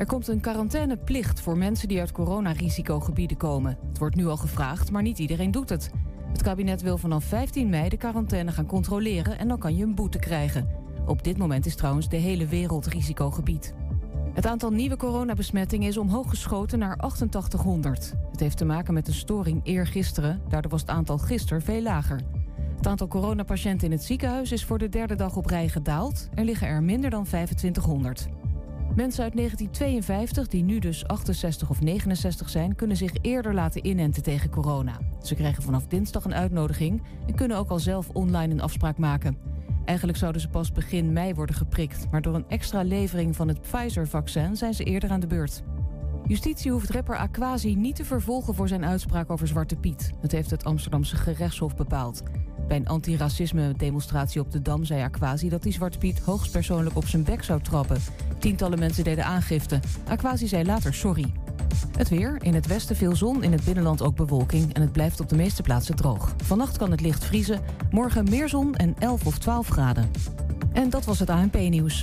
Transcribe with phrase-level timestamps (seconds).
[0.00, 3.78] Er komt een quarantaineplicht voor mensen die uit coronarisicogebieden komen.
[3.88, 5.90] Het wordt nu al gevraagd, maar niet iedereen doet het.
[6.32, 9.94] Het kabinet wil vanaf 15 mei de quarantaine gaan controleren en dan kan je een
[9.94, 10.68] boete krijgen.
[11.06, 13.74] Op dit moment is trouwens de hele wereld risicogebied.
[14.32, 18.14] Het aantal nieuwe coronabesmettingen is omhoog geschoten naar 8800.
[18.30, 20.40] Het heeft te maken met een storing eergisteren.
[20.48, 22.20] Daardoor was het aantal gisteren veel lager.
[22.76, 26.28] Het aantal coronapatiënten in het ziekenhuis is voor de derde dag op rij gedaald.
[26.34, 28.28] Er liggen er minder dan 2500.
[28.94, 34.22] Mensen uit 1952, die nu dus 68 of 69 zijn, kunnen zich eerder laten inenten
[34.22, 34.98] tegen corona.
[35.22, 39.36] Ze krijgen vanaf dinsdag een uitnodiging en kunnen ook al zelf online een afspraak maken.
[39.84, 43.60] Eigenlijk zouden ze pas begin mei worden geprikt, maar door een extra levering van het
[43.60, 45.62] Pfizer-vaccin zijn ze eerder aan de beurt.
[46.26, 50.12] Justitie hoeft rapper Aquasi niet te vervolgen voor zijn uitspraak over Zwarte Piet.
[50.20, 52.22] Dat heeft het Amsterdamse gerechtshof bepaald.
[52.68, 57.24] Bij een antiracisme-demonstratie op de Dam zei Aquasi dat hij Zwarte Piet hoogstpersoonlijk op zijn
[57.24, 58.02] bek zou trappen.
[58.38, 59.80] Tientallen mensen deden aangifte.
[60.08, 61.32] Aquasi zei later sorry.
[61.96, 62.36] Het weer.
[62.42, 64.74] In het westen veel zon, in het binnenland ook bewolking.
[64.74, 66.34] En het blijft op de meeste plaatsen droog.
[66.44, 67.60] Vannacht kan het licht vriezen.
[67.90, 70.10] Morgen meer zon en 11 of 12 graden.
[70.72, 72.02] En dat was het ANP-nieuws.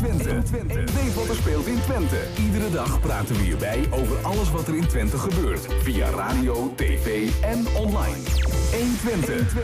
[0.00, 0.94] 120.
[0.94, 2.16] Weet wat er speelt in Twente.
[2.38, 5.66] Iedere dag praten we hierbij over alles wat er in Twente gebeurt.
[5.82, 8.22] Via radio, tv en online.
[8.72, 9.54] 120.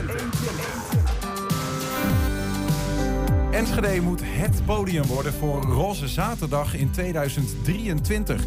[3.50, 8.44] Enschede moet het podium worden voor Roze Zaterdag in 2023.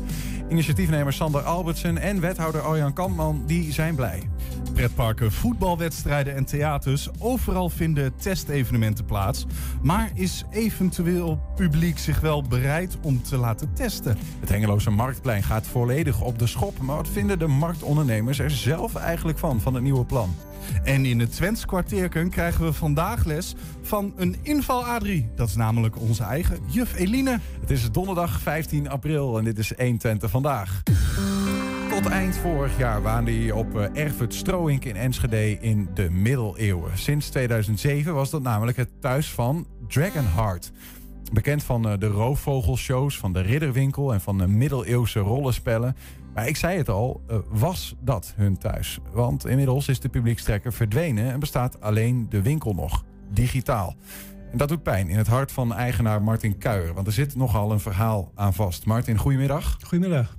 [0.49, 4.29] Initiatiefnemer Sander Albertsen en wethouder Arjan Kampman die zijn blij.
[4.73, 7.09] Pretparken, voetbalwedstrijden en theaters.
[7.19, 9.45] Overal vinden testevenementen plaats.
[9.81, 14.17] Maar is eventueel publiek zich wel bereid om te laten testen?
[14.39, 16.79] Het Hengeloze Marktplein gaat volledig op de schop.
[16.79, 20.35] Maar wat vinden de marktondernemers er zelf eigenlijk van, van het nieuwe plan?
[20.83, 25.29] En in het Twents kwartierken krijgen we vandaag les van een inval Adrie.
[25.35, 27.39] Dat is namelijk onze eigen juf Eline.
[27.61, 30.83] Het is donderdag 15 april en dit is 120 vandaag.
[31.89, 36.97] Tot eind vorig jaar waande hij op uh, Erfurt Stroink in Enschede in de middeleeuwen.
[36.97, 40.71] Sinds 2007 was dat namelijk het thuis van Dragonheart.
[41.33, 45.95] Bekend van uh, de roofvogelshows, van de ridderwinkel en van de middeleeuwse rollenspellen.
[46.35, 48.99] Maar ik zei het al, uh, was dat hun thuis?
[49.13, 53.95] Want inmiddels is de publiekstrekker verdwenen en bestaat alleen de winkel nog, digitaal.
[54.51, 56.93] En dat doet pijn in het hart van eigenaar Martin Kuijer.
[56.93, 58.85] Want er zit nogal een verhaal aan vast.
[58.85, 59.77] Martin, goedemiddag.
[59.81, 60.37] Goedemiddag.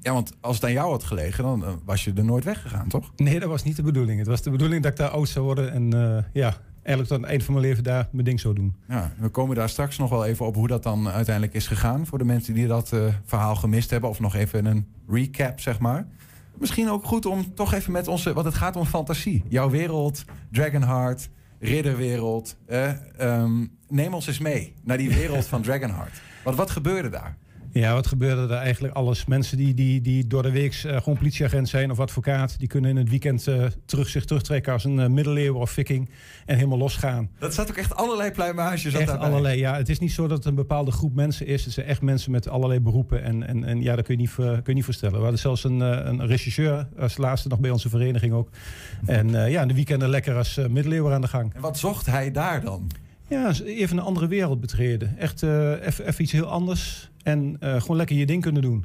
[0.00, 2.88] Ja, want als het aan jou had gelegen, dan uh, was je er nooit weggegaan,
[2.88, 3.12] toch?
[3.16, 4.18] Nee, dat was niet de bedoeling.
[4.18, 6.56] Het was de bedoeling dat ik daar oud zou worden en uh, ja,
[6.88, 8.76] eigenlijk tot het eind van mijn leven daar mijn ding zou doen.
[8.88, 12.06] Ja, we komen daar straks nog wel even op hoe dat dan uiteindelijk is gegaan.
[12.06, 14.10] Voor de mensen die dat uh, verhaal gemist hebben.
[14.10, 16.06] Of nog even een recap, zeg maar.
[16.58, 18.32] Misschien ook goed om toch even met onze...
[18.32, 19.44] Want het gaat om fantasie.
[19.48, 21.28] Jouw wereld, Dragonheart,
[21.58, 22.56] ridderwereld.
[22.66, 26.20] Eh, um, neem ons eens mee naar die wereld van Dragonheart.
[26.44, 27.36] Wat, wat gebeurde daar?
[27.72, 29.26] Ja, wat gebeurde er eigenlijk alles?
[29.26, 32.90] Mensen die, die, die door de week uh, gewoon politieagent zijn of advocaat, die kunnen
[32.90, 36.10] in het weekend uh, terug, zich terugtrekken als een uh, middeleeuwer of viking
[36.46, 37.30] en helemaal losgaan.
[37.38, 39.14] Dat staat ook echt allerlei pluimages daarbij.
[39.14, 39.76] allerlei, ja.
[39.76, 41.64] Het is niet zo dat het een bepaalde groep mensen is.
[41.64, 44.34] Het zijn echt mensen met allerlei beroepen en, en, en ja, dat kun je niet,
[44.34, 45.16] kun je niet voorstellen.
[45.16, 48.48] We hadden zelfs een, een regisseur als laatste nog bij onze vereniging ook.
[49.06, 51.54] En ja, in de weekenden lekker als middeleeuwer aan de gang.
[51.54, 52.90] En wat zocht hij daar dan?
[53.28, 55.18] Ja, even een andere wereld betreden.
[55.18, 57.10] Echt even iets heel anders.
[57.22, 58.84] En uh, gewoon lekker je ding kunnen doen.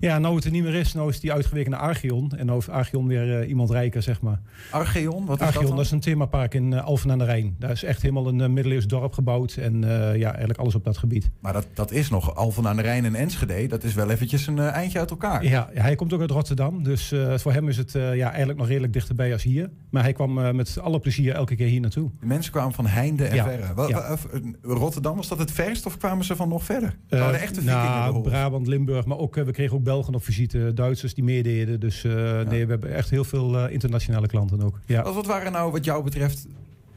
[0.00, 2.30] Ja, nou het er niet meer is, nou is die uitgeweken naar Archeon.
[2.36, 4.40] En nou heeft Archeon weer uh, iemand rijker, zeg maar.
[4.70, 5.26] Archeon?
[5.26, 5.76] Wat is Archeon, dat dan?
[5.76, 7.56] dat is een themapark in uh, Alphen aan de Rijn.
[7.58, 9.56] Daar is echt helemaal een uh, middeleeuws dorp gebouwd.
[9.56, 9.80] En
[10.16, 11.30] ja, eigenlijk alles op dat gebied.
[11.40, 13.66] Maar dat, dat is nog Alphen aan de Rijn en Enschede.
[13.66, 15.44] Dat is wel eventjes een eindje uit elkaar.
[15.44, 16.82] Ja, hij komt ook uit Rotterdam.
[16.82, 19.70] Dus voor hem is het ja, eigenlijk nog redelijk dichterbij als hier.
[19.90, 22.10] Maar hij kwam met alle plezier elke keer hier naartoe.
[22.20, 23.88] De mensen kwamen van heinde en Ja, verre.
[23.88, 24.16] Ja.
[24.62, 26.96] Rotterdam, was dat het verst of kwamen ze van nog verder?
[27.08, 28.20] Uh, de echte vikingen nou.
[28.20, 31.80] Brabant, Limburg, maar ook, eh, we kregen ook Belgen op visite, Duitsers die meededen.
[31.80, 34.80] Dus eh, nee, we hebben echt heel veel eh, internationale klanten ook.
[34.86, 35.02] Ja.
[35.02, 36.46] Wat, wat waren nou wat jou betreft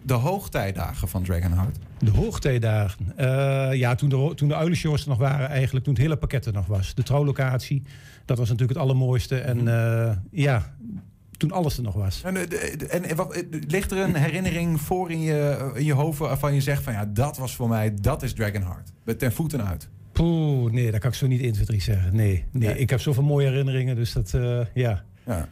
[0.01, 1.77] de hoogtijdagen van Dragonheart?
[1.99, 3.17] De hoogtijdagen.
[3.17, 6.45] Eh, ja, toen de, toen de uilenshows er nog waren eigenlijk, toen het hele pakket
[6.45, 6.95] er nog was.
[6.95, 7.83] De trouwlocatie,
[8.25, 9.37] dat was natuurlijk het allermooiste.
[9.37, 10.75] En eh, ja,
[11.37, 12.21] toen alles er nog was.
[12.23, 12.35] En,
[12.89, 16.61] en, en wat, ligt er een herinnering voor in je, in je hoofd waarvan je
[16.61, 18.91] zegt van ja, dat was voor mij, dat is Dragonheart.
[19.03, 19.89] Met ten voeten uit.
[20.13, 22.15] Poeh, nee, dat kan ik zo niet 1, 2, 3 zeggen.
[22.15, 22.79] Nee, nee.
[22.79, 25.03] Ik heb zoveel mooie herinneringen, dus dat, eh, ja.
[25.25, 25.47] Ja.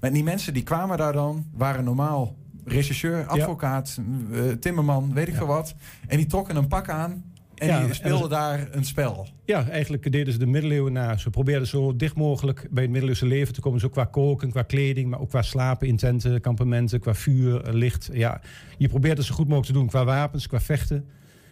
[0.00, 4.00] Maar die mensen die kwamen daar dan, waren normaal regisseur, advocaat,
[4.32, 5.74] eh, timmerman, weet ik veel wat.
[6.06, 7.24] En die trokken een pak aan
[7.60, 9.28] en Ja, die en speelden daar een spel.
[9.44, 11.16] Ja, eigenlijk deden ze de middeleeuwen na.
[11.16, 13.80] Ze probeerden zo dicht mogelijk bij het middeleeuwse leven te komen.
[13.80, 18.10] Zo qua koken, qua kleding, maar ook qua slapen in tenten, kampementen, qua vuur, licht.
[18.12, 18.40] Ja,
[18.78, 21.08] je probeert het zo goed mogelijk te doen qua wapens, qua vechten.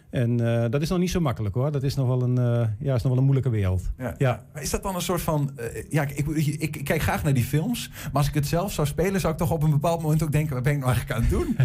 [0.09, 1.71] En eh, dat is nog niet zo makkelijk hoor.
[1.71, 3.91] Dat is nog wel een, eh, ja, is nog wel een moeilijke wereld.
[3.97, 4.15] Ja.
[4.17, 4.45] Ja.
[4.59, 5.51] Is dat dan een soort van...
[5.55, 7.89] eh, ja, ik, ik, ik kijk graag naar die films.
[7.89, 10.31] Maar als ik het zelf zou spelen, zou ik toch op een bepaald moment ook
[10.31, 10.53] denken...
[10.53, 11.57] wat ben ik nou eigenlijk aan het doen?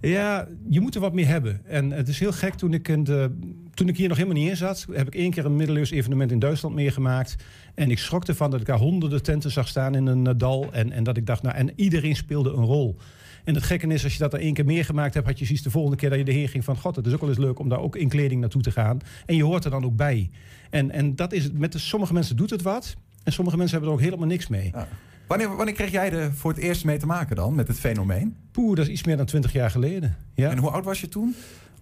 [0.10, 1.60] Ja, je moet er wat meer hebben.
[1.66, 3.38] En het is heel gek, toen ik, in de,
[3.74, 4.86] toen ik hier nog helemaal niet in zat...
[4.92, 7.36] heb ik één keer een middeleeuws evenement in Duitsland meegemaakt.
[7.74, 10.72] En ik schrok ervan dat ik daar honderden tenten zag staan in een dal.
[10.72, 12.96] En, en dat ik dacht, nou, en iedereen speelde een rol.
[13.44, 15.26] En het gekke is, als je dat er één keer meegemaakt hebt...
[15.26, 16.76] had je zoiets de volgende keer dat je erheen ging van...
[16.76, 18.98] god, het is ook wel eens leuk om daar ook in kleding naartoe te gaan.
[19.26, 20.30] En je hoort er dan ook bij.
[20.70, 21.58] En, en dat is het.
[21.58, 22.96] Met de, sommige mensen doet het wat...
[23.22, 24.70] En sommige mensen hebben er ook helemaal niks mee.
[24.72, 24.88] Ja.
[25.26, 28.36] Wanneer, wanneer kreeg jij er voor het eerst mee te maken dan, met het fenomeen?
[28.50, 30.16] Poeh, dat is iets meer dan twintig jaar geleden.
[30.34, 30.50] Ja.
[30.50, 31.34] En hoe oud was je toen?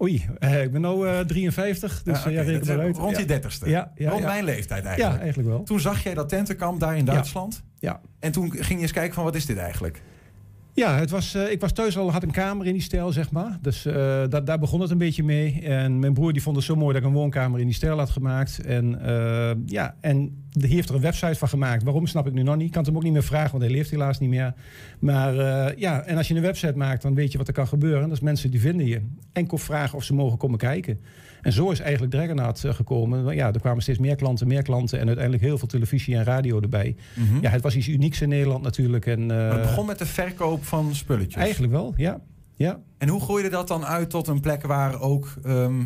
[0.02, 2.96] Oei, eh, ik ben nu eh 53, dus Ja, eh, ja, reken maar is uit.
[2.96, 3.18] Rond ja.
[3.18, 3.68] je dertigste.
[3.68, 4.28] Ja, ja, Rond ja.
[4.28, 5.20] mijn leeftijd Ja, eigenlijk.
[5.20, 5.62] eigenlijk wel.
[5.62, 7.62] Toen zag jij dat tentenkamp daar in Duitsland.
[7.78, 8.00] Ja.
[8.18, 10.02] En toen ging je eens kijken van wat is dit eigenlijk?
[10.74, 13.30] Ja, het was, eh, ik was thuis al, had een kamer in die stijl, zeg
[13.30, 13.58] maar.
[13.60, 15.60] Dus eh, daar, begon het een beetje mee.
[15.62, 17.98] En mijn broer die vond het zo mooi dat ik een woonkamer in die stijl
[17.98, 18.64] had gemaakt.
[18.64, 21.82] En eh, ja, en die heeft er een website van gemaakt.
[21.82, 22.66] Waarom snap ik nu nog niet.
[22.66, 24.54] Ik kan het hem ook niet meer vragen, want hij leeft helaas niet meer.
[24.98, 27.66] Maar eh, ja, en als je een website maakt, dan weet je wat er kan
[27.66, 28.02] gebeuren.
[28.02, 29.00] Dat is mensen die vinden je.
[29.32, 31.00] Enkel vragen of ze mogen komen kijken.
[31.42, 33.34] En zo is eigenlijk Dragonaut eh, gekomen.
[33.34, 34.98] Ja, er kwamen steeds meer klanten, meer klanten.
[34.98, 36.96] En uiteindelijk heel veel televisie en radio erbij.
[37.40, 39.06] Ja, het was iets unieks in Nederland natuurlijk.
[39.06, 41.42] En, eh, Maar het begon met de verkoop van spulletjes.
[41.42, 42.20] Eigenlijk wel, ja.
[42.56, 42.80] ja.
[43.02, 45.82] En hoe groeide dat dan uit tot een plek waar ook ehm,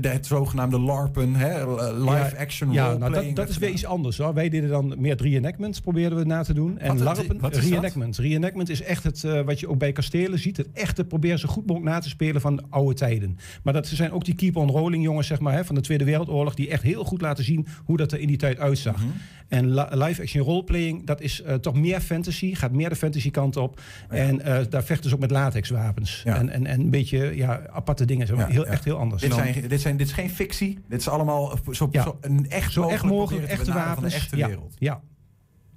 [0.00, 4.18] het zogenaamde LARPen, hè, live action Ja, roleplaying nou, dat, dat is weer iets anders.
[4.18, 4.34] Hoor.
[4.34, 6.78] Wij deden dan meer reenactments, probeerden we na te doen.
[6.78, 8.18] En Wat- LARPen, wat dat?
[8.18, 8.68] reenactment.
[8.68, 10.56] Is echt het, eh, wat je ook bij kastelen ziet.
[10.56, 13.38] Het echte proberen zo goed mogelijk na te spelen van de oude tijden.
[13.62, 16.04] Maar dat zijn ook die keep on rolling jongens zeg maar, hè, van de Tweede
[16.04, 16.54] Wereldoorlog...
[16.54, 18.96] die echt heel goed laten zien hoe dat er in die tijd uitzag.
[18.96, 19.06] Mhm.
[19.48, 22.54] En live action roleplaying, dat is eh, toch meer fantasy.
[22.54, 23.80] Gaat meer de fantasy kant op.
[24.08, 26.22] En eh, daar vechten ze ook met latexwapens.
[26.24, 26.36] Ja.
[26.36, 28.36] En, en, en een beetje ja, aparte dingen.
[28.36, 28.70] Ja, heel, ja.
[28.70, 29.22] Echt heel anders.
[29.22, 30.78] Dit, Dan- zijn, dit, zijn, dit is geen fictie.
[30.88, 32.02] Dit is allemaal zo, Ja.
[32.02, 33.94] zo een echt zo echt mogelijk, proberen te echte wapens.
[33.94, 34.74] van de echte wereld.
[34.78, 35.00] Ja,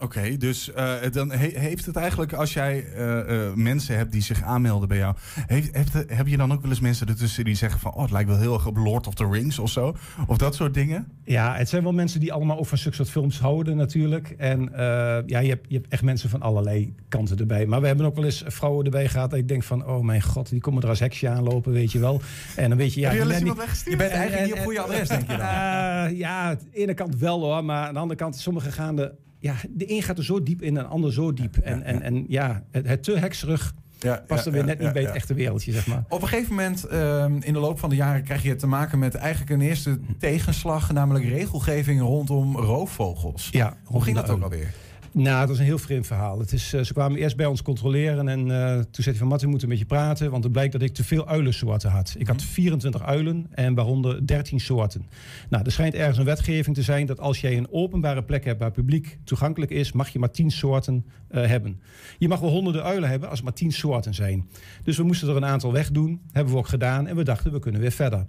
[0.02, 4.22] Oké, dus eh, dan he- heeft het eigenlijk, als jij eh, eh, mensen hebt die
[4.22, 5.16] zich aanmelden bij jou,
[5.48, 8.30] heeft, heb je dan ook wel eens mensen ertussen die zeggen van, oh, het lijkt
[8.30, 9.96] wel heel erg op Lord of the Rings of zo?
[10.28, 11.08] Of dat soort dingen?
[11.24, 14.30] Ja, het zijn wel mensen die allemaal ook van zulke soort films houden natuurlijk.
[14.38, 14.70] En
[15.26, 17.66] ja, je hebt, je hebt echt mensen van allerlei kanten erbij.
[17.66, 19.86] Maar we hebben ook wel eens vrouwen erbij gehad dat ik denk van...
[19.88, 22.22] oh mijn god, die komen er als heksje aanlopen, weet je wel.
[22.56, 23.00] En dan weet je...
[23.00, 26.16] Ja, je bent En- eigenlijk en- niet op goede adres, denk je dan.
[26.16, 29.12] Ja, aan de ene kant wel hoor, maar aan de andere kant, sommige gaan de...
[29.40, 31.58] Ja, de een gaat er zo diep in en de ander zo diep.
[31.58, 34.80] En, en, en ja, het, het te hekserig Ja, past ja, er weer ja, net
[34.80, 36.04] niet bij het echte wereldje, zeg maar.
[36.10, 39.00] Op een gegeven moment ehm, in de loop van de jaren krijg je te maken
[39.00, 43.48] met eigenlijk een eerste tegenslag, namelijk regelgeving rondom roofvogels.
[43.52, 44.74] Ja, Hoe ging dat ook alweer?
[45.12, 46.40] Nou, dat is een heel vreemd verhaal.
[46.40, 49.28] Het is, eh, ze kwamen eerst bij ons controleren en eh, toen zei hij van...
[49.28, 52.16] Matt, we moeten met je praten, want het blijkt dat ik te veel uilensoorten had.
[52.18, 55.06] Ik had 24 uilen en waaronder 13 soorten.
[55.50, 58.60] Nou, er schijnt ergens een wetgeving te zijn dat als jij een openbare plek hebt...
[58.60, 61.82] waar publiek toegankelijk is, mag je maar 10 soorten eh, hebben.
[62.18, 64.50] Je mag wel honderden uilen hebben als er maar 10 soorten zijn.
[64.84, 67.08] Dus we moesten er een aantal wegdoen, hebben we ook gedaan...
[67.08, 68.26] en we dachten, we kunnen weer verder.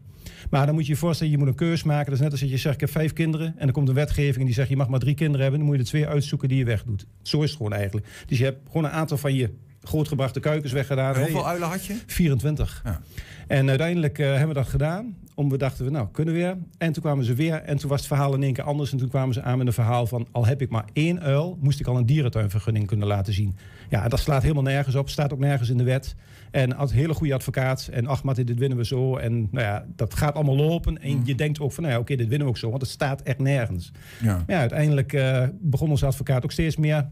[0.51, 2.05] Maar dan moet je je voorstellen, je moet een keus maken.
[2.05, 3.47] Dat is net als dat je zegt, ik heb vijf kinderen.
[3.47, 5.59] En dan komt een wetgeving en die zegt, je mag maar drie kinderen hebben.
[5.59, 7.07] Dan moet je er twee uitzoeken die je wegdoet.
[7.23, 8.07] Zo is het gewoon eigenlijk.
[8.27, 9.51] Dus je hebt gewoon een aantal van je
[9.83, 11.15] grootgebrachte kuikens weggedaan.
[11.15, 11.97] En hoeveel uilen had je?
[12.07, 12.81] 24.
[12.85, 13.01] Ja.
[13.47, 15.17] En uiteindelijk eh, hebben we dat gedaan.
[15.35, 16.57] Om we dachten we, nou, kunnen we weer.
[16.79, 17.55] En toen kwamen ze weer.
[17.55, 18.93] En toen was het verhaal in één keer anders.
[18.93, 20.27] En toen kwamen ze aan met een verhaal van...
[20.31, 23.57] al heb ik maar één uil, moest ik al een dierentuinvergunning kunnen laten zien.
[23.89, 25.09] Ja, dat slaat helemaal nergens op.
[25.09, 26.15] Staat ook nergens in de wet.
[26.51, 27.89] En als een hele goede advocaat.
[27.93, 29.17] En ach, Martin, dit winnen we zo.
[29.17, 31.03] En nou ja, dat gaat allemaal lopen.
[31.03, 32.71] En je denkt ook van, nou ja, oké, dit winnen we ook zo.
[32.71, 33.93] Want het staat echt nergens.
[34.23, 34.35] Ja.
[34.35, 37.09] Maar ja, uiteindelijk eh, begon onze advocaat ook steeds meer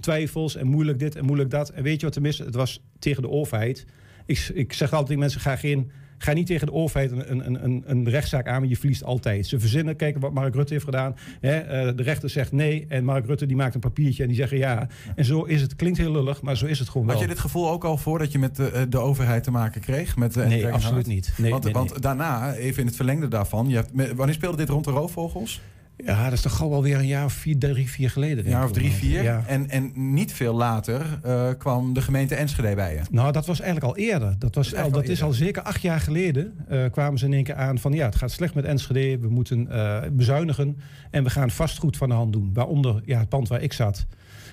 [0.00, 1.68] twijfels en moeilijk dit en moeilijk dat.
[1.68, 2.38] En weet je wat er mis?
[2.38, 3.86] Het was tegen de overheid.
[4.26, 5.90] Ik, ik zeg altijd tegen mensen, ga, geen,
[6.22, 9.46] ga niet tegen de overheid een, een, een, een rechtszaak aan, want je verliest altijd.
[9.46, 11.16] Ze verzinnen, kijken wat Mark Rutte heeft gedaan.
[11.40, 14.38] Hè, eh, de rechter zegt nee en Mark Rutte die maakt een papiertje en die
[14.38, 14.88] zeggen ja.
[15.16, 15.76] En zo is het.
[15.76, 17.22] Klinkt heel lullig, maar zo is het gewoon Had wel.
[17.22, 20.16] je dit gevoel ook al voordat je met de, eh, de overheid te maken kreeg?
[20.16, 21.32] Met, eh, Nee, absoluut niet.
[21.38, 24.68] Nee, want, nee, want daarna, even in het verlengde daarvan, je hebt, wanneer speelde dit
[24.68, 25.60] rond de roofvogels?
[25.96, 28.44] Ja, dat is toch gauw alweer een jaar of vier, drie, vier geleden.
[28.44, 29.22] Een jaar of drie, vier.
[29.22, 29.44] Ja.
[29.46, 33.00] En, en niet veel later eh, kwam de gemeente Enschede bij je.
[33.10, 34.34] Nou, dat was eigenlijk al eerder.
[34.38, 36.54] Dat, was is al, dat is al zeker acht jaar geleden.
[36.68, 39.18] eh, kwamen ze in één keer aan van ja, het gaat slecht met Enschede.
[39.18, 40.76] We moeten eh, bezuinigen.
[41.10, 42.50] En we gaan vastgoed van de hand doen.
[42.52, 44.06] Waaronder ja, het pand waar ik zat.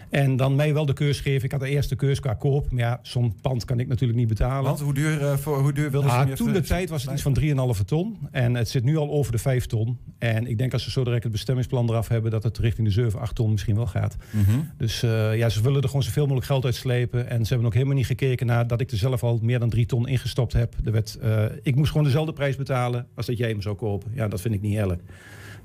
[0.09, 1.43] En dan mij wel de keus geven.
[1.45, 2.71] Ik had de eerste keus qua koop.
[2.71, 4.63] Maar ja, zo'n pand kan ik natuurlijk niet betalen.
[4.63, 6.89] Want hoe duur, eh, voor, hoe duur wilden ze Ah, je toen de even- tijd
[6.89, 8.17] was het iets van 3,5 ton.
[8.31, 9.97] En het zit nu al over de 5 ton.
[10.17, 12.31] En ik denk als ze zo direct het bestemmingsplan eraf hebben...
[12.31, 14.15] dat het richting de 7, 8 ton misschien wel gaat.
[14.31, 14.59] Mhm.
[14.77, 17.29] Dus eh, ja, ze willen er gewoon zoveel mogelijk geld uitslepen.
[17.29, 19.69] En ze hebben ook helemaal niet gekeken naar dat ik er zelf al meer dan
[19.69, 20.75] 3 ton ingestopt heb.
[20.85, 24.11] Er werd, eh, ik moest gewoon dezelfde prijs betalen als dat jij hem zou kopen.
[24.13, 25.01] Ja, dat vind ik niet eerlijk.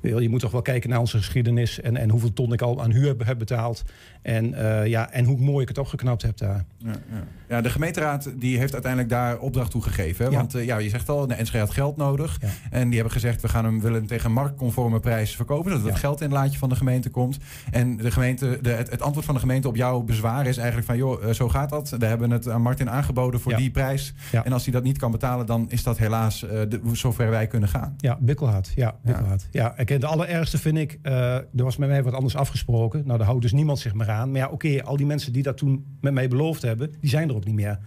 [0.04, 2.90] Je moet toch wel kijken naar onze geschiedenis en, en hoeveel ton ik al aan
[2.90, 3.82] huur heb betaald.
[4.22, 6.64] En, eh, ja, en hoe mooi ik het opgeknapt heb daar.
[6.78, 7.24] Ja, ja.
[7.48, 10.24] ja, de gemeenteraad die heeft uiteindelijk daar opdracht toe gegeven.
[10.24, 10.30] hè?
[10.30, 10.36] Ja.
[10.36, 12.40] Want eh, ja, je zegt al, de Enschede had geld nodig.
[12.70, 15.70] En die hebben gezegd, we gaan hem willen tegen marktconforme prijs verkopen.
[15.70, 15.90] Zodat Ja.
[15.90, 17.38] het geld in het laadje van de gemeente komt.
[17.70, 20.86] En de gemeente, de, het, het antwoord van de gemeente op jouw bezwaar is eigenlijk
[20.86, 20.96] van...
[20.96, 21.90] joh, eh, zo gaat dat.
[21.98, 24.14] We hebben het aan Martin aangeboden voor die prijs.
[24.44, 27.68] En als hij dat niet kan betalen, dan is dat helaas de, zover wij kunnen
[27.68, 27.94] gaan.
[27.96, 28.72] Ja, bikkelhard.
[28.74, 29.48] Ja, bikkelhard.
[29.50, 29.78] Ja.
[29.78, 33.02] ik, de allerergste vind ik, eh, er was met mij wat anders afgesproken.
[33.06, 34.30] Nou, daar houdt dus niemand zich meer aan.
[34.30, 37.28] Maar ja, oké, al die mensen die dat toen met mij beloofd hebben, die zijn
[37.28, 37.78] er ook niet meer.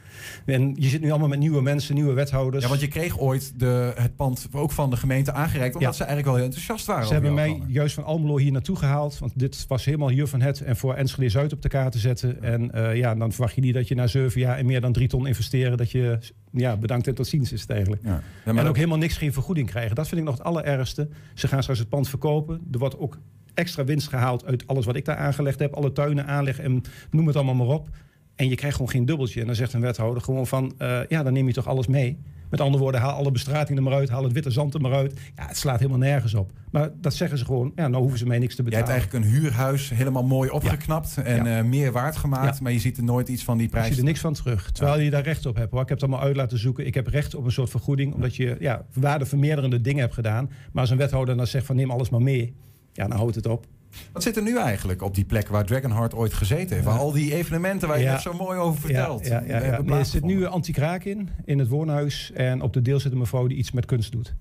[0.45, 2.63] En je zit nu allemaal met nieuwe mensen, nieuwe wethouders.
[2.63, 5.75] Ja, want je kreeg ooit de, het pand ook van de gemeente aangereikt...
[5.75, 5.97] omdat Ja.
[5.97, 7.07] ze eigenlijk wel heel enthousiast waren.
[7.07, 7.71] Ze hebben mij plannen.
[7.71, 9.19] juist van Almelo hier naartoe gehaald.
[9.19, 10.61] Want dit was helemaal hier van het.
[10.61, 12.41] En voor Enschede Zuid op de kaart te zetten.
[12.43, 14.93] En eh, ja, dan verwacht je niet dat je na zeven jaar en meer dan
[14.93, 15.77] drie ton investeren.
[15.77, 16.17] Dat je
[16.59, 18.01] ja, bedankt en tot ziens is het eigenlijk.
[18.05, 18.21] Ja.
[18.45, 19.95] En ook helemaal niks geen vergoeding krijgen.
[19.95, 21.07] Dat vind ik nog het allerergste.
[21.33, 22.61] Ze gaan straks het pand verkopen.
[22.71, 23.17] Er wordt ook
[23.53, 25.73] extra winst gehaald uit alles wat ik daar aangelegd heb.
[25.73, 27.89] Alle tuinen aanleg en noem het allemaal maar op.
[28.35, 29.39] En je krijgt gewoon geen dubbeltje.
[29.39, 30.73] En dan zegt een wethouder gewoon van...
[30.77, 32.17] eh, ja, dan neem je toch alles mee.
[32.49, 34.09] Met andere woorden, haal alle bestrating er maar uit.
[34.09, 35.19] Haal het witte zand er maar uit.
[35.35, 36.51] Ja, het slaat helemaal nergens op.
[36.71, 37.71] Maar dat zeggen ze gewoon.
[37.75, 39.01] Ja, nou hoeven ze mij niks te Jij hebt betalen.
[39.11, 41.57] eigenlijk een huurhuis helemaal mooi opgeknapt en Ja.
[41.57, 42.55] eh, meer waard gemaakt.
[42.57, 42.63] Ja.
[42.63, 43.87] Maar je ziet er nooit iets van die prijs.
[43.87, 44.71] zie er niks van terug.
[44.71, 45.71] Terwijl je daar recht op hebt.
[45.71, 45.81] Hoor.
[45.81, 46.85] Ik heb het allemaal uit laten zoeken.
[46.85, 48.13] Ik heb recht op een soort vergoeding.
[48.13, 50.45] Omdat je ja, waardevermeerderende dingen hebt gedaan.
[50.71, 52.55] Maar als een wethouder dan zegt van neem alles maar mee.
[52.93, 53.65] Ja, dan houdt het op.
[54.11, 56.87] Wat zit er nu eigenlijk op die plek waar Dragonheart ooit gezeten heeft?
[56.87, 59.27] Waar al die evenementen waar je net zo mooi over vertelt.
[59.27, 60.51] Ja, ja, Nee, er zit nu plaatsgevonden.
[60.51, 62.31] anti-kraak in, in het woonhuis.
[62.33, 64.35] En op de deel zit een mevrouw die iets met kunst doet.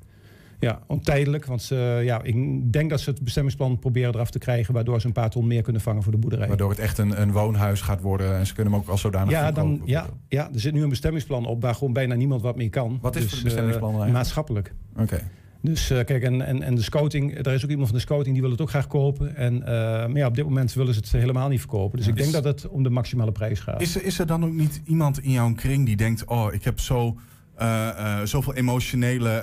[0.60, 1.44] Ja, ontijdelijk.
[1.46, 4.74] Want ze, ja, ik denk dat ze het bestemmingsplan proberen eraf te krijgen...
[4.74, 6.48] waardoor ze een paar ton meer kunnen vangen voor de boerderij.
[6.48, 8.36] Waardoor het echt een, een woonhuis gaat worden.
[8.36, 10.88] En ze kunnen hem ook als zodanig Ja, dan, ja, ja, er zit nu een
[10.88, 12.98] bestemmingsplan op waar gewoon bijna niemand wat mee kan.
[13.00, 14.24] Wat is Dus, voor het bestemmingsplan eh, eigenlijk?
[14.24, 14.74] maatschappelijk.
[14.96, 15.22] Oké.
[15.60, 18.32] Dus eh, kijk, en, en, en de scouting, er is ook iemand van de scouting
[18.34, 19.36] die wil het ook graag kopen.
[19.36, 19.72] En, eh,
[20.06, 21.98] maar ja, op dit moment willen ze het helemaal niet verkopen.
[21.98, 23.80] Dus ik denk dat het om de maximale prijs gaat.
[23.80, 26.64] Is er, is er dan ook niet iemand in jouw kring die denkt: Oh, ik
[26.64, 27.16] heb zo.
[27.54, 29.42] eh, zoveel emotionele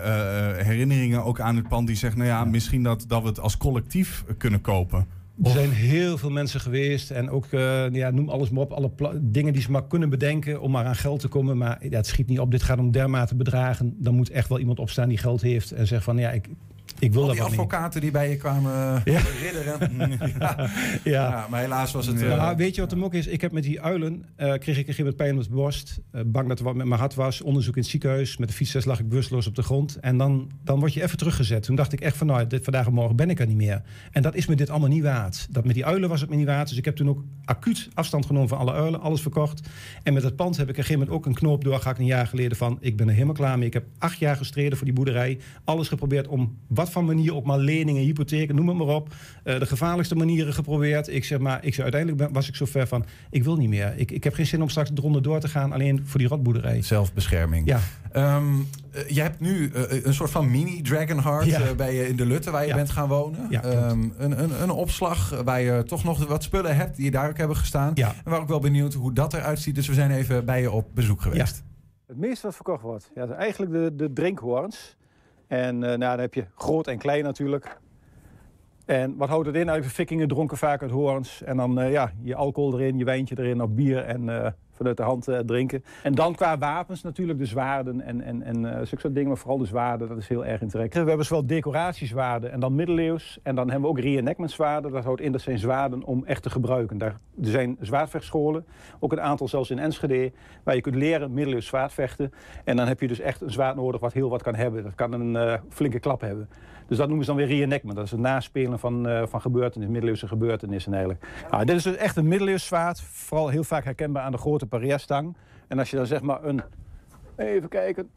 [0.63, 1.87] herinneringen ook aan het pand.
[1.87, 5.05] Die zegt: Nou ja, misschien dat, dat we het als collectief kunnen kopen.
[5.41, 8.91] Er zijn heel veel mensen geweest en ook, eh, ja, noem alles maar op, alle
[9.21, 11.57] dingen die ze maar kunnen bedenken om maar aan geld te komen.
[11.57, 13.95] Maar ja, het schiet niet op, dit gaat om dermate bedragen.
[13.97, 16.49] Dan moet echt wel iemand opstaan die geld heeft en zegt van ja, ik,
[17.03, 17.45] ik wil Al dat niet.
[17.45, 19.01] advocaten die bij je kwamen Ja.
[19.05, 19.21] ja.
[19.41, 20.09] ridderen.
[20.39, 20.55] ja.
[21.03, 21.11] Ja.
[21.29, 22.19] Ja, maar helaas was het...
[22.19, 23.27] Ja, eh, weet je wat de mok is?
[23.27, 25.99] Ik heb met die uilen, eh, kreeg ik een gegeven pijn op de borst.
[26.11, 27.41] Eh, bang dat er wat met mijn hart was.
[27.41, 28.37] Onderzoek in het ziekenhuis.
[28.37, 29.95] Met de fietsles lag ik bewusteloos op de grond.
[29.95, 31.63] En dan, dan word je even teruggezet.
[31.63, 33.81] Toen dacht ik echt van, nou, dit, vandaag en morgen ben ik er niet meer.
[34.11, 35.47] En dat is me dit allemaal niet waard.
[35.49, 36.69] Dat met die uilen was het me niet waard.
[36.69, 39.01] Dus ik heb toen ook acuut afstand genomen van alle uilen.
[39.01, 39.67] Alles verkocht.
[40.03, 42.05] En met het pand heb ik op een gegeven moment ook een knoop doorgehakt een
[42.05, 42.77] jaar geleden van...
[42.79, 43.67] ik ben er helemaal klaar mee.
[43.67, 45.39] Ik heb acht jaar gestreden voor die boerderij.
[45.63, 49.13] Alles geprobeerd om wat van manier ook maar leningen, hypotheken, noem het maar op.
[49.43, 51.07] Eh, de gevaarlijkste manieren geprobeerd.
[51.07, 53.69] Ik zeg maar, ik zeg, uiteindelijk ben- was ik zo ver van, ik wil niet
[53.69, 53.93] meer.
[53.95, 56.81] Ik, ik heb geen zin om straks eronder door te gaan, alleen voor die rotboerderij.
[56.81, 57.67] Zelfbescherming.
[57.67, 57.79] Ja,
[58.11, 58.43] Ehm,
[58.91, 61.73] eh, je hebt nu eh, een soort van mini Dragonheart Ja.
[61.75, 62.75] bij je in de Lutte waar je Ja.
[62.75, 63.47] bent gaan wonen.
[63.49, 63.63] Ja.
[63.63, 67.37] Ehm, een, een, een opslag waar je toch nog wat spullen hebt die daar ook
[67.37, 67.91] hebben gestaan.
[67.93, 68.07] ja.
[68.25, 69.75] En waar ik wel benieuwd hoe dat eruit ziet.
[69.75, 71.63] Dus we zijn even bij je op bezoek geweest.
[72.07, 74.95] Het meeste wat verkocht wordt, ja, eigenlijk de, de drinkhoorns.
[75.53, 77.77] En eh, nou, dan heb je groot en klein natuurlijk.
[78.85, 79.67] En wat houdt het in?
[79.67, 81.43] Eigenlijk vikingen dronken vaak uit hoorns.
[81.43, 84.97] En dan eh, ja, je alcohol erin, je wijntje erin, op bier en eh, vanuit
[84.97, 85.83] de hand eh, drinken.
[86.03, 89.27] En dan qua wapens natuurlijk de zwaarden en, en, en zulke soort dingen.
[89.27, 90.93] Maar vooral de zwaarden, dat is heel erg in trek.
[90.93, 93.39] We hebben zowel decoratiezwaarden en dan middeleeuws.
[93.43, 94.91] En dan hebben we ook reenactment zwaarden.
[94.91, 96.97] Dat houdt in, dat zijn zwaarden om echt te gebruiken.
[96.97, 98.65] Daar, er zijn zwaardvechtscholen,
[98.99, 100.31] ook een aantal zelfs in Enschede...
[100.63, 102.31] waar je kunt leren middeleeuws zwaardvechten.
[102.63, 104.83] En dan heb je dus echt een zwaard nodig wat heel wat kan hebben.
[104.83, 106.49] Dat kan een eh, flinke klap hebben.
[106.87, 107.95] Dus dat noemen ze dan weer reenactment.
[107.95, 111.25] Dat is het naspelen van, eh van gebeurtenissen, middeleeuwse gebeurtenissen eigenlijk.
[111.49, 113.01] Nou, dit is dus echt een middeleeuws zwaard.
[113.01, 115.35] Vooral heel vaak herkenbaar aan de grote parierstang.
[115.67, 116.61] En als je dan zeg maar een...
[117.35, 118.09] Even kijken.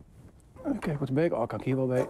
[0.79, 1.33] Kijk wat ben ik...
[1.33, 2.09] Oh, kan ik hier wel bij.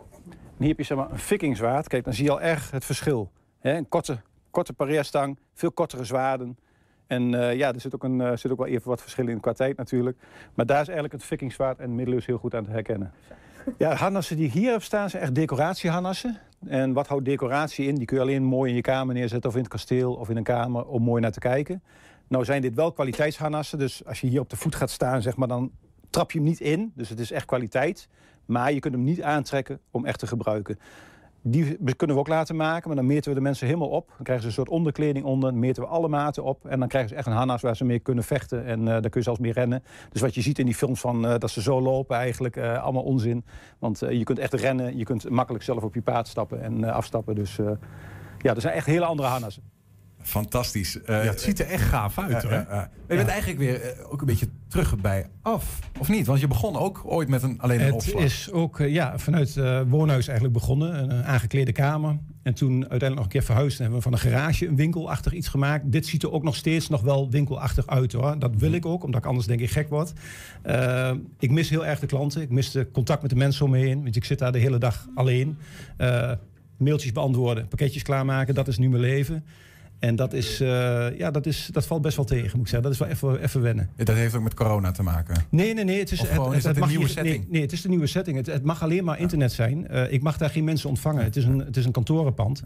[0.57, 1.85] Hier heb je zeg maar een.
[1.85, 3.31] Kijk, dan zie je al erg het verschil.
[3.59, 6.59] Hè, een korte, korte pareerstang, veel kortere zwaarden.
[7.07, 9.41] En eh, ja, er zit ook, een, uh, zit ook wel even wat verschil in
[9.41, 10.17] qua tijd natuurlijk.
[10.55, 13.13] Maar daar is eigenlijk het vikingzwaard en middeleeuws heel goed aan te herkennen.
[13.79, 16.39] Ja, harnassen die hier staan zijn echt decoratieharnassen.
[16.67, 17.95] En wat houdt decoratie in?
[17.95, 20.37] Die kun je alleen mooi in je kamer neerzetten of in het kasteel of in
[20.37, 21.83] een kamer om mooi naar te kijken.
[22.29, 25.37] Nou zijn dit wel kwaliteitsharnassen, dus als je hier op de voet gaat staan, zeg
[25.37, 25.71] maar, dan
[26.11, 26.93] trap je hem niet in.
[26.95, 28.09] Dus het is echt kwaliteit.
[28.47, 30.79] Maar je kunt hem niet aantrekken om echt te gebruiken.
[31.43, 34.09] Die kunnen we ook laten maken, maar dan meten we de mensen helemaal op.
[34.09, 36.67] Dan krijgen ze een soort onderkleding onder, dan meten we alle maten op.
[36.67, 38.65] En dan krijgen ze echt een harnas waar ze mee kunnen vechten.
[38.65, 39.83] En uh, dan kun je zelfs mee rennen.
[40.13, 42.83] Dus wat je ziet in die films van uh, dat ze zo lopen eigenlijk, uh,
[42.83, 43.45] allemaal onzin.
[43.79, 47.35] Want je kunt echt rennen, je kunt makkelijk zelf op je paard stappen en afstappen.
[47.35, 47.57] Dus
[48.39, 49.76] ja, er zijn echt hele andere harnassen.
[50.27, 50.99] Fantastisch.
[51.07, 52.53] ja, het ziet er echt gaaf uit hoor.
[53.09, 56.27] je bent eigenlijk weer ook een beetje terug bij af, of niet?
[56.27, 58.23] Want je begon ook ooit met een, alleen een het opslag.
[58.23, 61.11] Het is ook ja, vanuit uh, woonhuis eigenlijk begonnen.
[61.11, 62.19] Een aangeklede kamer.
[62.43, 63.77] En toen uiteindelijk nog een keer verhuisd.
[63.77, 65.93] En hebben we van een garage een winkelachtig iets gemaakt.
[65.93, 68.39] Dit ziet er ook nog steeds nog wel winkelachtig uit hoor.
[68.39, 70.13] Dat wil ik ook, omdat ik anders denk ik gek word.
[70.67, 72.43] Uh, ik mis heel erg de klanten.
[72.43, 74.03] Ik mis de contact met de mensen om me heen.
[74.03, 75.59] Want ik zit daar de hele dag alleen.
[75.99, 76.33] Uh,
[76.79, 78.55] mailtjes beantwoorden, pakketjes klaarmaken.
[78.55, 79.45] Dat is nu mijn leven.
[79.99, 82.83] En dat, is, uh, ja, dat, is, dat valt best wel tegen, moet ik zeggen.
[82.83, 83.91] Dat is wel even, even wennen.
[83.97, 85.47] Dat heeft ook met corona te maken?
[85.49, 85.99] Nee, nee, nee.
[85.99, 87.37] Het is, gewoon, het, is het, het een nieuwe setting?
[87.37, 88.37] Nee, nee, het is de nieuwe setting.
[88.37, 89.87] Het, het mag alleen maar internet zijn.
[89.91, 91.25] Uh, ik mag daar geen mensen ontvangen.
[91.25, 92.63] Het is, een, het is een kantorenpand.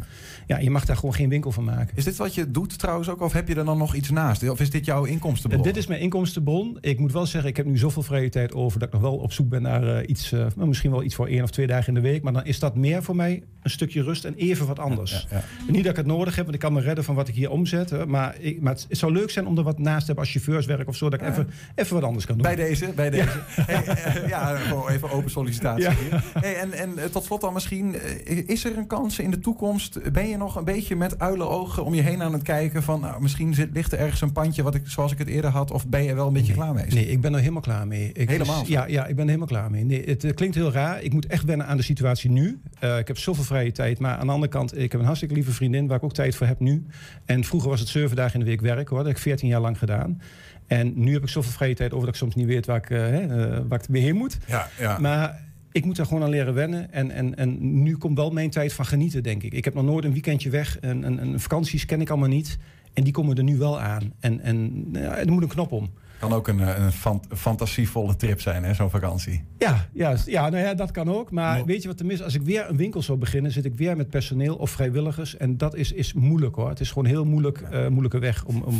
[0.46, 1.96] Ja, je mag daar gewoon geen winkel van maken.
[1.96, 3.20] Is dit wat je doet trouwens ook?
[3.20, 4.48] Of heb je er dan nog iets naast?
[4.48, 5.60] Of is dit jouw inkomstenbron?
[5.60, 6.78] Uh, dit is mijn inkomstenbron.
[6.80, 8.78] Ik moet wel zeggen, ik heb nu zoveel vrije tijd over...
[8.78, 10.34] dat ik nog wel op zoek ben naar iets...
[10.56, 12.22] misschien wel iets voor één of twee dagen in de week.
[12.22, 15.12] Maar dan is dat meer voor mij een stukje rust en even wat anders.
[15.12, 15.72] Ja, ja, ja.
[15.72, 17.50] Niet dat ik het nodig heb, want ik kan me redden van wat ik hier
[17.50, 18.06] omzet.
[18.06, 20.32] Maar, ik, maar het, het, zou leuk zijn om er wat naast te hebben als
[20.32, 21.10] chauffeurswerk of zo.
[21.10, 22.46] Dat ik even, even wat anders kan doen.
[22.46, 23.24] Bij deze, bij deze.
[23.56, 25.88] Ja, hey, ja gewoon even open sollicitatie.
[25.88, 26.24] Hier.
[26.40, 27.94] Hey, en, en uh, tot slot dan misschien,
[28.28, 30.12] uh, is er een kans in de toekomst?
[30.12, 33.22] Ben je nog een beetje met uilenogen om je heen aan het kijken van nou,
[33.22, 35.70] misschien zit, ligt er ergens een pandje wat ik, zoals ik het eerder had?
[35.70, 36.86] Of ben je wel een beetje nee, klaar mee?
[36.86, 38.12] Nee, ik ben er helemaal klaar mee.
[38.12, 38.64] Ik, helemaal?
[38.66, 39.84] Ja, ja, ik ben er helemaal klaar mee.
[39.84, 41.02] Nee, het klinkt heel raar.
[41.02, 42.60] Ik moet echt wennen aan de situatie nu.
[42.98, 43.98] ik heb zoveel vrije tijd.
[43.98, 46.36] Maar aan de andere kant, ik heb een hartstikke lieve vriendin waar ik ook tijd
[46.36, 46.86] voor heb nu.
[47.24, 48.98] En vroeger was het zeven dagen in de week werken hoor.
[48.98, 50.20] Dat heb ik 14 jaar lang gedaan.
[50.66, 52.90] En nu heb ik zoveel vrije tijd over dat ik soms niet weet waar ik,
[52.90, 54.38] uh, uh, waar ik weer heen moet.
[54.46, 54.98] Ja, ja.
[54.98, 55.40] Maar
[55.72, 56.92] ik moet daar gewoon aan leren wennen.
[56.92, 59.52] En, en, en nu komt wel mijn tijd van genieten, denk ik.
[59.52, 60.78] Ik heb nog nooit een weekendje weg.
[60.78, 62.58] En, en, en vakanties ken ik allemaal niet.
[62.92, 64.12] En die komen er nu wel aan.
[64.20, 65.90] En, en ja, er moet een knop om.
[66.20, 69.44] Kan ook een, een fant fantasievolle trip zijn, hè, zo'n vakantie.
[69.58, 71.30] Ja, ja, ja, nou ja, dat kan ook.
[71.30, 71.64] Maar no.
[71.64, 72.22] weet je wat er mis?
[72.22, 75.36] Als ik weer een winkel zou beginnen, zit ik weer met personeel of vrijwilligers.
[75.36, 76.68] En dat is, is moeilijk hoor.
[76.68, 78.74] Het is gewoon een heel moeilijk, uh, moeilijke weg om, om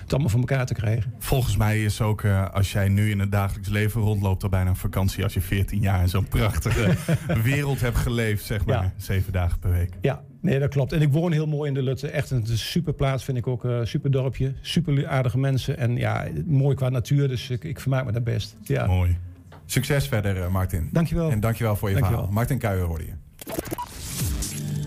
[0.00, 1.14] het allemaal voor elkaar te krijgen.
[1.18, 4.70] Volgens mij is ook, uh, als jij nu in het dagelijks leven rondloopt, al bijna
[4.70, 6.96] een vakantie als je 14 jaar in zo'n prachtige
[7.42, 8.82] wereld hebt geleefd, zeg maar.
[8.82, 8.92] Ja.
[8.96, 9.90] Zeven dagen per week.
[10.00, 10.92] Ja, Nee, dat klopt.
[10.92, 12.08] En ik woon heel mooi in de Lutte.
[12.08, 13.64] Echt een super plaats vind ik ook.
[13.64, 14.54] Uh, super dorpje.
[14.60, 15.78] Super aardige mensen.
[15.78, 17.28] En ja, mooi qua natuur.
[17.28, 18.56] Dus ik, ik vermaak me daar best.
[18.62, 18.86] Ja.
[18.86, 19.16] Mooi.
[19.66, 20.88] Succes verder, uh, Martin.
[20.92, 21.30] Dankjewel.
[21.30, 22.20] En dankjewel voor je dankjewel.
[22.20, 22.38] verhaal.
[22.38, 23.12] Martin Kuijer hoorde je.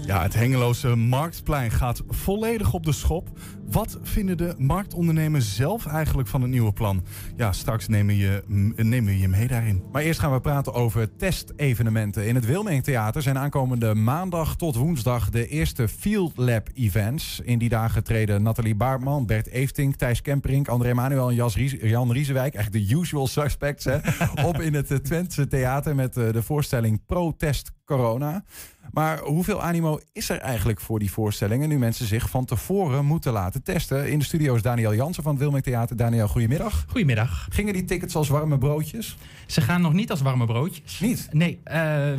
[0.06, 3.30] Ja, het Hengeloze Marktplein gaat volledig op de schop.
[3.72, 7.04] Wat vinden de marktondernemers zelf eigenlijk van het nieuwe plan?
[7.36, 8.44] Ja, straks nemen, je,
[8.76, 9.84] nemen we je mee daarin.
[9.92, 12.28] Maar eerst gaan we praten over testevenementen.
[12.28, 17.40] In het Wilming Theater zijn aankomende maandag tot woensdag de eerste Field Lab events.
[17.44, 21.76] In die dagen treden Nathalie Baartman, Bert Eefting, Thijs Kemperink, André Manuel en Jas Ries,
[21.82, 23.98] Jan Riesewijk, eigenlijk de usual suspects, hè,
[24.50, 28.44] op in het Twentse Theater met de voorstelling Protest Corona.
[28.92, 33.34] Maar hoeveel animo is er eigenlijk voor die voorstellingen nu mensen zich van tevoren moeten
[33.34, 34.12] laten testen?
[34.12, 35.96] In de studio is Daniel Jansen van het Wilming Theater.
[35.96, 36.86] Daniel, goedemiddag.
[36.88, 37.48] Goedemiddag.
[37.50, 39.18] Gingen die tickets als warme broodjes?
[39.48, 41.00] Ze gaan nog niet als warme broodjes.
[41.00, 41.28] Niet?
[41.32, 41.74] Nee, uh,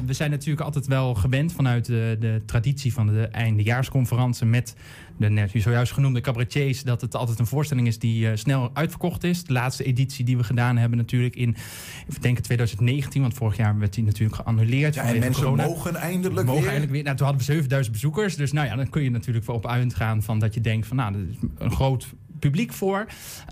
[0.06, 4.74] we zijn natuurlijk altijd wel gewend vanuit de, de traditie van de eindejaarsconferentie met
[5.16, 9.24] de net zojuist genoemde cabaretiers, dat het altijd een voorstelling is die uh, snel uitverkocht
[9.24, 9.44] is.
[9.44, 11.56] De laatste editie die we gedaan hebben natuurlijk in,
[12.08, 14.94] ik denk 2019, want vorig jaar werd die natuurlijk geannuleerd.
[14.94, 15.66] Ja, en mensen corona.
[15.66, 16.70] mogen eindelijk mogen weer.
[16.70, 17.02] Eindelijk weer.
[17.02, 20.22] Nou, toen hadden we 7000 bezoekers, dus nou ja, dan kun je natuurlijk op uitgaan
[20.22, 22.06] van dat je denkt van nou, dat is een groot
[22.38, 23.06] publiek voor.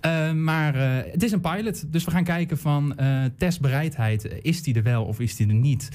[0.06, 1.92] Uh, maar uh, het is een pilot.
[1.92, 4.28] Dus we gaan kijken van uh, testbereidheid.
[4.42, 5.88] Is die er wel of is die er niet?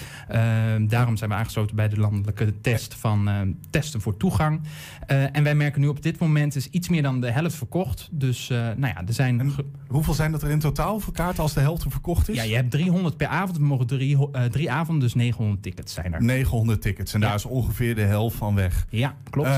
[0.87, 4.61] daarom zijn we aangesloten bij de landelijke test van testen voor toegang.
[5.07, 8.09] en wij merken nu op dit moment is iets meer dan de helft verkocht.
[8.11, 9.39] Dus nou ja, er zijn...
[9.39, 9.53] En
[9.87, 12.35] hoeveel zijn dat er in totaal voor kaarten als de helft verkocht is?
[12.35, 13.57] Ja, je hebt 300 per avond.
[13.57, 14.17] We mogen drie,
[14.49, 16.23] drie avonden, dus 900 tickets zijn er.
[16.23, 17.13] 900 tickets.
[17.13, 17.25] En ja.
[17.25, 18.85] daar is ongeveer de helft van weg.
[18.89, 19.49] Ja, klopt.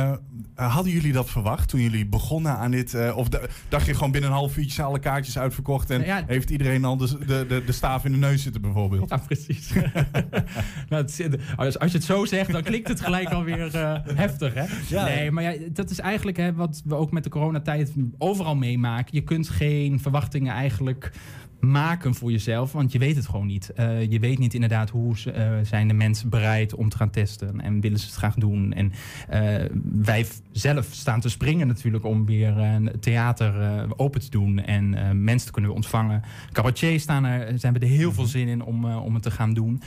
[0.56, 4.30] hadden jullie dat verwacht toen jullie begonnen aan dit of da- dacht je gewoon binnen
[4.30, 6.24] een half uurtje zijn alle kaartjes uitverkocht en Ja.
[6.28, 9.10] heeft iedereen al de, de, de, de staaf in de neus zitten bijvoorbeeld?
[9.10, 9.74] Ja, precies.
[10.90, 13.96] nou, het zit- als, als je het zo zegt, dan klinkt het gelijk alweer eh
[14.16, 14.64] heftig, hè?
[14.88, 15.04] Ja.
[15.06, 19.16] Nee, maar ja, dat is eigenlijk hè, wat we ook met de coronatijd overal meemaken.
[19.16, 21.12] Je kunt geen verwachtingen eigenlijk
[21.62, 23.74] maken voor jezelf, want je weet het gewoon niet.
[23.74, 27.10] Eh, je weet niet inderdaad hoe ze, eh, zijn de mensen bereid om te gaan
[27.10, 28.74] testen en willen ze het graag doen.
[28.74, 28.91] En
[29.30, 33.54] eh, wij zelf staan te springen natuurlijk om weer een theater
[33.97, 34.89] open te doen en
[35.24, 36.21] mensen te kunnen ontvangen.
[36.52, 39.54] Cabaretiers staan er, zijn we er heel veel zin in om, om het te gaan
[39.54, 39.82] doen.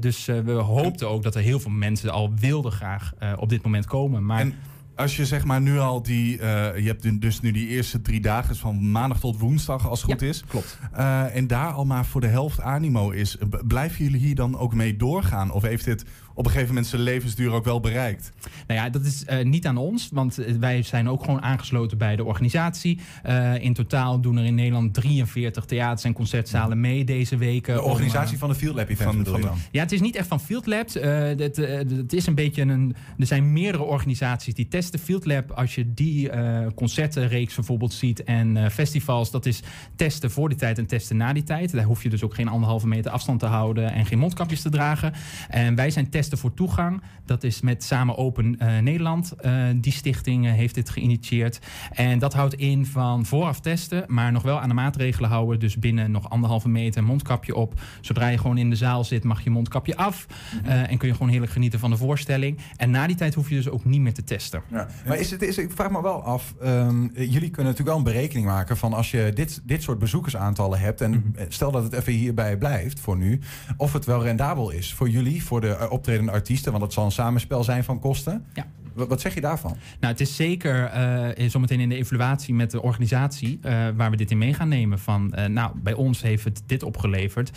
[0.00, 3.86] Dus we hoopten ook dat er heel veel mensen al wilden graag op dit moment
[3.86, 4.24] komen.
[4.26, 4.54] Maar En
[4.96, 8.20] als je zeg maar nu al die, eh, je hebt dus nu die eerste drie
[8.20, 10.44] dagen van maandag tot woensdag als het goed Ja, is.
[10.48, 10.78] klopt.
[10.92, 13.36] Eh, en daar al maar voor de helft animo is.
[13.66, 15.50] Blijven jullie hier dan ook mee doorgaan?
[15.50, 16.04] Of heeft dit
[16.34, 18.32] op een gegeven moment zijn levensduur ook wel bereikt?
[18.66, 21.98] Nou ja, dat is eh, niet aan ons, want eh, wij zijn ook gewoon aangesloten
[21.98, 23.00] bij de organisatie.
[23.22, 27.74] Eh, in totaal doen er in Nederland 43 theaters en concertzalen mee deze weken.
[27.74, 29.50] De om, organisatie van de Field Lab Event van-?
[29.70, 30.96] Ja, het is niet echt van Field Labs.
[30.96, 32.94] Eh, het, het is een beetje een.
[33.18, 34.98] Er zijn meerdere organisaties die testen.
[34.98, 39.62] Field Lab, als je die eh, concertenreeks bijvoorbeeld ziet en eh, festivals, dat is
[39.96, 41.72] testen voor die tijd en testen na die tijd.
[41.72, 44.70] Daar hoef je dus ook geen anderhalve meter afstand te houden en geen mondkapjes te
[44.70, 45.12] dragen.
[45.48, 47.02] En wij zijn testen voor toegang.
[47.24, 49.32] Dat is met Samen Open eh, Nederland.
[49.32, 51.58] Eh, die stichting eh, heeft dit geïnitieerd.
[51.92, 55.60] En dat houdt in van vooraf testen, maar nog wel aan de maatregelen houden.
[55.60, 57.80] Dus binnen nog anderhalve meter mondkapje op.
[58.00, 60.26] Zodra je gewoon in de zaal zit, mag je mondkapje af.
[60.64, 62.58] Eh, en kun je gewoon heerlijk genieten van de voorstelling.
[62.76, 64.62] En na die tijd hoef je dus ook niet meer te testen.
[64.70, 64.88] Ja.
[65.06, 68.02] Maar is het, is, ik vraag me wel af, ehm, jullie kunnen natuurlijk wel een
[68.02, 71.44] berekening maken van als je dit, dit soort bezoekersaantallen hebt en Mhm.
[71.48, 73.40] stel dat het even hierbij blijft voor nu,
[73.76, 77.04] of het wel rendabel is voor jullie, voor de eh, optredende artiesten, want het zal
[77.04, 78.44] een samenspel zijn van kosten.
[78.54, 78.66] Ja.
[78.94, 79.76] Wat, zeg je daarvan?
[80.00, 84.16] Nou, het is zeker eh, zometeen in de evaluatie met de organisatie eh, waar we
[84.16, 84.98] dit in mee gaan nemen.
[84.98, 87.50] Van, eh, nou, bij ons heeft het dit opgeleverd.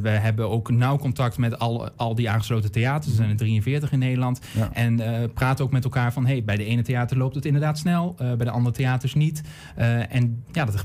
[0.00, 3.10] We hebben ook nauw contact met al, al die aangesloten theaters.
[3.10, 4.40] Er zijn er 43 in Nederland.
[4.52, 4.70] Ja.
[4.72, 5.00] En
[5.34, 8.36] praten ook met elkaar van, hey, bij de ene theater loopt het inderdaad snel, bij
[8.36, 9.42] de andere theaters niet.
[10.08, 10.84] En ja, dat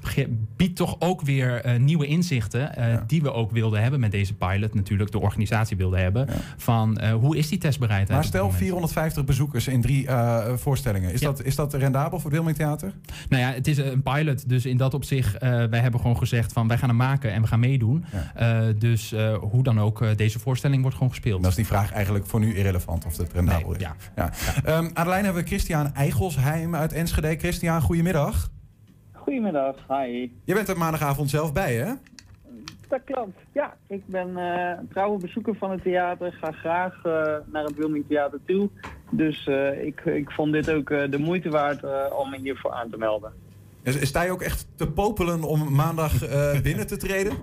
[0.55, 3.03] biedt toch ook weer nieuwe inzichten Ja.
[3.07, 4.73] die we ook wilden hebben met deze pilot.
[4.73, 6.25] Natuurlijk de organisatie wilde hebben.
[6.29, 6.33] Ja.
[6.57, 8.19] Van, hoe is die testbereidheid?
[8.19, 8.59] Maar stel moment?
[8.59, 11.13] 450 bezoekers in drie eh, voorstellingen.
[11.13, 11.27] Is, Ja.
[11.27, 12.93] dat, is dat rendabel voor het Wilming Theater?
[13.29, 14.49] Nou ja, het is een pilot.
[14.49, 17.41] Dus in dat opzicht, eh wij hebben gewoon gezegd van wij gaan hem maken en
[17.41, 18.05] we gaan meedoen.
[18.11, 18.31] Ja.
[18.67, 21.41] Eh, dus eh, hoe dan ook, eh, deze voorstelling wordt gewoon gespeeld.
[21.41, 23.81] Dan is die vraag eigenlijk voor nu irrelevant of het rendabel Nee, is.
[23.81, 23.95] ja.
[24.15, 24.31] Ja.
[24.63, 27.35] Ehm, aan de lijn hebben we Christian Eigelsheim uit Enschede.
[27.37, 28.49] Christian, goedemiddag.
[29.13, 30.29] Goedemiddag, hi.
[30.43, 31.91] Je bent er maandagavond zelf bij, hè?
[32.91, 33.37] Dat klopt.
[33.51, 36.33] Ja, ik ben eh, een trouwe bezoeker van het theater.
[36.33, 38.69] Ga graag eh, naar het Wilming Theater toe.
[39.09, 42.97] Dus eh, ik, ik vond dit ook de moeite waard om me hiervoor aan te
[42.97, 43.31] melden.
[43.83, 46.13] Is- Sta je ook echt te popelen om maandag
[46.63, 47.33] binnen te treden?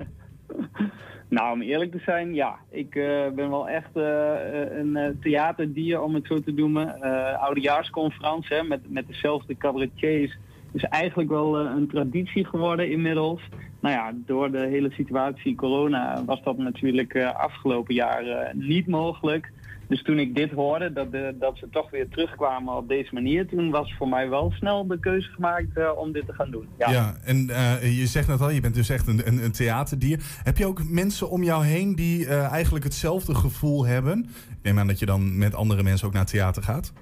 [1.29, 2.57] Nou, om eerlijk te zijn, ja.
[2.71, 2.91] Ik
[3.35, 7.01] ben wel echt een theaterdier, om het zo te noemen.
[7.41, 10.39] Oudejaarsconferentie hè, met, met dezelfde cabaretiers
[10.73, 13.41] is eigenlijk wel een traditie geworden inmiddels.
[13.81, 18.87] Nou ja, door de hele situatie corona was dat natuurlijk eh, afgelopen jaar eh, niet
[18.87, 19.53] mogelijk.
[19.89, 23.71] Dus toen ik dit hoorde, dat, dat ze toch weer terugkwamen op deze manier, toen
[23.71, 26.69] was voor mij wel snel de keuze gemaakt eh, om dit te gaan doen.
[26.79, 30.21] Ja, en eh, je zegt net al, je bent dus echt een, een, een theaterdier.
[30.43, 34.29] Heb je ook mensen om jou heen die eigenlijk hetzelfde gevoel hebben?
[34.63, 36.93] Ik neem dat je dan met andere mensen ook naar theater gaat.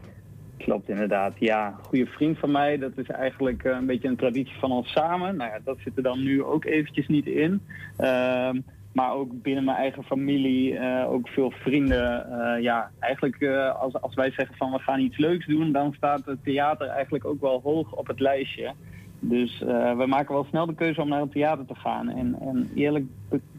[0.66, 1.74] Klopt inderdaad, ja.
[1.83, 5.37] Goede vriend van mij, dat is eigenlijk eh, een beetje een traditie van ons samen.
[5.37, 7.61] Nou ja, dat zit er dan nu ook eventjes niet in.
[7.96, 8.61] Ehm,
[8.92, 12.31] maar ook binnen mijn eigen familie, eh, ook veel vrienden.
[12.31, 13.44] Eh, ja, eigenlijk
[13.79, 17.24] als, als wij zeggen van we gaan iets leuks doen, dan staat het theater eigenlijk
[17.24, 18.72] ook wel hoog op het lijstje.
[19.20, 19.59] Dus
[19.96, 22.09] we maken wel snel de keuze om naar het theater te gaan.
[22.09, 23.05] En, en eerlijk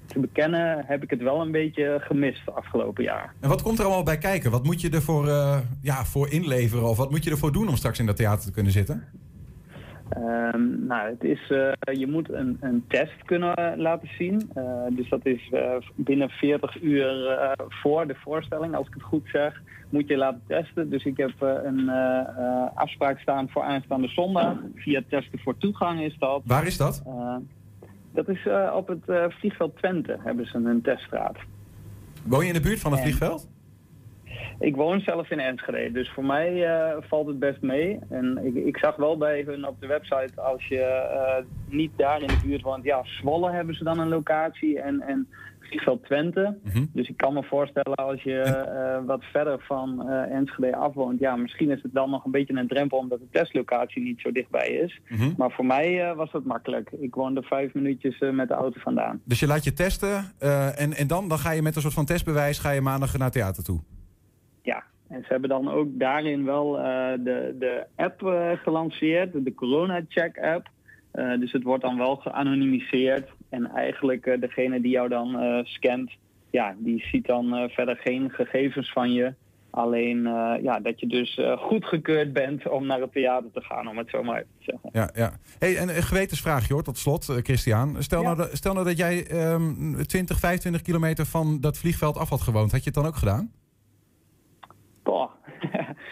[0.08, 3.34] te bekennen heb ik het wel een beetje gemist afgelopen jaar.
[3.40, 4.52] En wat komt er allemaal bij kijken?
[4.52, 6.90] Wat moet je ervoor eh, ja, voor inleveren?
[6.90, 9.04] Of wat moet je ervoor doen om straks in dat theater te kunnen zitten?
[10.10, 14.50] Ehm, nou, het is, eh, je moet een, een test kunnen laten zien.
[14.54, 15.52] Eh, dus dat is
[15.96, 17.38] binnen 40 uur
[17.70, 20.90] voor de voorstelling, als ik het goed zeg, moet je laten testen.
[20.90, 21.90] Dus ik heb een
[22.74, 24.58] afspraak staan voor aanstaande zondag.
[24.76, 26.42] Via testen voor toegang is dat.
[26.46, 27.04] Waar is dat?
[28.18, 31.38] Dat is eh, op het eh, vliegveld Twente, hebben ze een teststraat.
[32.24, 33.50] Woon je in de buurt van het En- vliegveld?
[34.60, 38.00] Ik woon zelf in Enschede, dus voor mij eh, valt het best mee.
[38.10, 42.28] En ik, ik zag wel bij hun op de website, als je niet daar in
[42.28, 45.28] de buurt woont, ja, Zwolle hebben ze dan een locatie en, en
[45.68, 46.58] vliegveld Twente.
[46.64, 46.86] Mhm.
[46.94, 51.36] Dus ik kan me voorstellen als je eh, wat verder van eh, Enschede afwoont, ja,
[51.36, 54.68] misschien is het dan nog een beetje een drempel omdat de testlocatie niet zo dichtbij
[54.68, 55.02] is.
[55.08, 55.32] Mhm.
[55.38, 56.92] Maar voor mij eh, was dat makkelijk.
[56.92, 59.22] Ik woonde vijf minuutjes met de auto vandaan.
[59.24, 60.32] Dus je laat je testen
[60.76, 63.24] en, en dan, dan ga je met een soort van testbewijs ga je maandag naar
[63.24, 63.80] het theater toe.
[64.62, 68.20] Ja, en ze hebben dan ook daarin wel de, de app
[68.64, 70.70] gelanceerd, de Corona Check app.
[71.18, 73.30] Eh, dus het wordt dan wel geanonimiseerd.
[73.50, 76.12] En eigenlijk eh, degene die jou dan eh, scant,
[76.52, 79.34] ja, die ziet dan eh, verder geen gegevens van je.
[79.70, 80.22] Alleen
[80.62, 84.10] ja, dat je dus eh, goedgekeurd bent om naar het theater te gaan, om het
[84.10, 84.90] zo maar even te zeggen.
[84.94, 85.32] Ja, ja.
[85.60, 87.96] Hey, en een gewetensvraagje hoor, tot slot, Christian.
[88.04, 92.30] Stel, nou, dat- stel nou dat jij ehm 20, 25 kilometer van dat vliegveld af
[92.30, 92.72] had gewoond.
[92.72, 93.52] Had je het dan ook gedaan?
[95.04, 95.32] Boah.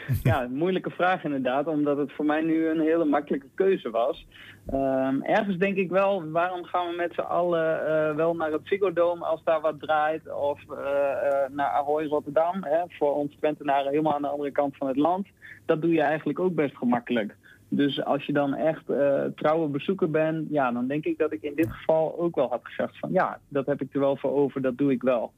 [0.23, 4.27] ja, een moeilijke vraag inderdaad, omdat het voor mij nu een hele makkelijke keuze was.
[4.67, 8.61] Ehm, ergens denk ik wel, waarom gaan we met z'n allen eh, wel naar het
[8.63, 10.33] Ziggo Dome als daar wat draait?
[10.33, 14.77] Of eh, eh, naar Ahoy Rotterdam, hè, voor ons Twentenaren helemaal aan de andere kant
[14.77, 15.27] van het land.
[15.65, 17.35] Dat doe je eigenlijk ook best gemakkelijk.
[17.69, 21.41] Dus als je dan echt eh, trouwe bezoeker bent, ja, dan denk ik dat ik
[21.41, 24.31] in dit geval ook wel had gezegd van ja, dat heb ik er wel voor
[24.31, 25.31] over, dat doe ik wel.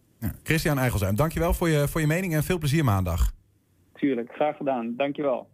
[0.43, 3.32] Christian Eigelsheim, dankjewel voor je, voor je mening en veel plezier maandag.
[3.97, 4.95] Tuurlijk, graag gedaan.
[4.95, 5.47] Dankjewel.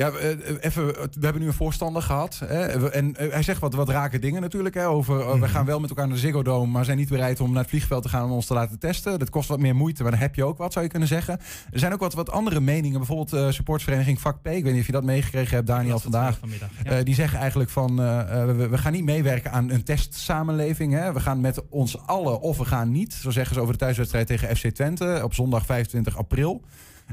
[0.00, 2.42] Ja, eh, even, we hebben nu een voorstander gehad.
[2.44, 4.74] Hè, en eh, hij zegt wat, wat rake dingen natuurlijk.
[4.74, 7.08] Hè, over, eh, we gaan wel met elkaar naar de Ziggo Dome, maar zijn niet
[7.08, 9.18] bereid om naar het vliegveld te gaan om ons te laten testen.
[9.18, 11.40] Dat kost wat meer moeite, maar dan heb je ook wat, zou je kunnen zeggen.
[11.70, 12.98] Er zijn ook wat, wat andere meningen.
[12.98, 14.46] Bijvoorbeeld eh supportsvereniging Vak P.
[14.46, 16.38] Ik weet niet of je dat meegekregen hebt, Daniel, vandaag.
[16.38, 16.70] vanmiddag.
[16.84, 17.02] Ja.
[17.02, 20.92] Die zeggen eigenlijk van, we, we gaan niet meewerken aan een testsamenleving.
[20.92, 21.12] Hè.
[21.12, 23.12] We gaan met ons allen of we gaan niet.
[23.12, 26.62] Zo zeggen ze over de thuiswedstrijd tegen FC Twente op zondag 25 april.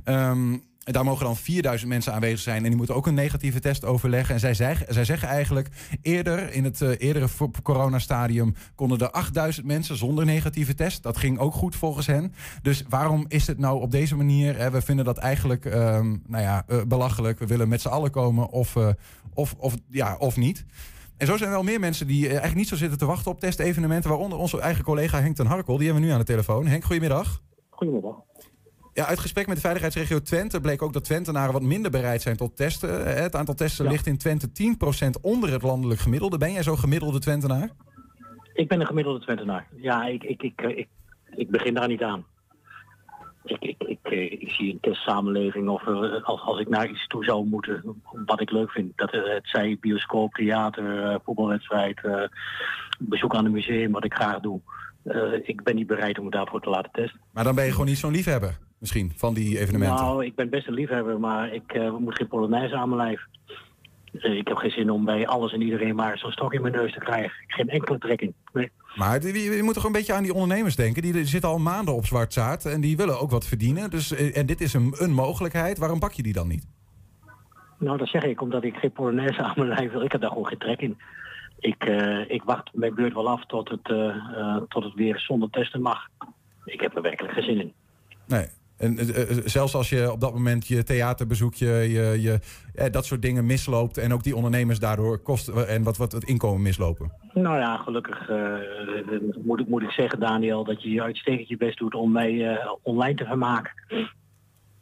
[0.04, 0.54] Ehm,
[0.88, 2.58] en daar mogen dan 4000 mensen aanwezig zijn.
[2.64, 4.34] En die moeten ook een negatieve test overleggen.
[4.34, 5.70] En zij, zeggen- zij zeggen eigenlijk,
[6.02, 7.28] eerder in het eh, eerdere
[7.64, 11.04] coronastadium konden er 8000 mensen zonder negatieve test.
[11.04, 12.34] Dat ging ook goed volgens hen.
[12.62, 14.58] Dus waarom is het nou op deze manier?
[14.58, 14.72] Hè?
[14.72, 17.40] We vinden dat eigenlijk ehm, nou ja, eh, belachelijk.
[17.40, 18.90] We willen met z'n allen komen of, eh,
[19.34, 20.66] of, of, ja, of niet.
[21.18, 23.40] En zo zijn er wel meer mensen die eigenlijk niet zo zitten te wachten op
[23.40, 24.10] testevenementen.
[24.10, 25.78] Waaronder onze eigen collega Henk ten Harkel.
[25.78, 26.68] Die hebben we nu aan de telefoon.
[26.68, 27.42] Henk, goedemiddag.
[27.70, 28.16] Goedemiddag.
[28.98, 32.38] Ja, uit gesprek met de veiligheidsregio Twente bleek ook dat Twentenaren wat minder bereid zijn
[32.38, 33.06] tot testen.
[33.06, 33.92] Eh, Het aantal testen Ja.
[33.92, 36.38] ligt in Twente 10% onder het landelijk gemiddelde.
[36.38, 37.70] Ben jij zo'n gemiddelde Twentenaar?
[38.54, 39.68] Ik ben een gemiddelde Twentenaar.
[39.76, 40.88] Ja, ik, ik, ik, eh, ik,
[41.36, 42.26] ik begin daar niet aan.
[43.44, 45.88] Ik, ik, ik, eh, ik zie een testsamenleving of
[46.24, 48.98] als, als ik naar iets toe zou moeten, wat ik leuk vind.
[48.98, 52.02] Dat het, zij bioscoop, theater, voetbalwedstrijd,
[53.00, 54.62] bezoek aan een museum, wat ik graag doe.
[55.08, 57.20] Eh, ik ben niet bereid om me daarvoor te laten testen.
[57.34, 60.06] Maar dan ben je gewoon niet zo'n liefhebber, misschien, van die evenementen.
[60.06, 63.22] Nou, ik ben best een liefhebber, maar ik eh, moet geen Polonaise aan mijn lijf.
[64.12, 66.74] Eh, ik heb geen zin om bij alles en iedereen maar zo'n stok in mijn
[66.74, 67.32] neus te krijgen.
[67.48, 68.34] Geen enkele trekking.
[68.54, 68.72] Nee.
[68.96, 71.02] Maar je, je moet toch een beetje aan die ondernemers denken.
[71.02, 73.90] Die, zitten al maanden op zwart zaad en die willen ook wat verdienen.
[73.90, 75.78] Dus, en dit is een, een mogelijkheid.
[75.78, 76.68] Waarom pak je die dan niet?
[77.80, 80.02] Nou, dat zeg ik omdat ik geen Polonaise aan mijn lijf wil.
[80.02, 80.98] Ik heb daar gewoon geen trek in.
[81.60, 85.20] Ik, eh, ik wacht mijn beurt wel af tot het, eh, eh, tot het weer
[85.20, 86.08] zonder testen mag.
[86.66, 87.74] Ik heb er werkelijk geen zin in.
[88.28, 88.48] Nee.
[88.78, 88.98] En
[89.50, 92.40] zelfs als je op dat moment je theaterbezoekje, je, je,
[92.76, 93.98] eh, dat soort dingen misloopt.
[93.98, 97.12] En ook die ondernemers daardoor kosten en wat, wat het inkomen mislopen.
[97.34, 98.30] Nou ja, gelukkig
[99.44, 102.60] moet, ik, moet ik zeggen, Daniel, dat je je uitstekend je best doet om mij
[102.82, 103.72] online te vermaken.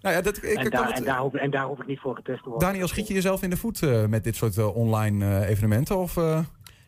[0.02, 2.00] Nou ja, dat, ik, en, daar, het- en, daar hoef, en daar hoef ik niet
[2.00, 2.68] voor getest te worden.
[2.68, 5.98] Daniel, schiet je jezelf in de voet met dit soort online evenementen?
[5.98, 6.18] Of?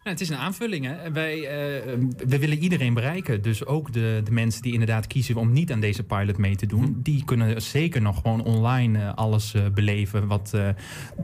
[0.07, 0.85] Nou, het is een aanvulling.
[0.85, 1.11] Hè.
[1.11, 3.41] Wij, eh, we willen iedereen bereiken.
[3.41, 6.65] Dus ook de, de mensen die inderdaad kiezen om niet aan deze pilot mee te
[6.65, 6.99] doen.
[7.03, 10.55] Die kunnen zeker nog gewoon online eh, alles eh, beleven wat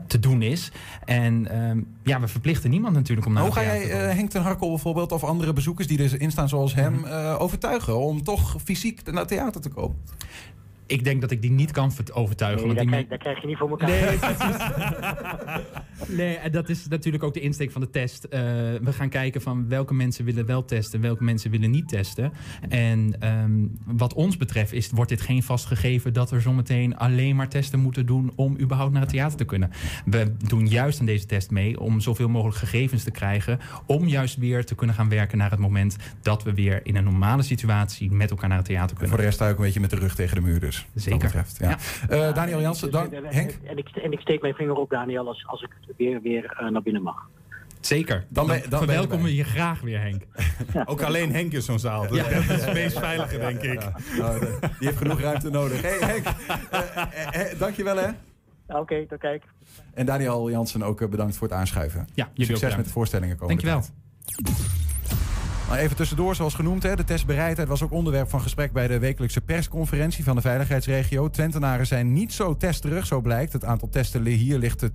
[0.06, 0.72] te doen is.
[1.04, 4.68] En ehm, ja, we verplichten niemand natuurlijk om naar Hoe ga jij Henk ten Harkel
[4.68, 9.26] bijvoorbeeld of andere bezoekers die erin staan zoals hem eh, overtuigen om toch fysiek naar
[9.26, 9.96] theater te komen?
[10.86, 12.66] Ik denk dat ik die niet kan ver- overtuigen.
[12.66, 13.88] Nee, want daar, die krijg, daar krijg je niet voor elkaar.
[13.88, 14.18] Nee,
[16.16, 18.24] Nee, en dat is natuurlijk ook de insteek van de test.
[18.24, 18.40] Eh,
[18.82, 22.32] we gaan kijken van welke mensen willen wel testen, welke mensen willen niet testen.
[22.68, 23.50] En ehm,
[23.84, 27.78] wat ons betreft is, wordt dit geen vast gegeven dat we zometeen alleen maar testen
[27.80, 29.70] moeten doen om überhaupt naar het theater te kunnen.
[30.04, 33.58] We doen juist aan deze test mee om zoveel mogelijk gegevens te krijgen.
[33.86, 37.04] Om juist weer te kunnen gaan werken naar het moment dat we weer in een
[37.04, 39.16] normale situatie met elkaar naar het theater Voor kunnen.
[39.16, 40.73] de rest sta je ook een beetje met de rug tegen de muur dus.
[40.94, 41.18] Zeker.
[41.18, 41.78] Dat betreft, ja.
[42.28, 43.12] Eh, Daniel Jansen, dank.
[43.12, 43.50] En, Henk?
[43.66, 46.68] en, ik, en ik steek mijn vinger op, Daniel, als, als ik weer, weer eh,
[46.68, 47.28] naar binnen mag.
[47.80, 48.24] Zeker.
[48.28, 49.44] Dan Dan, ben- dan je verwelkomen we erbij.
[49.44, 50.22] je graag weer, Henk.
[50.84, 52.08] Ook alleen Henk is zo'n zaal.
[52.08, 52.22] Dus Ja.
[52.40, 53.82] dat is het meest veilige, denk ik.
[53.82, 55.82] Ja, nou, de- die heeft genoeg ruimte nodig.
[55.82, 56.26] Hey Henk,
[56.70, 56.80] eh,
[57.40, 58.08] eh, eh, dankjewel hè.
[58.66, 59.42] Oké, tot kijk.
[59.94, 62.08] En Daniel Jansen ook eh, bedankt voor het aanschuiven.
[62.14, 63.48] Ja, Succes met de voorstellingen komen.
[63.56, 63.82] Dankjewel.
[65.74, 68.98] Nou, even tussendoor, zoals genoemd, hè, de testbereidheid was ook onderwerp van gesprek bij de
[68.98, 71.30] wekelijkse persconferentie van de veiligheidsregio.
[71.30, 73.52] Twentenaren zijn niet zo testterig, zo blijkt.
[73.52, 74.88] Het aantal testen hier ligt 10%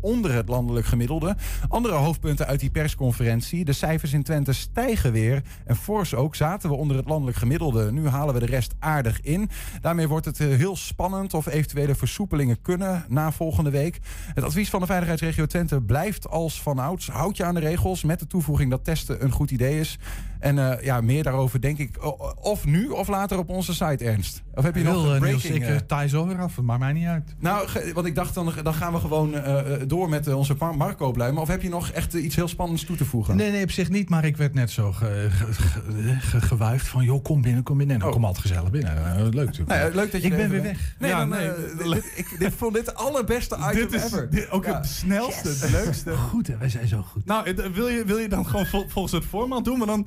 [0.00, 1.36] onder het landelijk gemiddelde.
[1.68, 3.64] Andere hoofdpunten uit die persconferentie.
[3.64, 5.42] De cijfers in Twente stijgen weer.
[5.64, 7.92] En fors ook zaten we onder het landelijk gemiddelde.
[7.92, 9.50] Nu halen we de rest aardig in.
[9.80, 13.98] Daarmee wordt het eh, heel spannend of eventuele versoepelingen kunnen na volgende week.
[14.34, 17.08] Het advies van de veiligheidsregio Twente blijft als vanouds.
[17.08, 19.98] Houd je aan de regels met de toevoeging dat testen een goed idee is.
[20.38, 21.96] En uh, ja, meer daarover denk ik
[22.40, 24.42] of nu of later op onze site, Ernst.
[24.54, 25.40] Of heb je nog wil, een breaking?
[25.42, 25.64] breaking?
[25.66, 27.34] Niels, ik taai zo weer af, maakt mij niet uit.
[27.38, 31.10] Nou, want ik dacht dan, dan gaan we gewoon uh, door met onze Mar- Marco
[31.12, 31.34] blijven.
[31.34, 33.36] Maar of heb je nog echt iets heel spannends toe te voegen?
[33.36, 34.08] Nee, nee, op zich niet.
[34.08, 37.04] Maar ik werd net zo ge, ge, ge, ge, gewuifd van...
[37.04, 37.94] joh, kom binnen, kom binnen.
[37.94, 38.14] En dan Oh.
[38.14, 38.96] kom altijd gezellig binnen.
[38.96, 39.68] Uh, leuk natuurlijk.
[39.68, 40.94] Nou ja, leuk dat je ik ben weer weg.
[40.98, 41.48] Nee, ja, dan, nee.
[41.48, 44.30] eh, dit, ik dit vond dit het allerbeste item dit is ever.
[44.30, 44.74] dit- ook Ja.
[44.76, 46.12] het snelste, het leukste.
[46.16, 46.56] Goed, hè?
[46.58, 47.24] wij zijn zo goed.
[47.26, 49.78] Nou, eh, wil je, wil je dan gewoon vol- volgens het format doen?
[49.86, 50.06] Dan...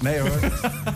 [0.00, 0.30] Nee hoor.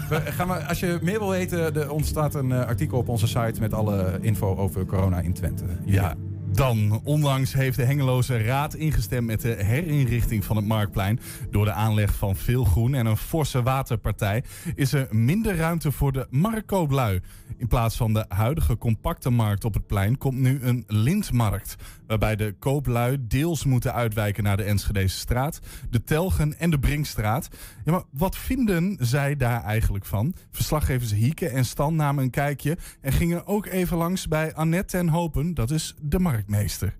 [0.09, 3.27] We gaan maar, als je meer wil weten, er ontstaat een eh, artikel op onze
[3.27, 5.65] site met alle info over corona in Twente.
[5.85, 6.15] Ja,
[6.59, 7.01] dan.
[7.05, 11.21] Onlangs heeft de Hengeloze Raad ingestemd met de herinrichting van het Marktplein.
[11.51, 14.45] Door de aanleg van veel groen en een forse waterpartij
[14.75, 17.21] is er minder ruimte voor de marktkooplui.
[17.57, 21.77] In plaats van de huidige compacte markt op het plein komt nu een lintmarkt.
[22.07, 27.49] Waarbij de kooplui deels moeten uitwijken naar de Enschedese straat, de Telgen en de Brinkstraat.
[27.85, 30.35] Ja, maar wat vinden zij daar eigenlijk van?
[30.51, 35.09] Verslaggevers Hieke en Stan namen een kijkje en gingen ook even langs bij Annette ten
[35.09, 36.19] Hopen, dat is de
[36.49, 36.95] marktmeester.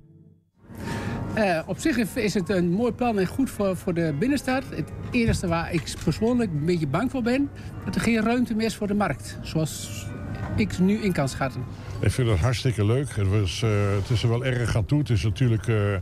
[1.35, 4.63] Eh, op zich is het een mooi plan en goed voor, voor de binnenstad.
[4.71, 7.51] Het enige waar ik persoonlijk een beetje bang voor ben...
[7.85, 9.39] dat er geen ruimte meer is voor de markt.
[9.43, 10.07] Zoals
[10.57, 11.65] ik nu in kan schatten.
[12.01, 13.17] Ik vind het hartstikke leuk.
[13.17, 14.99] Het, was, eh, het is er wel erg aan toe.
[14.99, 15.97] Het is natuurlijk, eh,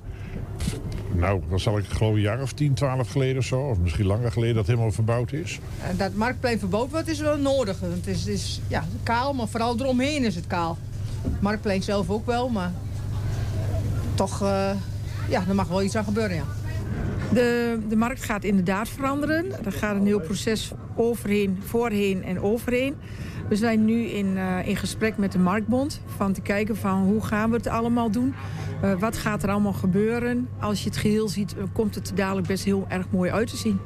[1.14, 4.06] nou, wat zal ik geloof een jaar of 10, 12 geleden of zo, of misschien
[4.06, 5.58] langer geleden, dat het helemaal verbouwd is.
[5.82, 7.80] En dat marktplein verbouwd wordt is wel nodig.
[7.80, 10.78] Want het is, is ja, kaal, maar vooral eromheen is het kaal.
[11.22, 12.72] Het marktplein zelf ook wel, maar
[14.16, 14.70] toch, eh,
[15.28, 16.44] ja, er mag wel iets aan gebeuren, ja.
[17.32, 19.64] De, de markt gaat inderdaad veranderen.
[19.64, 22.94] Er gaat een heel proces overheen, voorheen en overheen.
[23.48, 26.00] We zijn nu in, eh, in gesprek met de Marktbond.
[26.16, 28.34] Van te kijken van hoe gaan we het allemaal doen.
[28.84, 30.48] Uh, wat gaat er allemaal gebeuren.
[30.60, 33.48] Als je het geheel ziet, uh, komt het er dadelijk best heel erg mooi uit
[33.48, 33.80] te zien.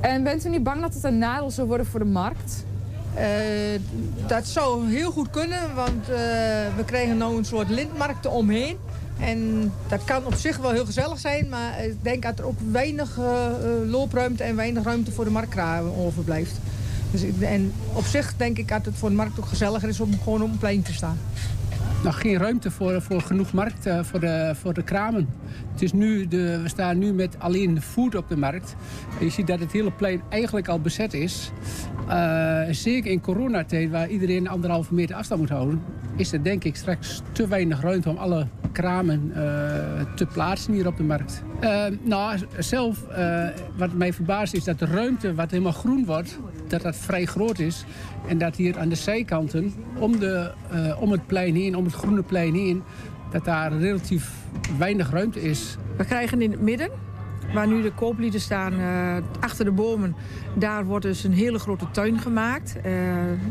[0.00, 2.64] En bent u niet bang dat het een nadeel zou worden voor de markt?
[3.16, 3.24] Uh,
[4.26, 6.06] dat zou heel goed kunnen, want
[6.76, 8.76] we krijgen nu een soort lintmarkt eromheen.
[9.20, 12.58] En dat kan op zich wel heel gezellig zijn, maar ik denk dat er ook
[12.70, 13.46] weinig uh,
[13.86, 16.54] loopruimte en weinig ruimte voor de marktkraam overblijft.
[17.10, 20.18] Dus, en op zich denk ik dat het voor de markt ook gezelliger is om
[20.22, 21.18] gewoon op een plein te staan.
[22.04, 25.28] Nog geen ruimte voor, voor genoeg markt uh, voor, de, voor de kramen.
[25.72, 28.76] Het is nu de, we staan nu met alleen food op de markt.
[29.20, 31.50] Je ziet dat het hele plein eigenlijk al bezet is.
[32.08, 35.82] Uh, zeker in coronatijd, waar iedereen anderhalve meter afstand moet houden...
[36.16, 39.34] is er denk ik straks te weinig ruimte om alle kramen uh,
[40.14, 41.42] te plaatsen hier op de markt.
[42.02, 43.04] Nou, zelf,
[43.76, 46.38] wat mij verbaast is dat de ruimte wat helemaal groen wordt...
[46.68, 47.84] dat dat vrij groot is.
[48.28, 50.52] En dat hier aan de zijkanten, om, de,
[51.00, 52.82] om het plein heen, om het groene plein heen...
[53.30, 54.32] dat daar relatief
[54.78, 55.76] weinig ruimte is.
[55.96, 56.90] We krijgen in het midden,
[57.52, 60.14] waar nu de kooplieden staan, uh, achter de bomen...
[60.54, 62.76] daar wordt dus een hele grote tuin gemaakt.
[62.86, 62.92] Uh,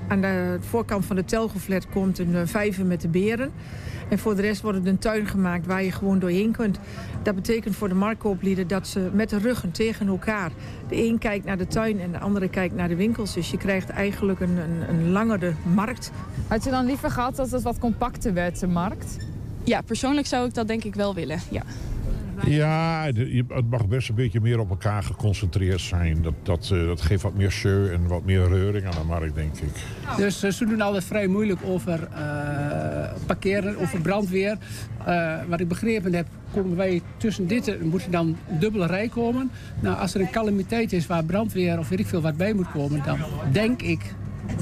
[0.08, 3.52] aan de voorkant van de telgeflat komt een uh, vijver met de beren.
[4.10, 6.80] En voor de rest wordt het een tuin gemaakt waar je gewoon doorheen kunt.
[7.24, 10.52] Dat betekent voor de marktkooplieden dat ze met de ruggen tegen elkaar...
[10.88, 13.34] de een kijkt naar de tuin en de andere kijkt naar de winkels.
[13.34, 16.12] Dus je krijgt eigenlijk een, een, een langere markt.
[16.48, 19.18] Had je dan liever gehad dat het wat compacter werd, de markt?
[19.64, 21.64] Ja, persoonlijk zou ik dat denk ik wel willen, ja.
[22.46, 23.06] Ja,
[23.48, 26.22] het mag best een beetje meer op elkaar geconcentreerd zijn.
[26.22, 29.36] Dat, dat, uh, dat geeft wat meer show en wat meer reuring aan de markt,
[29.36, 29.70] denk ik.
[30.18, 32.18] Dus uh, ze doen altijd vrij moeilijk over uh,
[33.26, 34.58] parkeren, over brandweer.
[35.48, 39.52] wat ik begrepen heb, komen wij tussen dit, moet dan dubbele rij komen.
[39.80, 42.72] Nou, als er een calamiteit is waar brandweer of weet ik veel wat bij moet
[42.72, 43.18] komen, dan
[43.52, 44.02] denk ik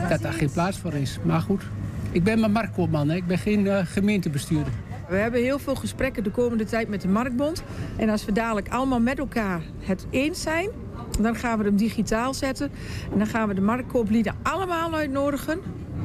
[0.09, 1.19] dat daar geen plaats voor is.
[1.23, 1.63] Maar goed,
[2.11, 3.15] ik ben maar marktkoopman, hè.
[3.15, 4.73] ik ben geen gemeentebestuurder.
[5.07, 7.63] We hebben heel veel gesprekken de komende tijd met de Marktbond.
[7.95, 10.69] En als we dadelijk allemaal met elkaar het eens zijn...
[11.19, 12.71] dan gaan we hem digitaal zetten.
[13.11, 15.59] En dan gaan we de marktkooplieden allemaal uitnodigen.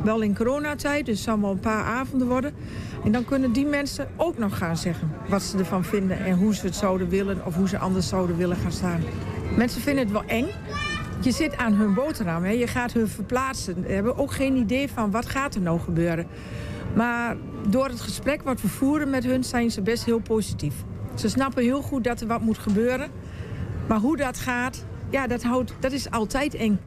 [0.05, 2.55] Wel in coronatijd, dus het zal wel een paar avonden worden.
[3.05, 6.19] En dan kunnen die mensen ook nog gaan zeggen wat ze ervan vinden...
[6.25, 9.01] en hoe ze het zouden willen of hoe ze anders zouden willen gaan staan.
[9.57, 10.47] Mensen vinden het wel eng.
[11.21, 12.51] Je zit aan hun boterham, hè?
[12.51, 13.85] je gaat hun verplaatsen.
[13.87, 16.27] Ze hebben ook geen idee van wat gaat er nou gebeuren.
[16.95, 17.37] Maar
[17.69, 20.75] door het gesprek wat we voeren met hun zijn ze best heel positief.
[21.15, 23.11] Ze snappen heel goed dat er wat moet gebeuren.
[23.89, 26.81] Maar hoe dat gaat, ja, dat, houdt, dat is altijd eng.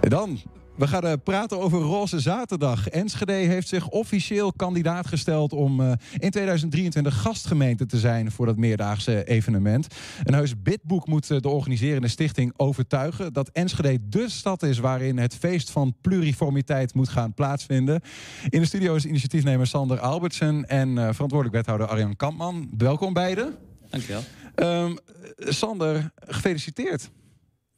[0.00, 0.38] Dan,
[0.76, 2.88] we gaan eh, praten over Roze Zaterdag.
[2.88, 8.56] Enschede heeft zich officieel kandidaat gesteld om eh, in 2023 gastgemeente te zijn voor dat
[8.56, 9.86] meerdaagse evenement.
[10.22, 15.18] Een heus bidboek moet eh, de organiserende stichting overtuigen dat Enschede de stad is waarin
[15.18, 18.00] het feest van pluriformiteit moet gaan plaatsvinden.
[18.48, 22.70] In de studio is initiatiefnemer Sander Albertsen en verantwoordelijk wethouder Arjan Kampman.
[22.76, 23.54] Welkom beiden.
[23.90, 24.22] Dankjewel.
[24.54, 24.96] Ehm,
[25.36, 27.10] Sander, gefeliciteerd.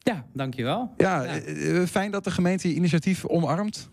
[0.04, 0.92] Ja, dankjewel.
[0.96, 3.90] Ja, eh, eh, fijn dat de gemeente initiatief omarmt.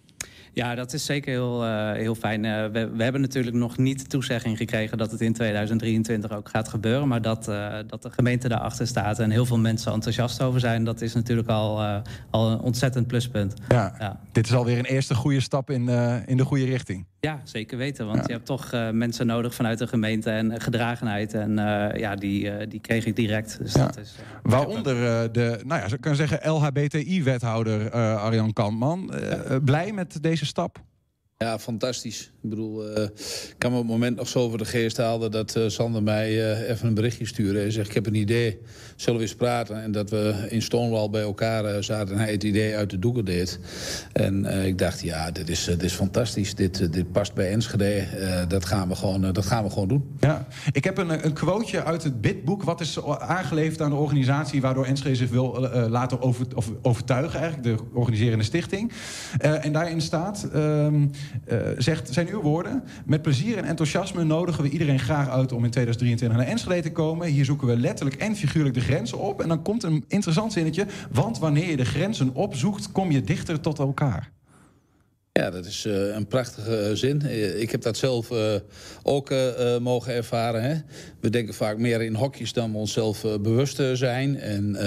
[0.53, 2.41] Ja, dat is zeker heel, eh, heel fijn.
[2.41, 6.67] We, we hebben natuurlijk nog niet de toezegging gekregen dat het in 2023 ook gaat
[6.67, 7.07] gebeuren.
[7.07, 7.45] Maar dat,
[7.87, 11.47] dat de gemeente daarachter staat en heel veel mensen enthousiast over zijn, dat is natuurlijk
[11.47, 13.53] al, al een ontzettend pluspunt.
[13.67, 14.19] Ja, Ja.
[14.31, 15.89] dit is alweer een eerste goede stap in,
[16.25, 17.05] in de goede richting.
[17.27, 18.05] Ja, zeker weten.
[18.05, 21.33] Want je hebt toch eh, mensen nodig vanuit de gemeente en eh, gedragenheid.
[21.33, 23.57] En eh, ja, die, die kreeg ik direct.
[23.61, 29.13] Dus dat is, Waaronder de, nou ja, zo kan zeggen, LHBTI-wethouder Arjan Kampman.
[29.63, 30.79] Blij met deze stap?
[31.41, 32.31] Ja, fantastisch.
[32.41, 35.31] Ik bedoel, eh, ik kan me op het moment nog zo voor de geest halen...
[35.31, 37.59] dat eh, Sander mij eh, even een berichtje stuurde.
[37.59, 38.59] Hij zegt, ik heb een idee,
[38.95, 39.83] zullen we eens praten?
[39.83, 43.25] En dat we in Stonewall bij elkaar zaten en hij het idee uit de doeken
[43.25, 43.59] deed.
[44.13, 46.55] En ik dacht, ja, dit is, dit is fantastisch.
[46.55, 48.05] Dit, dit past bij Enschede.
[48.47, 50.03] Dat, gaan we gewoon, dat gaan we gewoon doen.
[50.19, 52.63] Ja, ik heb een, een quoteje uit het bidboek.
[52.63, 57.77] Wat is aangeleverd aan de organisatie waardoor Enschede zich wil laten over, of overtuigen, eigenlijk,
[57.77, 58.91] de organiserende stichting.
[59.39, 61.05] En daarin staat, ehm,
[61.45, 62.83] eh, zegt, zijn uw woorden.
[63.05, 66.91] Met plezier en enthousiasme nodigen we iedereen graag uit om in 2023 naar Enschede te
[66.91, 67.27] komen.
[67.27, 69.41] Hier zoeken we letterlijk en figuurlijk de grenzen op.
[69.41, 70.85] En dan komt een interessant zinnetje.
[71.11, 74.31] Want wanneer je de grenzen opzoekt, kom je dichter tot elkaar.
[75.33, 77.21] Ja, dat is eh, een prachtige eh, zin.
[77.21, 78.29] Eh, ik heb dat zelf
[79.03, 79.33] ook
[79.79, 80.63] mogen ervaren.
[80.63, 80.75] Hè?
[81.19, 84.39] We denken vaak meer in hokjes dan we onszelf bewust zijn.
[84.39, 84.77] En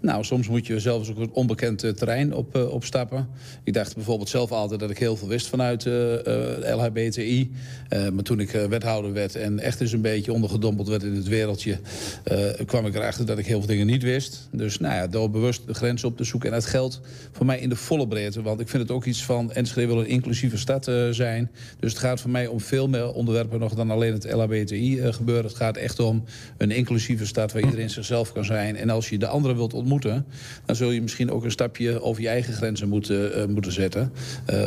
[0.00, 3.28] nou, soms moet je zelfs ook een onbekend terrein op, opstappen.
[3.64, 5.84] Ik dacht bijvoorbeeld zelf altijd dat ik heel veel wist vanuit
[6.74, 7.50] LHBTI.
[7.88, 11.78] Maar toen ik wethouder werd en echt eens een beetje ondergedompeld werd in het wereldje...
[12.66, 14.48] kwam ik erachter dat ik heel veel dingen niet wist.
[14.52, 16.48] Dus nou ja, door bewust de grens op te zoeken.
[16.48, 17.00] En dat geldt
[17.32, 18.42] voor mij in de volle breedte.
[18.42, 19.52] Want ik vind het ook iets van...
[19.72, 21.50] Enschede wil een inclusieve stad eh, zijn.
[21.80, 25.12] Dus het gaat voor mij om veel meer onderwerpen nog dan alleen het LHBTI eh,
[25.12, 25.44] gebeuren.
[25.44, 26.24] Het gaat echt om
[26.58, 28.76] een inclusieve stad waar iedereen zichzelf kan zijn.
[28.76, 30.26] En als je de anderen wilt ontmoeten...
[30.64, 34.12] dan zul je misschien ook een stapje over je eigen grenzen moeten, eh, moeten zetten...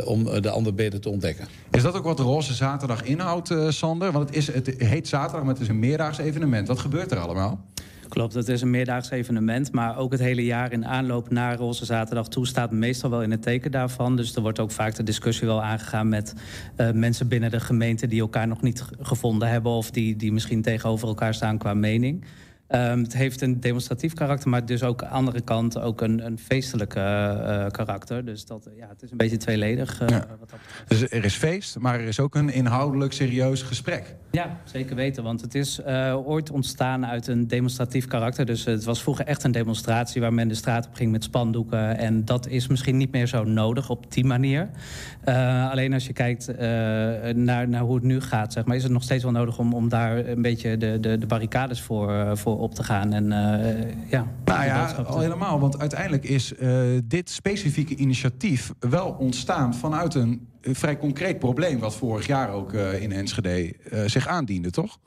[0.04, 1.46] om de ander beter te ontdekken.
[1.70, 4.12] Is dat ook wat Roze Zaterdag inhoudt, Sander?
[4.12, 6.68] Want het, is, het heet zaterdag, maar het is een meerdaags evenement.
[6.68, 7.64] Wat gebeurt er allemaal?
[8.08, 9.72] Klopt, het is een meerdaags evenement.
[9.72, 13.30] Maar ook het hele jaar in aanloop naar Roze Zaterdag toe staat meestal wel in
[13.30, 14.16] het teken daarvan.
[14.16, 16.34] Dus er wordt ook vaak de discussie wel aangegaan met
[16.76, 19.72] eh, mensen binnen de gemeente die elkaar nog niet gevonden hebben.
[19.72, 22.24] Of die, die misschien tegenover elkaar staan qua mening.
[22.66, 26.26] Ehm, het heeft een demonstratief karakter, maar dus ook aan de andere kant ook een,
[26.26, 28.24] een feestelijk eh, eh, karakter.
[28.24, 29.98] Dus dat, eh, ja, het is een beetje tweeledig.
[29.98, 30.10] wat
[30.50, 30.58] dat
[30.88, 34.14] Dus er is feest, maar er is ook een inhoudelijk serieus gesprek.
[34.30, 35.22] Ja, zeker weten.
[35.22, 35.84] Want het is
[36.24, 38.46] ooit ontstaan uit een demonstratief karakter.
[38.46, 41.98] Dus het was vroeger echt een demonstratie waar men de straat op ging met spandoeken.
[41.98, 44.70] En dat is misschien niet meer zo nodig op die manier.
[45.70, 46.58] Alleen als je kijkt
[47.36, 49.74] naar, naar hoe het nu gaat, zeg maar, is het nog steeds wel nodig om,
[49.74, 53.12] om daar een beetje de, de, de barricades voor, voor op te gaan.
[53.12, 55.60] En eh, ja, Nou ja, al helemaal.
[55.60, 61.78] Want uiteindelijk is eh, dit specifieke initiatief wel ontstaan vanuit een eh, vrij concreet probleem.
[61.78, 63.74] wat vorig jaar ook in Enschede
[64.06, 64.98] zich aandiende, toch?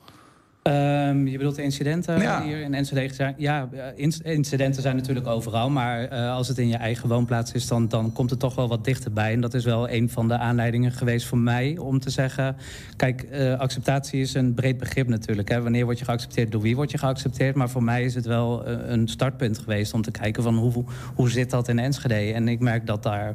[0.62, 2.43] Ehm, je bedoelt de incidenten Ja.
[2.43, 3.14] hier in Enschede?
[3.14, 3.34] zijn?
[3.38, 5.70] Ja, eh, inc- incidenten zijn natuurlijk overal.
[5.70, 8.68] Maar eh, als het in je eigen woonplaats is, dan, dan komt het toch wel
[8.68, 9.34] wat dichterbij.
[9.34, 12.55] En dat is wel een van de aanleidingen geweest voor mij om te zeggen...
[12.95, 15.49] Kijk, eh, acceptatie is een breed begrip natuurlijk.
[15.49, 15.62] Hè.
[15.62, 17.55] Wanneer word je geaccepteerd, door wie word je geaccepteerd?
[17.55, 20.84] Maar voor mij is het wel een startpunt geweest om te kijken van hoe,
[21.16, 22.34] hoe zit dat in Enschede?
[22.34, 23.34] En ik merk dat daar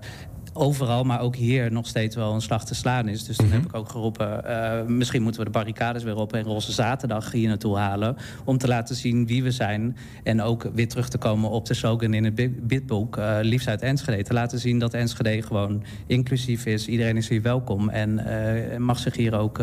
[0.57, 3.24] overal, maar ook hier nog steeds wel een slag te slaan is.
[3.24, 6.42] Dus toen heb ik ook geroepen, eh, misschien moeten we de barricades weer op en
[6.42, 8.16] Roze Zaterdag hier naartoe halen.
[8.44, 9.96] Om te laten zien wie we zijn.
[10.22, 13.68] En ook weer terug te komen op de slogan in het bi- bidboek, eh liefst
[13.68, 14.22] uit Enschede.
[14.22, 16.86] Te laten zien dat Enschede gewoon inclusief is.
[16.86, 19.59] Iedereen is hier welkom en eh, mag, zich hier ook,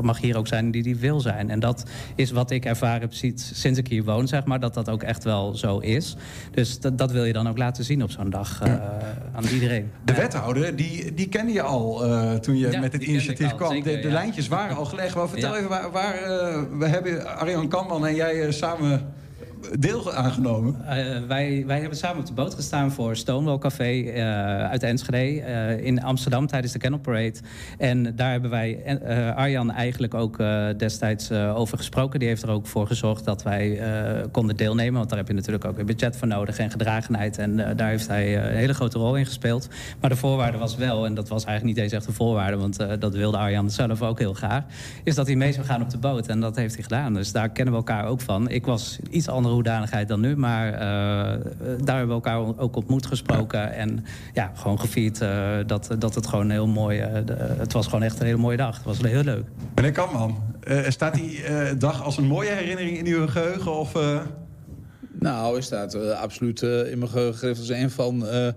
[0.00, 1.50] mag hier ook zijn die die wil zijn.
[1.50, 4.88] En dat is wat ik ervaren heb sinds ik hier woon, zeg maar, dat dat
[4.88, 6.16] ook echt wel zo is.
[6.50, 8.62] Dus dat, dat wil je dan ook laten zien op zo'n dag
[9.32, 9.90] aan iedereen.
[10.08, 13.50] De wethouder, die, die kende je al eh, toen je Ja, met dit kende initiatief
[13.50, 13.70] al, kwam.
[13.70, 14.12] zeker, de de ja.
[14.14, 15.14] lijntjes waren al gelegd.
[15.14, 15.56] Maar vertel Ja.
[15.56, 19.12] even, waar, waar eh, we hebben Arjan Kamman en jij eh, samen
[19.78, 20.86] deel aangenomen?
[20.86, 24.22] Eh, wij, wij hebben samen op de boot gestaan voor Stonewall Café eh,
[24.70, 27.34] uit Enschede eh, in Amsterdam tijdens de Kennel Parade.
[27.78, 28.98] En daar hebben wij
[29.36, 30.38] Arjan eigenlijk ook
[30.76, 32.18] destijds over gesproken.
[32.18, 33.80] Die heeft er ook voor gezorgd dat wij
[34.32, 34.94] konden deelnemen.
[34.94, 37.38] Want daar heb je natuurlijk ook een budget voor nodig en gedragenheid.
[37.38, 39.68] En daar heeft hij een hele grote rol in gespeeld.
[40.00, 42.56] Maar de voorwaarde was wel, en dat was eigenlijk niet eens echt een voorwaarde...
[42.56, 44.64] want dat wilde Arjan zelf ook heel graag...
[45.04, 46.26] is dat hij mee zou gaan op de boot.
[46.26, 47.14] En dat heeft hij gedaan.
[47.14, 48.48] Dus daar kennen we elkaar ook van.
[48.48, 50.78] Ik was iets andere hoedanigheid dan nu, maar eh,
[51.84, 53.72] daar hebben we elkaar ook ontmoet gesproken.
[53.72, 56.98] En ja, gewoon gevierd eh, dat, dat het gewoon heel mooi...
[56.98, 58.76] eh, de- het was gewoon echt een hele mooie dag.
[58.76, 59.44] Het was heel leuk.
[59.74, 63.78] Meneer Kamman, eh, staat die eh, dag als een mooie herinnering in uw geheugen?
[63.78, 64.20] Of, eh?
[65.20, 68.48] Nou, hij staat eh, absoluut eh, in mijn geheugen als een van eh,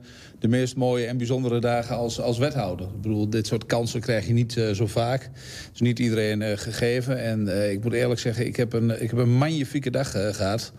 [0.41, 2.85] de meest mooie en bijzondere dagen als, als wethouder.
[2.85, 5.21] Ik bedoel, dit soort kansen krijg je niet eh, zo vaak.
[5.23, 7.23] Het is niet iedereen eh, gegeven.
[7.23, 10.33] En eh, ik moet eerlijk zeggen, ik heb een, ik heb een magnifieke dag eh,
[10.33, 10.73] gehad.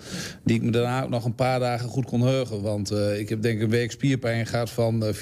[0.45, 2.63] Die ik me daarna ook nog een paar dagen goed kon heugen.
[2.63, 5.15] Want ik heb denk ik een week spierpijn gehad van eh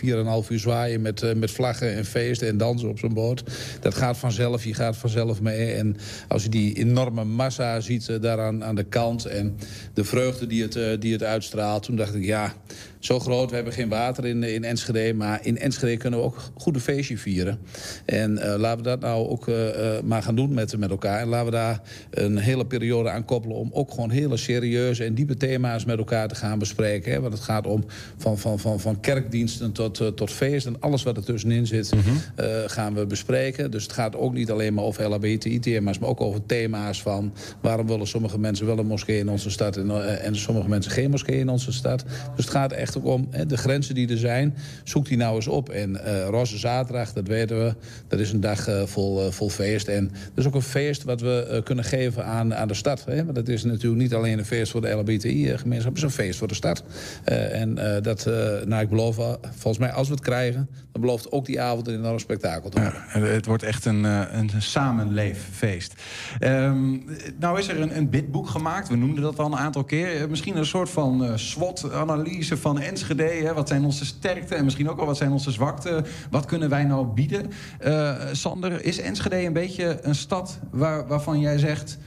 [0.45, 3.43] 4,5 uur zwaaien met, met vlaggen en feesten en dansen op zo'n boot.
[3.81, 5.73] Dat gaat vanzelf, je gaat vanzelf mee.
[5.73, 5.97] En
[6.29, 9.57] als je die enorme massa ziet eh, daar aan, de kant en
[9.95, 11.83] de vreugde die het, die het uitstraalt.
[11.83, 12.55] Toen dacht ik, ja,
[13.01, 15.15] zo groot, we hebben geen water in, in Enschede.
[15.15, 17.59] Maar in Enschede kunnen we ook goed een feestje vieren.
[18.05, 21.21] En eh, laten we dat nou ook eh, eh, maar gaan doen met, met elkaar.
[21.21, 21.81] En laten we daar
[22.11, 23.57] een hele periode aan koppelen...
[23.57, 27.13] om ook gewoon hele serieuze en diepe thema's met elkaar te gaan bespreken.
[27.13, 27.21] Hè?
[27.21, 27.85] Want het gaat om
[28.17, 30.67] van, van, van, van kerkdiensten tot, eh, tot feest...
[30.67, 31.93] en alles wat er tussenin zit,
[32.37, 33.71] eh, gaan we bespreken.
[33.71, 35.99] Dus het gaat ook niet alleen maar over LHBTI-thema's...
[35.99, 37.33] maar ook over thema's van...
[37.61, 39.77] waarom willen sommige mensen wel een moskee in onze stad...
[39.77, 42.05] en, eh, en sommige mensen geen moskee in onze stad.
[42.37, 44.55] Dus het gaat echt ook om hè, de grenzen die er zijn.
[44.85, 45.69] Zoek die nou eens op.
[45.69, 47.75] En eh Roze Zaterdag, dat weten we,
[48.09, 49.89] dat is een dag eh, vol, eh, vol feest.
[49.89, 53.05] En dat is ook een feest wat we kunnen geven aan, aan de stad.
[53.05, 53.25] Hè?
[53.25, 55.95] Want het is natuurlijk niet alleen een feest voor de LHBTI-gemeenschap...
[55.95, 56.83] het is een feest voor de stad.
[57.25, 58.25] En dat,
[58.65, 60.69] nou, ik beloof, volgens mij als we het krijgen...
[60.93, 63.03] dan belooft ook die avond een enorm spektakel te worden.
[63.15, 65.95] Ja, het wordt echt een, een samenleeffeest.
[66.39, 66.97] Ehm,
[67.39, 68.89] nou is er een, een bidboek gemaakt.
[68.89, 70.31] We noemden dat al een aantal keer.
[70.31, 73.23] Misschien een soort van SWOT-analyse van Enschede.
[73.23, 73.55] Hè?
[73.55, 76.05] Wat zijn onze sterkten en misschien ook wel wat zijn onze zwakten?
[76.31, 77.51] Wat kunnen wij nou bieden?
[77.79, 81.99] Eh, Sander, is Enschede een beetje een stad waar, waarvan jij zegt...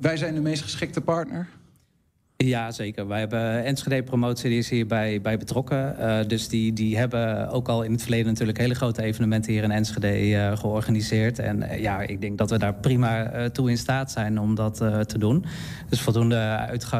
[0.00, 1.48] wij zijn de meest geschikte partner?
[2.38, 3.06] Ja, zeker.
[3.08, 5.98] Wij hebben Enschede Promotie, die is hierbij bij betrokken.
[5.98, 9.62] Eh, dus die, die hebben ook al in het verleden natuurlijk hele grote evenementen hier
[9.62, 11.38] in Enschede eh, georganiseerd.
[11.38, 14.76] En eh, ja, ik denk dat we daar prima toe in staat zijn om dat
[15.06, 15.44] te doen.
[15.88, 16.36] Dus voldoende
[16.68, 16.98] uitga-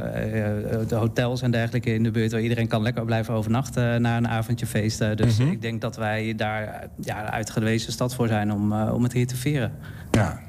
[0.89, 4.29] de hotels en dergelijke in de buurt waar iedereen kan lekker blijven overnachten na een
[4.29, 5.17] avondje feesten.
[5.17, 5.51] Dus Mhm.
[5.51, 9.37] ik denk dat wij daar ja, uitgewezen stad voor zijn om, om het hier te
[9.37, 9.73] vieren.
[10.11, 10.41] Ja.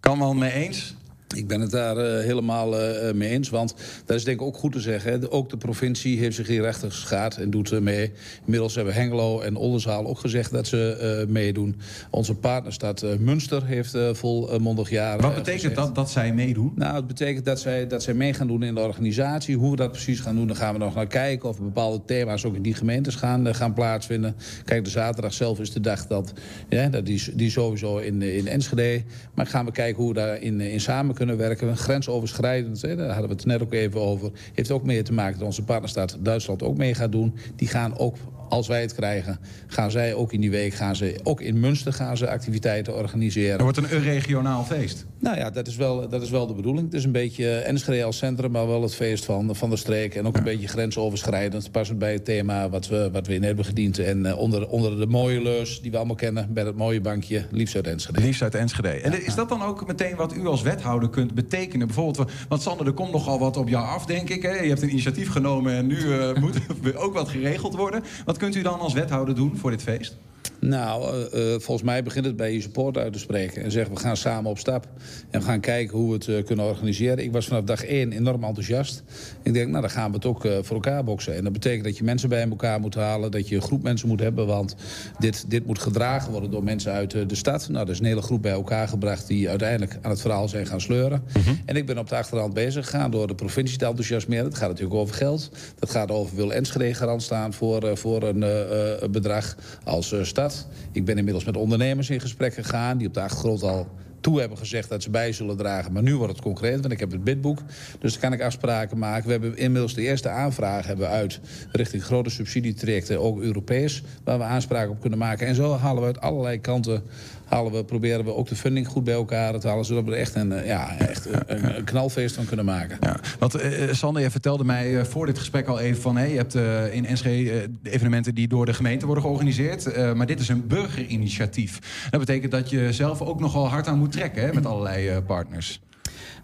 [0.00, 0.96] Kan wel mee eens?
[1.34, 3.48] Ik ben het daar eh, helemaal eh, mee eens.
[3.48, 3.74] Want
[4.04, 5.12] dat is denk ik ook goed te zeggen.
[5.12, 5.30] Hè.
[5.32, 8.12] Ook de provincie heeft zich hier rechtig geschaad en doet eh, mee.
[8.44, 10.96] Inmiddels hebben Hengelo en Oldenzaal ook gezegd dat ze
[11.26, 11.76] eh, meedoen.
[12.10, 15.86] Onze partnerstad eh, Münster heeft eh, volmondig jaren Wat eh, betekent gezegd.
[15.86, 16.72] dat, dat zij meedoen?
[16.74, 19.56] Nou, het betekent dat zij, dat zij mee gaan doen in de organisatie.
[19.56, 21.48] Hoe we dat precies gaan doen, daar gaan we nog naar kijken.
[21.48, 24.36] Of bepaalde thema's ook in die gemeentes gaan, eh, gaan plaatsvinden.
[24.64, 26.32] Kijk, de zaterdag zelf is de dag dat...
[26.68, 29.02] Ja, dat die, die sowieso in, eh, in Enschede.
[29.34, 31.76] Maar gaan we kijken hoe we daarin in samen kunnen werken.
[31.76, 34.30] Grensoverschrijdend, hè, daar hadden we het net ook even over.
[34.54, 37.34] Heeft ook mee te maken dat onze partnerstaat Duitsland ook mee gaat doen.
[37.56, 38.16] Die gaan ook
[38.48, 41.92] als wij het krijgen, gaan zij ook in die week, gaan ze ook in Münster
[41.92, 43.56] gaan ze activiteiten organiseren.
[43.58, 45.06] Er wordt een regionaal feest.
[45.18, 46.86] Nou ja, dat is wel, dat is wel de bedoeling.
[46.86, 50.14] Het is een beetje Enschede als centrum, maar wel het feest van, van de streek.
[50.14, 51.70] En ook een beetje grensoverschrijdend.
[51.70, 53.98] Passend bij het thema wat we, wat we in hebben gediend.
[53.98, 57.46] En eh, onder, onder de mooie leus die we allemaal kennen, bij het mooie bankje,
[57.50, 58.20] liefst uit Enschede.
[58.20, 58.88] Liefst uit Enschede.
[58.88, 61.86] En is dat dan ook meteen wat u als wethouder kunt betekenen?
[61.86, 64.42] Bijvoorbeeld, want Sander, er komt nogal wat op jou af, denk ik.
[64.42, 64.54] Hè?
[64.54, 66.56] Je hebt een initiatief genomen en nu eh, moet
[66.96, 68.02] ook wat geregeld worden.
[68.24, 70.16] Wat kunt u dan als wethouder doen voor dit feest?
[70.60, 73.62] Nou, eh, eh, volgens mij begint het bij je support uit te spreken.
[73.62, 74.86] En zeggen we gaan samen op stap.
[75.30, 77.24] En we gaan kijken hoe we het eh, kunnen organiseren.
[77.24, 79.02] Ik was vanaf dag één enorm enthousiast.
[79.42, 81.36] Ik denk, nou dan gaan we het ook voor elkaar boksen.
[81.36, 83.30] En dat betekent dat je mensen bij elkaar moet halen.
[83.30, 84.46] Dat je een groep mensen moet hebben.
[84.46, 84.76] Want
[85.18, 87.68] dit, dit moet gedragen worden door mensen uit de stad.
[87.68, 90.66] Nou, er is een hele groep bij elkaar gebracht die uiteindelijk aan het verhaal zijn
[90.66, 91.22] gaan sleuren.
[91.64, 94.44] En ik ben op de achterhand bezig gegaan door de provincie te enthousiasmeren.
[94.44, 95.50] Het gaat natuurlijk over geld.
[95.78, 100.66] Dat gaat over wil Enschede garant staan voor, voor een bedrag als stad.
[100.92, 102.98] Ik ben inmiddels met ondernemers in gesprek gegaan...
[102.98, 103.88] die op de achtergrond al
[104.20, 105.92] toe hebben gezegd dat ze bij zullen dragen.
[105.92, 107.58] Maar nu wordt het concreet, want ik heb het bidboek.
[107.98, 109.26] Dus dan kan ik afspraken maken.
[109.26, 111.40] We hebben inmiddels de eerste aanvraag hebben uit...
[111.72, 114.02] richting grote subsidietrajecten, ook Europees...
[114.24, 115.46] waar we aanspraken op kunnen maken.
[115.46, 117.02] En zo halen we uit allerlei kanten
[117.46, 119.84] halen we, proberen we ook de funding goed bij elkaar te halen.
[119.84, 122.96] Zodat we er echt een, eh, ja, echt een, knalfeest van kunnen maken.
[123.00, 126.16] Ja, want eh, Sander, je vertelde mij voor dit gesprek al even van...
[126.16, 126.54] Hey, je hebt
[126.92, 130.14] in eh, evenementen die door de gemeente worden georganiseerd.
[130.14, 131.78] maar dit is een burgerinitiatief.
[132.10, 135.80] Dat betekent dat je zelf ook nogal hard aan moet trekken hè, met allerlei partners.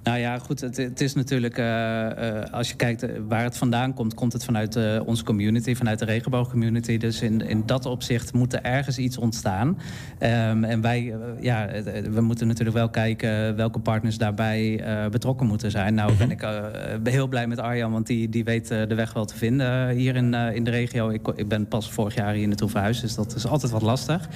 [0.02, 3.56] Nou ja, goed, het, het is natuurlijk, eh, eh, als je kijkt eh, waar het
[3.56, 6.98] vandaan komt, komt het vanuit onze community, vanuit de regenboogcommunity.
[6.98, 9.78] Dus in, in dat opzicht moet er ergens iets ontstaan.
[10.18, 11.68] Ehm, en wij, ja,
[12.10, 15.94] we moeten natuurlijk wel kijken welke partners daarbij betrokken moeten zijn.
[15.94, 16.64] Nou ben ik eh,
[17.04, 20.34] heel blij met Arjan, want die, die weet de weg wel te vinden hier in,
[20.34, 21.08] in de regio.
[21.08, 24.28] Ik, ik ben pas vorig jaar hier naartoe verhuisd, dus dat is altijd wat lastig.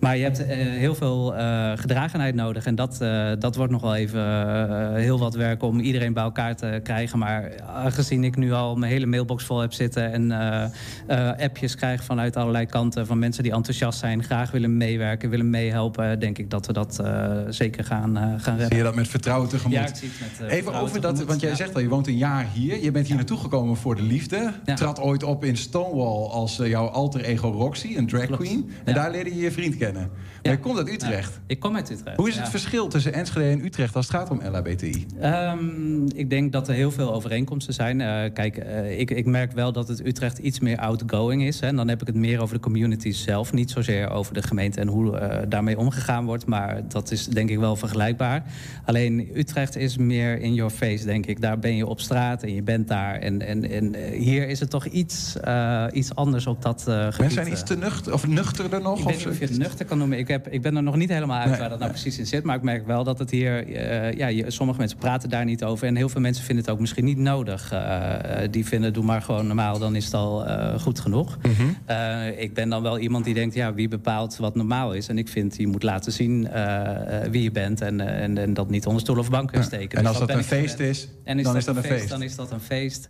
[0.00, 1.34] Maar je hebt heel veel
[1.76, 2.66] gedragenheid nodig.
[2.66, 2.98] En dat,
[3.38, 4.20] dat wordt nog wel even
[5.02, 7.18] heel wat werk om iedereen bij elkaar te krijgen.
[7.18, 10.12] Maar aangezien ik nu al mijn hele mailbox vol heb zitten...
[10.12, 10.64] en eh,
[11.06, 14.22] eh, appjes krijg vanuit allerlei kanten van mensen die enthousiast zijn...
[14.22, 16.20] graag willen meewerken, willen meehelpen...
[16.20, 18.66] denk ik dat we dat eh, zeker gaan, gaan redden.
[18.66, 19.76] Zie je dat met vertrouwen tegemoet?
[19.76, 21.56] Ja, ik zie het met, Even vertrouwen over dat, want jij ja.
[21.56, 22.82] zegt al, je woont een jaar hier.
[22.82, 24.52] Je bent hier naartoe gekomen voor de liefde.
[24.74, 28.70] Trad ooit op in Stonewall als jouw alter ego Roxy, een drag queen.
[28.84, 30.10] En daar leerde je je vriend kennen.
[30.42, 31.40] Maar je komt uit Utrecht.
[31.46, 32.16] Ik kom uit Utrecht.
[32.16, 34.91] Hoe is het verschil tussen Enschede en Utrecht als het gaat om LHBTI?
[35.20, 38.00] Ehm, ik denk dat er heel veel overeenkomsten zijn.
[38.00, 41.60] Eh, kijk, eh, ik, ik merk wel dat het Utrecht iets meer outgoing is.
[41.60, 41.66] Hè.
[41.66, 43.52] En dan heb ik het meer over de community zelf.
[43.52, 46.46] Niet zozeer over de gemeente en hoe eh, daarmee omgegaan wordt.
[46.46, 48.42] Maar dat is denk ik wel vergelijkbaar.
[48.84, 51.40] Alleen Utrecht is meer in your face, denk ik.
[51.40, 53.14] Daar ben je op straat en je bent daar.
[53.14, 55.36] En, en, en hier is het toch iets,
[55.92, 57.18] iets anders op dat gebied.
[57.18, 58.98] Mensen zijn iets te nuchter, of nuchterder nog?
[58.98, 60.18] Ik weet niet of je het nuchter kan noemen.
[60.18, 62.26] Ik, heb, ik ben er nog niet helemaal uit Nee, waar dat nou precies in
[62.26, 62.44] zit.
[62.44, 63.70] Maar ik merk wel dat het hier...
[64.16, 65.86] ja, je- sommige mensen praten daar niet over.
[65.86, 67.72] En heel veel mensen vinden het ook misschien niet nodig.
[67.72, 71.38] Eh, eh, die vinden, doe maar gewoon normaal, dan is het al eh, goed genoeg.
[71.42, 71.62] Mhm.
[72.36, 75.08] Ik ben dan wel iemand die denkt, ja, wie bepaalt wat normaal is?
[75.08, 76.48] En ik vind, je moet laten zien
[77.30, 77.80] wie je bent.
[77.80, 79.98] En, en, en dat niet onder stoel of bank kunnen steken.
[79.98, 80.96] En Dus als dat een feest gewend.
[80.96, 82.08] is, En is dan dat is dat een feest.
[82.08, 83.08] Dan is dat een feest.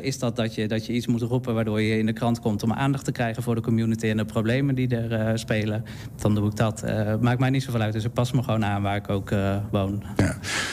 [0.00, 2.62] Is dat dat je, dat je iets moet roepen waardoor je in de krant komt
[2.62, 5.84] om aandacht te krijgen voor de community en de problemen die er spelen,
[6.20, 6.84] dan doe ik dat.
[7.20, 9.30] Maakt mij niet zoveel uit, dus ik pas me gewoon aan waar ik ook
[9.70, 10.02] woon.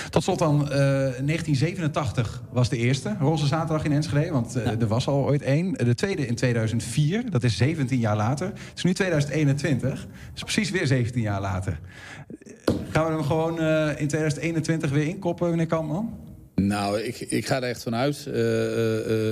[0.10, 0.78] Tot slot dan, eh,
[1.20, 4.32] 1987 was de eerste Roze Zaterdag in Enschede.
[4.32, 5.74] Want eh, er was al ooit één.
[5.74, 8.48] De tweede in 2004, dat is 17 jaar later.
[8.48, 11.80] Het is nu 2021, dat is precies weer 17 jaar later.
[11.80, 16.20] Eh, Gaan we hem gewoon eh, in 2021 weer inkoppen, meneer Kampman?
[16.56, 18.26] Nou, ik, ik ga er echt vanuit.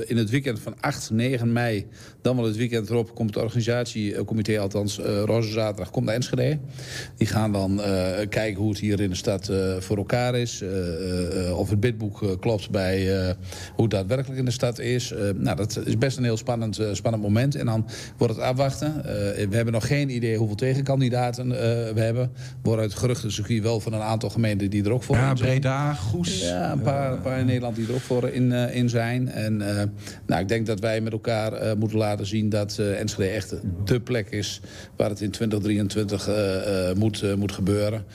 [0.08, 1.88] In het weekend van 8, 9 mei,
[2.22, 3.16] dan wel het weekend erop...
[3.16, 6.58] komt het organisatiecomité, althans uh, Roze Zaterdag, komt naar Enschede.
[7.18, 7.86] Die gaan dan uh,
[8.30, 10.64] kijken hoe het hier in de stad voor elkaar is.
[11.54, 13.06] Of het bidboek klopt bij
[13.76, 15.14] hoe het daadwerkelijk in de stad is.
[15.36, 17.56] nou, dat is best een heel spannend, spannend moment.
[17.56, 19.02] En dan wordt het afwachten.
[19.50, 21.50] we hebben nog geen idee hoeveel tegenkandidaten
[21.94, 22.32] we hebben.
[22.64, 25.50] Worden uit geruchtencircuit wel van een aantal gemeenten die er ook voor Ja, zijn.
[25.50, 26.42] Breda, Goes.
[26.42, 29.30] Ja, een paar, een paar in Nederland die er ook voor in, in zijn.
[29.30, 29.58] En
[30.26, 33.56] nou, ik denk dat wij met elkaar moeten laten zien dat uh, Enschede echt
[33.86, 34.62] de plek is
[34.96, 36.30] waar het in 2023
[36.96, 38.06] moet, moet gebeuren.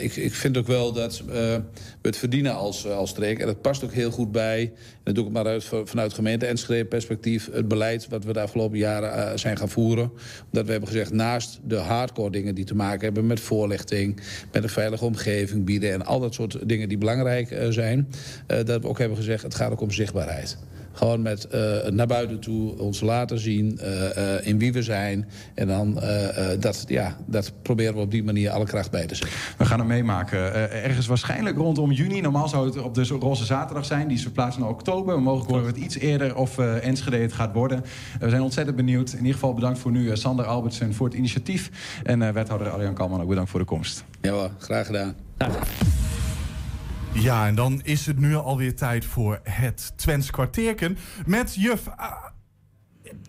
[0.00, 1.62] Ik, ik, vind ook wel dat we
[2.02, 3.38] het verdienen als, als streek.
[3.38, 4.70] En dat past ook heel goed bij, en
[5.04, 8.78] dat doe ik maar uit, vanuit gemeente Enschede perspectief, het beleid wat we de afgelopen
[8.78, 10.10] jaren zijn gaan voeren.
[10.44, 14.20] Omdat we hebben gezegd, naast de hardcore dingen die te maken hebben met voorlichting,
[14.52, 18.08] met een veilige omgeving bieden en al dat soort dingen die belangrijk zijn,
[18.46, 20.58] dat we ook hebben gezegd, het gaat ook om zichtbaarheid.
[20.98, 25.28] Gewoon met uh, naar buiten toe ons laten zien uh, in wie we zijn.
[25.54, 26.00] En dan
[26.60, 29.38] dat, ja, dat proberen we op die manier alle kracht bij te zetten.
[29.58, 30.72] We gaan hem meemaken.
[30.72, 32.20] ergens waarschijnlijk rondom juni.
[32.20, 34.08] Normaal zou het op de Roze Zaterdag zijn.
[34.08, 35.22] Die is verplaatst naar oktober.
[35.22, 37.84] Mogelijk horen we het iets eerder of Enschede het gaat worden.
[38.20, 39.12] we zijn ontzettend benieuwd.
[39.12, 41.70] In ieder geval bedankt voor nu Sander Albertsen voor het initiatief.
[42.02, 44.04] En wethouder Arjan Kalman ook bedankt voor de komst.
[44.20, 45.14] Ja hoor, graag gedaan.
[47.12, 52.12] Ja, en dan is het nu alweer tijd voor het Twents kwartierken met juf uh,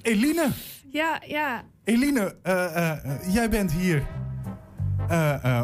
[0.01, 0.47] Eline.
[0.91, 1.63] Ja, ja.
[1.83, 4.03] Eline, uh, uh, jij bent hier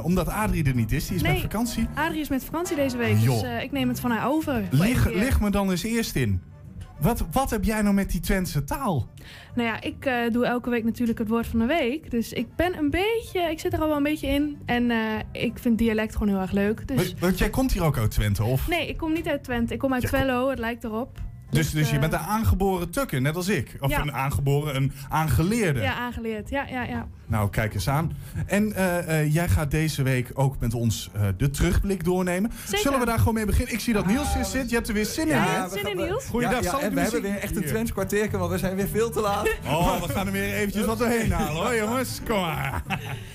[0.03, 1.07] omdat Adrie er niet is.
[1.07, 1.87] Die is nee, met vakantie.
[1.95, 3.41] Adrie is met vakantie deze week, Joh.
[3.41, 4.63] dus ik neem het van haar over.
[4.71, 6.41] Lig, lig me dan eens eerst in.
[6.99, 9.07] Wat, wat heb jij nou met die Twentse taal?
[9.55, 12.11] Nou ja, ik uh, doe elke week natuurlijk het woord van de week.
[12.11, 14.57] Dus ik ben een beetje, ik zit er al wel een beetje in.
[14.65, 16.87] En uh, ik vind dialect gewoon heel erg leuk.
[16.87, 16.95] Dus...
[16.95, 18.67] Want, want jij komt hier ook uit Twente, of?
[18.67, 19.73] Nee, ik kom niet uit Twente.
[19.73, 21.19] Ik kom uit Ja, Twello, het lijkt erop.
[21.49, 23.77] Dus, dus je eh, bent een aangeboren tukker, net als ik.
[23.79, 24.01] Of Ja.
[24.01, 25.79] een aangeboren, een aangeleerde.
[25.81, 26.49] Ja, aangeleerd.
[26.49, 27.07] Ja, ja, ja.
[27.27, 28.11] Nou, kijk eens aan.
[28.45, 32.51] En eh, eh, jij gaat deze week ook met ons eh, de terugblik doornemen.
[32.63, 32.77] Zeker.
[32.79, 33.73] Zullen we daar gewoon mee beginnen?
[33.73, 34.69] Ik zie dat Niels hier zit.
[34.69, 35.55] Je hebt er weer zin in, hè?
[35.55, 36.25] Ja, zin in, Niels?
[36.25, 37.65] Goeiedag, Ja, zal ja, ik en de we hebben weer echt een.
[37.65, 39.47] Twents kwartierken, want we zijn weer veel te laat.
[39.67, 42.19] Oh, we gaan er weer eventjes wat doorheen halen, hoor, jongens.
[42.27, 42.83] Kom maar.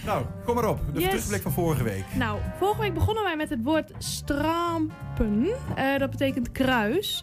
[0.04, 0.80] Nou, kom maar op.
[0.94, 1.08] De Yes.
[1.08, 2.04] terugblik van vorige week.
[2.14, 5.46] Nou, vorige week begonnen wij met het woord strampen.
[5.76, 7.22] Eh, dat betekent kruis.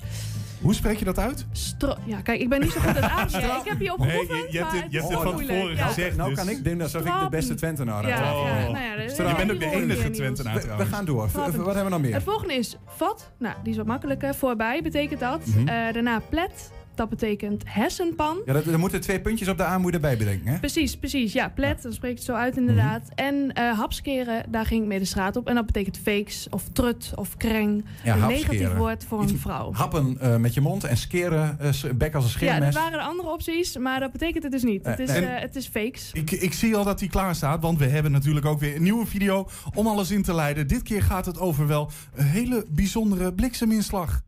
[0.62, 1.46] Hoe spreek je dat uit?
[1.52, 3.40] Stra- ja, kijk, ik ben niet zo goed aan het aanzien.
[3.40, 5.54] Ik heb Nee, geoefend, je- je hebt het- je hebt het van moeilijk.
[5.58, 5.86] tevoren Ja.
[5.88, 6.16] gezegd.
[6.18, 8.94] Nou dus- kan ik doen alsof ik de beste Twentenaar Ja, ja, nou ja,
[9.30, 11.30] Je bent ook de enige Twentenaar We, we gaan door.
[11.30, 11.58] Strappen.
[11.58, 12.14] Wat hebben we nog meer?
[12.14, 13.32] Het volgende is vat.
[13.40, 14.36] Nou, die is wat makkelijker.
[14.36, 15.46] Voorbij betekent dat.
[15.46, 15.68] Mhm.
[15.68, 16.72] Eh, daarna plet.
[16.98, 18.38] Dat betekent hersenpan.
[18.46, 20.60] Ja, dat, er moeten twee puntjes op de A moet je erbij bedenken, hè?
[20.60, 21.34] Precies, precies.
[21.34, 23.02] Ja, plet, dan spreek je het zo uit inderdaad.
[23.02, 23.12] Mhm.
[23.28, 25.48] En eh hapskeren, daar ging ik mee de straat op.
[25.48, 27.86] En dat betekent fakes of trut of kreng.
[28.04, 28.52] Ja, een hapskeren.
[28.56, 29.74] negatief woord voor een vrouw.
[29.74, 32.74] Happen eh, met je mond en skeren, s- bek als een Ja, scheermes.
[32.74, 34.86] dat waren andere opties, maar dat betekent het dus niet.
[34.86, 36.10] Het is, het is fakes.
[36.14, 38.84] Ik, ik zie al dat hij klaar staat, want we hebben natuurlijk ook weer een
[38.84, 40.68] nieuwe video om alles in te leiden.
[40.68, 44.22] Dit keer gaat het over wel een hele bijzondere blikseminslag.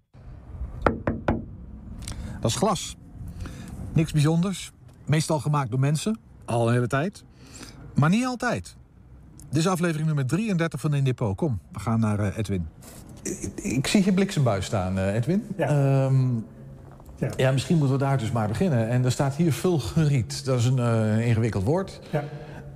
[2.39, 2.95] Dat is glas.
[3.93, 4.71] Niks bijzonders.
[5.05, 6.19] Meestal gemaakt door mensen.
[6.45, 7.23] Al een hele tijd.
[7.95, 8.75] Maar niet altijd.
[9.49, 11.35] Dit is aflevering nummer 33 van In Depot.
[11.35, 12.67] Kom, we gaan naar eh, Edwin.
[13.23, 15.47] Ik, ik zie hier bliksembuis staan, eh, Edwin.
[15.57, 16.09] Ja.
[17.37, 17.51] ja.
[17.51, 18.89] misschien moeten we daar dus maar beginnen.
[18.89, 20.45] En er staat hier vulgeriet.
[20.45, 21.99] Dat is een eh, ingewikkeld woord.
[22.11, 22.23] Ja.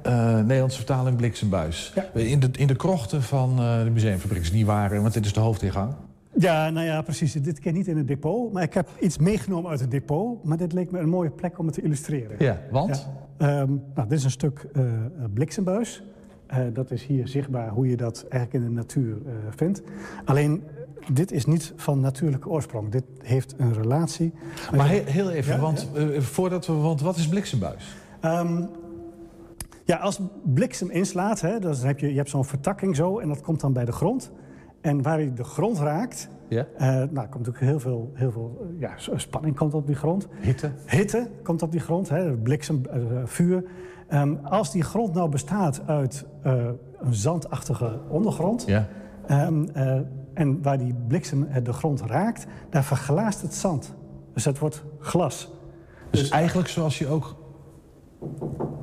[0.03, 1.93] Eh, Nederlandse vertaling bliksembuis.
[2.13, 5.33] In, de, in de krochten van eh, de museumfabriek is niet waar, want dit is
[5.33, 5.93] de hoofdingang.
[6.37, 7.33] Ja, nou ja, precies.
[7.33, 8.53] Dit keer niet in het depot.
[8.53, 10.43] Maar ik heb iets meegenomen uit het depot.
[10.43, 12.35] Maar dit leek me een mooie plek om het te illustreren.
[12.39, 13.07] Ja, want?
[13.37, 13.61] Ja.
[13.61, 14.83] Ehm, nou, dit is een stuk eh,
[15.33, 16.03] bliksembuis.
[16.47, 19.17] Eh, dat is hier zichtbaar hoe je dat eigenlijk in de natuur
[19.49, 19.81] vindt.
[20.25, 20.63] Alleen,
[21.11, 22.91] dit is niet van natuurlijke oorsprong.
[22.91, 24.33] Dit heeft een relatie.
[24.75, 27.95] Maar heel, heel even, Ja, want, voordat we, want wat is bliksembuis?
[28.19, 28.63] Ehm,
[29.85, 33.41] ja, als bliksem inslaat, hè, dan heb je, je hebt zo'n vertakking zo en dat
[33.41, 34.31] komt dan bij de grond.
[34.83, 36.65] En waar hij de grond raakt, Ja.
[36.77, 40.27] eh, nou, komt natuurlijk heel veel, heel veel eh, ja, spanning komt op die grond.
[40.41, 40.71] Hitte.
[40.85, 43.63] Hitte komt op die grond, hè, bliksem, eh, vuur.
[44.07, 46.77] Ehm, als die grond nou bestaat uit een
[47.09, 48.63] zandachtige ondergrond...
[48.65, 48.87] Ja.
[49.27, 49.97] ehm, eh,
[50.33, 53.93] en waar die bliksem de grond raakt, daar verglaast het zand.
[54.33, 55.51] Dus het wordt glas.
[56.11, 57.35] Dus eigenlijk zoals je ook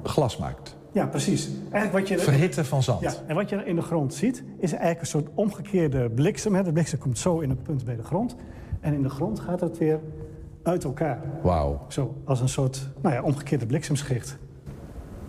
[0.02, 0.76] glas maakt.
[0.92, 1.48] Ja, precies.
[1.70, 3.00] Eigenlijk wat je Verhitten van zand.
[3.00, 6.54] Ja, en wat je in de grond ziet, is eigenlijk een soort omgekeerde bliksem.
[6.54, 6.62] Hè.
[6.62, 8.36] De bliksem komt zo in een punt bij de grond.
[8.80, 10.00] En in de grond gaat het weer
[10.62, 11.20] uit elkaar.
[11.42, 11.86] Wauw.
[11.88, 14.38] Zo, als een soort nou ja, omgekeerde bliksemschicht.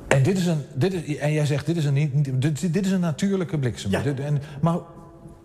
[0.07, 2.91] En, dit is een, dit is, en jij zegt, dit is een, dit, dit is
[2.91, 3.91] een natuurlijke bliksem.
[3.91, 4.03] Ja.
[4.03, 4.77] En, maar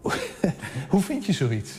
[0.90, 1.72] hoe vind je zoiets?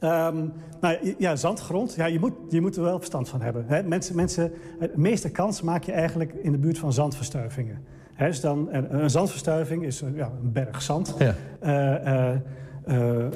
[0.00, 0.44] Ehm,
[0.80, 3.64] nou, ja, zandgrond, ja, je, moet, je moet er wel verstand van hebben.
[3.66, 3.82] Hè.
[3.82, 7.78] Mensen, mensen, de meeste kans maak je eigenlijk in de buurt van zandverstuivingen.
[8.14, 11.14] Hè, dus dan, een, een zandverstuiving is een, ja, een berg zand.
[11.18, 11.34] Ja.
[11.60, 12.40] Eh, eh, eh,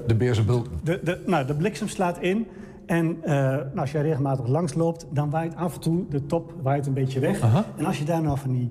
[0.07, 0.69] De Beerse bult.
[0.83, 2.47] De, de, nou, de bliksem slaat in.
[2.87, 6.87] En nou, als jij regelmatig langs loopt, dan waait af en toe de top waait
[6.87, 7.41] een beetje weg.
[7.41, 7.65] Aha.
[7.77, 8.71] En als je daar nou van die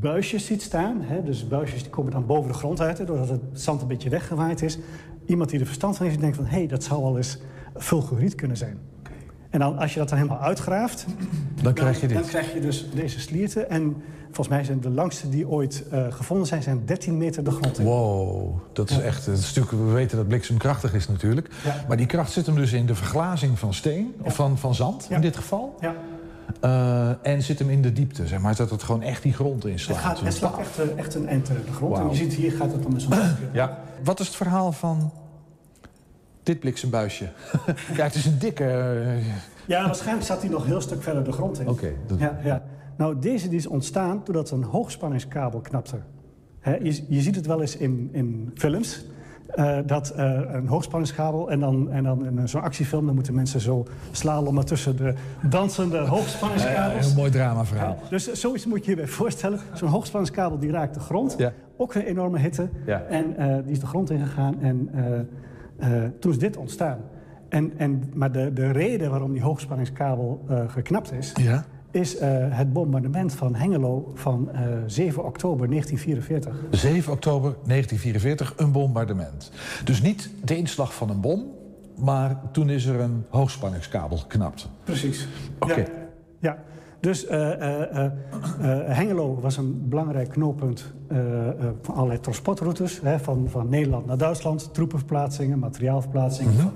[0.00, 3.28] buisjes ziet staan, hè, dus buisjes die komen dan boven de grond uit, hè, doordat
[3.28, 4.78] het zand een beetje weggewaaid is.
[5.26, 7.38] Iemand die er verstand van heeft, denkt van, hé, hey, dat zou wel eens
[7.76, 8.78] fulguriet kunnen zijn.
[9.50, 11.06] En dan, als je dat dan helemaal uitgraaft,
[11.62, 12.16] Dan krijg je dit.
[12.16, 13.70] dan krijg je dus deze slierten.
[13.70, 17.50] En volgens mij zijn de langste die ooit eh, gevonden zijn, zijn 13 meter de
[17.50, 17.84] grond in.
[17.84, 19.26] Wow, dat is echt...
[19.26, 21.50] Is natuurlijk, we weten dat bliksem krachtig is natuurlijk.
[21.64, 21.84] Ja.
[21.88, 25.06] Maar die kracht zit hem dus in de verglazing van steen, of van, van zand
[25.10, 25.74] in dit geval.
[25.80, 25.94] Ja.
[26.60, 29.66] Eh, en zit hem in de diepte, zeg maar, dat het gewoon echt die grond
[29.66, 29.96] inslaat.
[29.96, 31.98] Het, gaat, het slaat echt, eh, echt een eind de grond.
[31.98, 33.12] En je ziet hier gaat het dan met zo'n
[33.52, 33.78] Ja.
[34.04, 35.12] Wat is het verhaal van
[36.42, 37.24] dit bliksembuisje?
[37.96, 38.64] ja, het is een dikke...
[38.64, 39.26] eh,
[39.66, 41.68] Ja, waarschijnlijk zat hij nog een heel stuk verder de grond in.
[41.68, 42.62] Oké, dat- ja, ja.
[42.96, 45.96] Nou, deze die is ontstaan doordat een hoogspanningskabel knapte.
[46.64, 49.04] Je, je ziet het wel eens in, in films.
[49.54, 53.06] Eh, dat eh, een hoogspanningskabel en dan, en dan in zo'n actiefilm...
[53.06, 55.14] dan moeten mensen zo slalommen tussen de
[55.48, 57.10] dansende hoogspanningskabels.
[57.10, 57.98] een mooi dramaverhaal.
[58.02, 59.58] Ja, dus zoiets moet je je bij voorstellen.
[59.72, 61.34] Zo'n hoogspanningskabel die raakt de grond.
[61.38, 61.52] Ja.
[61.76, 62.68] Ook een enorme hitte.
[62.86, 63.02] Ja.
[63.02, 64.60] En eh, die is de grond ingegaan.
[64.60, 65.18] En eh,
[65.76, 66.98] eh, toen is dit ontstaan.
[67.48, 71.32] En, en, maar de, de reden waarom die hoogspanningskabel eh, geknapt is...
[71.34, 71.64] Ja.
[71.94, 76.54] Is eh, het bombardement van Hengelo van eh, 7 oktober 1944.
[76.70, 79.50] 7 oktober 1944, een bombardement.
[79.84, 81.50] Dus niet de inslag van een bom,
[81.96, 84.68] maar toen is er een hoogspanningskabel geknapt.
[84.84, 85.28] Precies.
[85.58, 85.74] Oké.
[85.80, 85.86] Ja.
[86.40, 86.58] ja.
[87.00, 88.12] Dus eh, eh, eh, eh,
[88.96, 93.00] Hengelo was een belangrijk knooppunt eh, eh, van allerlei transportroutes.
[93.02, 96.72] Hè, van, van Nederland naar Duitsland, troepenverplaatsingen, materiaalverplaatsingen van,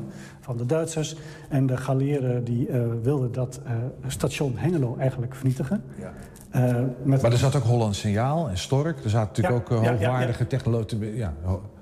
[0.48, 1.16] van de Duitsers.
[1.48, 3.72] En de Galliëren die eh, wilden dat eh,
[4.06, 5.82] station Hengelo eigenlijk vernietigen.
[6.50, 9.04] Eh, met Maar er zat ook Holland Signaal en Stork.
[9.04, 10.84] Er zaten natuurlijk Ja, ook eh, ja, ja, hoogwaardige technolo-
[11.14, 11.34] ja,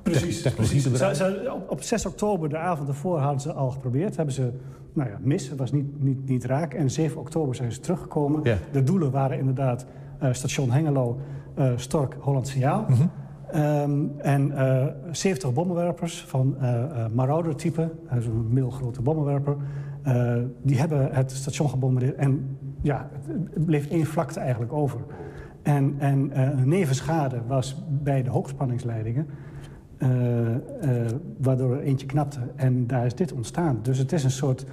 [0.02, 0.42] Precies.
[0.42, 4.16] Ze- op, op 6 oktober, de avond ervoor, hadden ze al geprobeerd.
[4.16, 4.50] Hebben ze,
[4.92, 5.48] nou ja, mis.
[5.48, 6.74] Het was niet, niet, niet raak.
[6.74, 8.40] En 7 oktober zijn ze teruggekomen.
[8.42, 8.56] Ja.
[8.72, 9.86] De doelen waren inderdaad
[10.30, 11.18] station Hengelo,
[11.76, 12.84] Stork, Holland Signaal.
[12.88, 13.06] Mhm.
[13.52, 19.56] Ehm, en eh 70 bommenwerpers van eh, Marauder-type, uh, zo'n middelgrote bommenwerper.
[20.02, 22.16] eh, die hebben het station gebombardeerd.
[22.16, 23.10] En ja,
[23.50, 25.00] het, bleef één vlakte eigenlijk over.
[25.62, 29.26] En, en een nevenschade was bij de hoogspanningsleidingen.
[31.38, 32.38] waardoor er eentje knapte.
[32.56, 33.78] En daar is dit ontstaan.
[33.82, 34.64] Dus het is een soort...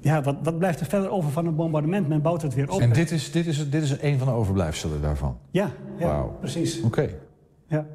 [0.00, 2.08] Ja, wat, wat blijft er verder over van een bombardement?
[2.08, 2.80] Men bouwt het weer op.
[2.80, 5.36] En dit is, dit, is, dit is een van de overblijfselen daarvan.
[5.50, 6.82] Ja, ja precies.
[6.82, 7.08] Oké,
[7.68, 7.86] Ja.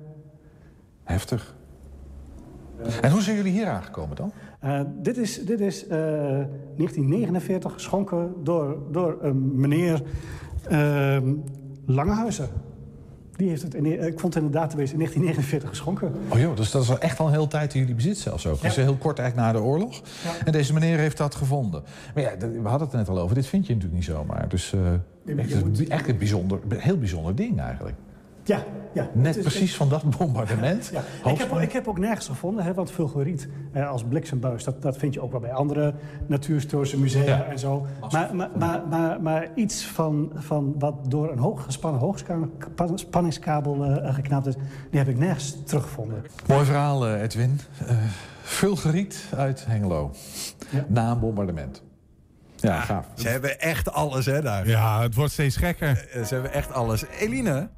[1.03, 1.55] heftig.
[3.01, 4.31] En hoe zijn jullie hier aangekomen dan?
[4.59, 10.01] Eh, dit is, dit is eh, 1949 geschonken door, door een meneer
[10.69, 11.33] ehm
[11.85, 12.49] Langehuizen.
[13.35, 16.13] Die heeft het in, ik vond het in de database in 1949 geschonken.
[16.33, 18.47] Oh joh, dus dat is al echt al een hele tijd in jullie bezit zelfs
[18.47, 18.61] ook.
[18.61, 20.01] Dus heel kort eigenlijk na de oorlog.
[20.45, 21.83] En deze meneer heeft dat gevonden.
[22.13, 23.35] Maar ja, we hadden het net al over.
[23.35, 24.49] Dit vind je natuurlijk niet zomaar.
[24.49, 27.95] Dus eh, echt, een- echt een bijzonder, heel bijzonder ding eigenlijk.
[28.43, 28.63] Ja,
[28.93, 29.09] ja.
[29.13, 30.89] Net is- precies van dat bombardement.
[30.93, 31.29] Ja.
[31.31, 34.63] Ik, heb, ook- ik heb ook nergens gevonden, hè, want fulguriet eh, als bliksembuis...
[34.63, 35.93] Dat, dat vind je ook wel bij andere
[36.27, 37.43] natuurhistorische musea Ja.
[37.45, 37.85] en zo.
[38.11, 44.45] Maar, maar, maar, maar, maar iets van, van wat door een hooggespannen hoogspanningskabel eh, geknapt
[44.47, 44.55] is...
[44.89, 46.23] die heb ik nergens teruggevonden.
[46.47, 47.59] Mooi verhaal, eh, Edwin.
[47.87, 47.95] Eh
[48.41, 50.11] Vulgeriet uit Hengelo.
[50.87, 51.81] Na een bombardement.
[52.55, 53.05] Ja, gaaf.
[53.15, 54.67] Ze hebben echt alles, hè, daar.
[54.67, 56.07] Ja, het wordt steeds gekker.
[56.25, 57.05] Ze hebben echt alles.
[57.19, 57.69] Eline,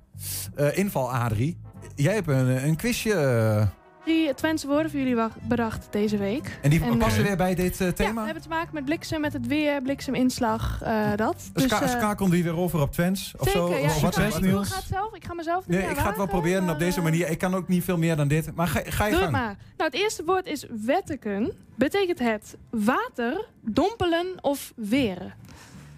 [0.56, 1.58] eh, inval Adrie.
[1.96, 3.14] Jij hebt een, een quizje.
[3.14, 3.68] eh,
[4.04, 6.60] Drie Twentse woorden voor jullie bedacht deze week.
[6.62, 8.20] en die eh, passen weer bij dit eh, Ja, thema.
[8.20, 11.50] we hebben te maken met bliksem, met het weer, blikseminslag, eh dat.
[11.54, 13.34] Dus eh, schakel die weer over op Twents?
[13.38, 13.76] Of zeker, zo?
[13.78, 13.86] ja.
[13.86, 14.70] Of wat ik nieuws?
[14.70, 16.98] ga het zelf, ik ga mezelf niet Nee, ik ga het wel proberen op deze
[16.98, 17.30] eh, manier.
[17.30, 18.56] Ik kan ook niet veel meer dan dit.
[18.56, 19.44] Maar ga, ga je Doe het gang.
[19.46, 19.58] maar.
[19.78, 21.52] Nou, het eerste woord is wetteken.
[21.76, 25.34] Betekent het water, dompelen of weren?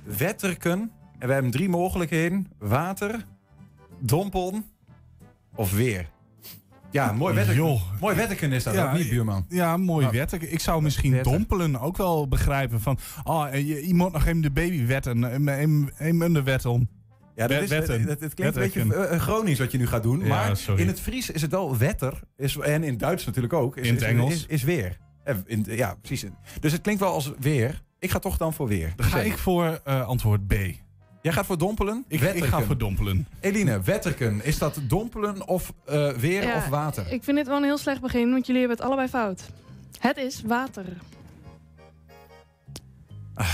[0.03, 0.91] Wetterken.
[1.19, 2.47] En we hebben drie mogelijkheden.
[2.59, 3.25] Water,
[3.99, 4.61] dompel
[5.55, 6.09] of weer.
[6.91, 7.63] Ja, mooi wetterken.
[7.63, 7.81] Joh.
[7.99, 9.45] Mooi wetterken is dat Ja, ook niet, buurman.
[9.49, 10.51] Ja, mooi wetten.
[10.51, 11.31] Ik zou misschien Wetten.
[11.31, 12.81] dompelen ook wel begrijpen.
[12.81, 15.23] Van, oh, je, je moet nog even de baby wetten.
[15.23, 16.89] Even even de wet om.
[17.35, 17.99] Ja, dat is, wetten.
[17.99, 20.19] het, het, het klinkt een beetje eh, Gronings wat je nu gaat doen.
[20.19, 20.81] Ja, maar sorry.
[20.81, 22.19] in het Fries is het wel wetter.
[22.37, 23.77] Is, en in het Duits natuurlijk ook.
[23.77, 24.33] Is, In het is- Engels.
[24.33, 24.97] Is, is weer.
[25.23, 26.25] Eh, in- ja, precies.
[26.59, 27.83] Dus het klinkt wel als weer.
[27.99, 28.93] Ik ga toch dan voor weer.
[28.95, 30.53] Dan ga ik voor eh, antwoord B.
[31.27, 32.05] Jij gaat voor dompelen?
[32.07, 33.27] Ik, ga voor dompelen.
[33.39, 34.45] Eline, wetterken.
[34.45, 37.11] Is dat dompelen of eh, weer Ja, of water?
[37.11, 39.41] Ik vind dit wel een heel slecht begin, want jullie hebben het allebei fout.
[39.99, 40.85] Het is water.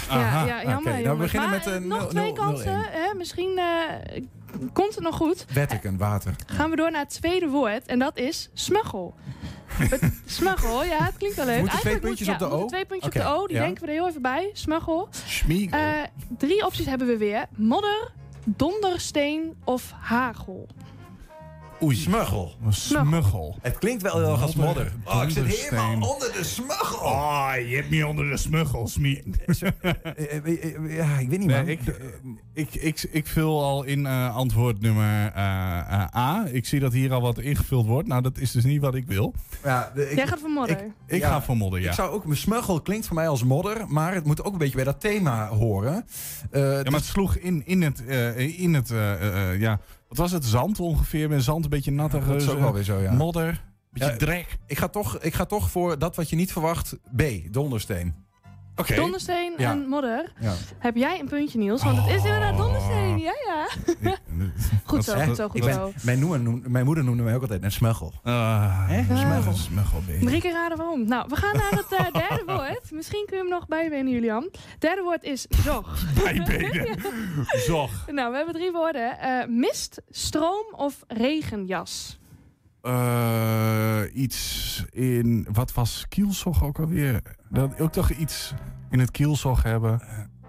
[0.10, 0.92] ja, ja, jammer.
[0.94, 2.82] Oké, nou, we beginnen maar, met een nog twee kansen.
[2.90, 3.14] Hè?
[3.18, 4.24] Misschien eh,
[4.74, 5.46] komt het nog goed.
[5.54, 6.36] Wetterken, water.
[6.46, 9.16] Gaan we door naar het tweede woord en dat is smuggel.
[10.26, 11.60] Smuggel, ja, het klinkt wel leuk.
[11.60, 12.66] Moeten twee puntjes moet- op de O?
[12.66, 13.64] Twee puntjes op de O, die ja.
[13.64, 14.50] denken we er heel even bij.
[14.54, 15.08] Smuggel.
[15.26, 15.80] Schmiegel.
[15.80, 16.04] Eh,
[16.38, 17.46] drie opties hebben we weer.
[17.56, 18.12] Modder,
[18.46, 20.68] dondersteen of hagel.
[21.82, 21.96] Oei.
[21.96, 22.52] Smuggel.
[22.66, 23.56] Een smuggel.
[23.62, 24.92] Het klinkt wel heel erg als modder.
[25.06, 27.00] Oh, ik zit helemaal onder de smuggel.
[27.08, 29.24] Oh, je hebt me onder de smuggel, Smie.
[29.46, 29.72] Eh,
[30.22, 31.66] eh, eh, Ja, ik weet niet, man.
[31.66, 31.96] Nee, ik,
[32.54, 35.38] ik, ik, ik vul al in eh, antwoord nummer
[36.16, 36.46] A.
[36.52, 38.08] Ik zie dat hier al wat ingevuld wordt.
[38.08, 39.34] Nou, dat is dus niet wat ik wil.
[39.64, 40.84] Ja, de- ik- Jij gaat voor modder.
[41.08, 41.88] Ik Ja, ga voor modder, ja.
[41.90, 44.58] Ik zou ook, mijn smuggel klinkt voor mij als modder, maar het moet ook een
[44.60, 46.06] beetje bij dat thema horen.
[46.52, 49.60] Eh, Ja, maar dus- het sloeg in, in het, eh, in het eh, eh, eh,
[49.60, 49.80] ja,
[50.14, 51.30] wat was het, zand ongeveer.
[51.30, 52.28] Met zand een beetje nattig.
[52.28, 53.14] dat is ook wel weer zo, ja.
[53.14, 54.58] Modder, beetje Ja, drek.
[54.68, 58.14] ik, ga toch, ik ga toch voor dat wat je niet verwacht, B, dondersteen.
[58.76, 58.96] Oké.
[58.96, 59.72] Dondersteen Ja.
[59.72, 60.32] en modder.
[60.40, 60.54] Ja.
[60.80, 61.84] Heb jij een puntje, Niels?
[61.84, 63.18] Want het is inderdaad dondersteen.
[63.20, 63.68] Ja, ja.
[64.86, 65.92] Goed zo, goed zo, goed Ik ben, zo.
[66.04, 68.14] mijn, noem- mijn moeder noemde mij ook altijd een smuggel.
[68.24, 69.04] Hè?
[69.04, 69.54] smuggel.
[69.54, 70.26] Smuggel, baby.
[70.26, 71.08] Drie keer raden waarom.
[71.08, 72.92] Nou, we gaan naar het eh, derde woord.
[72.92, 74.50] Misschien kun je hem nog bijbenen, Julian.
[74.80, 75.98] Derde woord is zog.
[76.24, 76.98] Bijbenen.
[77.68, 77.92] Zog.
[78.12, 79.20] Nou, we hebben drie woorden.
[79.20, 82.20] Eh, mist, stroom of regenjas.
[82.84, 87.22] Eh, iets in, wat was kielzog ook alweer?
[87.50, 88.54] Dat ook toch iets
[88.90, 90.02] in het kielzog hebben.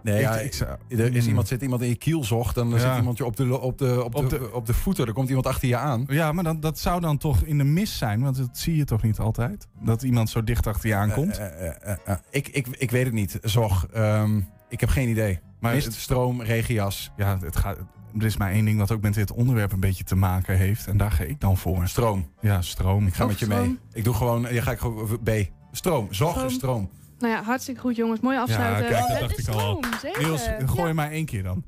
[0.03, 1.29] Nee, Ik- ja, ik zou- er is Hmm.
[1.29, 2.79] iemand, zit iemand in je kielzog, dan Ja.
[2.79, 5.29] zit iemand je op de, op, de, op, de, Op op, de- voeten, dan komt
[5.29, 6.05] iemand achter je aan.
[6.09, 8.85] Ja, maar dan, dat zou dan toch in de mist zijn, want dat zie je
[8.85, 9.67] toch niet altijd?
[9.83, 11.39] Dat iemand zo dicht achter je aankomt?
[11.39, 13.87] Eh, eh, ik, ik, ik weet het niet, zog.
[13.93, 15.41] Ehm, ik heb geen idee.
[15.61, 17.13] Maar Mist, het- stroom, regenjas.
[17.17, 17.79] Ja, het gaat,
[18.19, 20.87] er is maar één ding wat ook met dit onderwerp een beetje te maken heeft.
[20.87, 21.89] En daar ga ik dan voor.
[21.89, 22.29] Stroom.
[22.41, 23.07] Ja, stroom.
[23.07, 23.59] Ik ga met je mee.
[23.59, 23.79] stroom.
[23.93, 25.31] Ik doe gewoon, ja, ga ik gewoon B.
[25.73, 26.07] Stroom.
[26.11, 26.91] Zorg voor stroom.
[27.19, 28.21] Nou ja, hartstikke goed jongens.
[28.21, 28.87] Mooi afsluiten.
[28.87, 29.83] kijk, dat Het dacht is ik al.
[29.99, 30.15] stroom.
[30.19, 31.63] Niels, gooi maar één keer dan.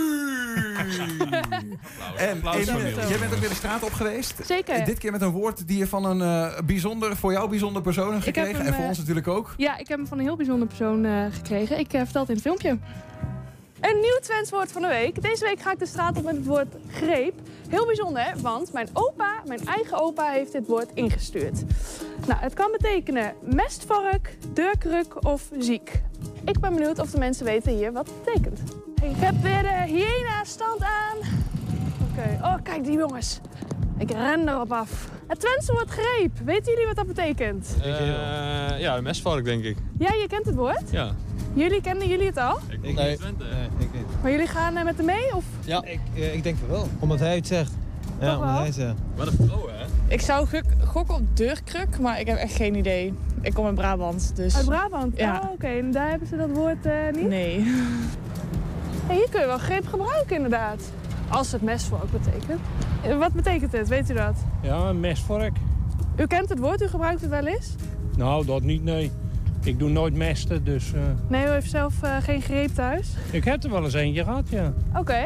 [2.18, 3.08] En Niels.
[3.08, 4.36] jij bent ook weer de straat op geweest.
[4.46, 4.86] Zeker.
[4.86, 8.12] Dit keer met een woord die je van een eh, bijzonder, voor jou bijzonder persoon
[8.12, 8.56] hebt gekregen.
[8.58, 9.54] hem, en voor eh, ons natuurlijk ook.
[9.58, 11.80] Ja, ik heb hem van een heel bijzonder persoon eh, gekregen.
[11.80, 12.78] Ik vertel het in het filmpje.
[13.82, 15.22] Een nieuw Twents woord van de week.
[15.22, 17.34] Deze week ga ik de straat op met het woord greep.
[17.70, 18.42] Heel bijzonder, hè?
[18.42, 21.64] want mijn opa, mijn eigen opa, heeft dit woord ingestuurd.
[22.28, 26.02] Nou, het kan betekenen mestvork, deurkruk of ziek.
[26.46, 28.60] Ik ben benieuwd of de mensen weten hier wat het betekent.
[29.02, 31.18] Ik heb weer de hyena-stand aan.
[32.12, 33.40] Oké, oh kijk die jongens.
[33.98, 35.10] Ik ren erop af.
[35.28, 36.32] Het Twentse woord greep.
[36.46, 37.76] Weten jullie wat dat betekent?
[37.84, 39.78] Eh, ja, een mesvark denk ik.
[39.98, 40.92] Ja, je kent het woord?
[40.92, 41.16] Ja.
[41.58, 42.58] Jullie kennen jullie het al?
[42.70, 42.94] Ik nee.
[42.94, 43.20] nee, ik
[43.94, 44.04] niet.
[44.22, 45.36] Maar jullie gaan eh, met hem mee?
[45.36, 45.44] Of?
[45.66, 45.84] Ja.
[45.86, 46.88] Ik, eh, ik denk van wel.
[47.00, 47.72] Omdat hij het zegt.
[48.20, 48.58] Ja, Toch omdat wel?
[48.58, 48.96] hij het zegt.
[49.16, 49.86] Wat een vrouw, hè?
[50.08, 53.14] Ik zou gok- gokken op deurkruk, maar ik heb echt geen idee.
[53.42, 54.56] Ik kom uit Brabant, dus...
[54.56, 55.18] Uit Brabant?
[55.18, 55.42] Ja.
[55.44, 55.68] Oh, oké.
[55.68, 57.28] En daar hebben ze dat woord eh, niet?
[57.28, 57.64] Nee.
[59.08, 60.82] Hey, hier kun je wel greep gebruiken inderdaad.
[61.30, 62.60] Als het mesvork betekent.
[63.20, 63.88] Wat betekent het?
[63.88, 64.36] Weet u dat?
[64.62, 65.58] Ja, een mesvork.
[66.18, 67.76] U kent het woord, u gebruikt het wel eens?
[68.18, 69.12] Nou, dat niet, nee.
[69.68, 70.94] Ik doe nooit mesten, dus...
[70.94, 73.08] eh, Nee, u heeft zelf eh, geen greep thuis?
[73.32, 74.74] ik heb er wel eens eentje gehad, ja.
[74.98, 75.26] Oké.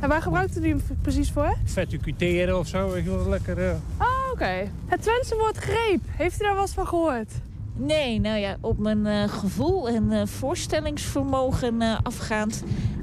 [0.00, 1.54] En waar gebruikt u hem precies voor?
[1.64, 3.58] Verticuteren of zo, je wel, lekker...
[3.68, 3.74] eh.
[3.98, 4.70] Oh, oké.
[4.86, 6.00] Het Twentse woord greep.
[6.06, 7.30] Heeft u daar wel eens van gehoord?
[7.76, 12.62] Nee, nou ja, op mijn eh, gevoel en eh, voorstellingsvermogen eh, afgaand...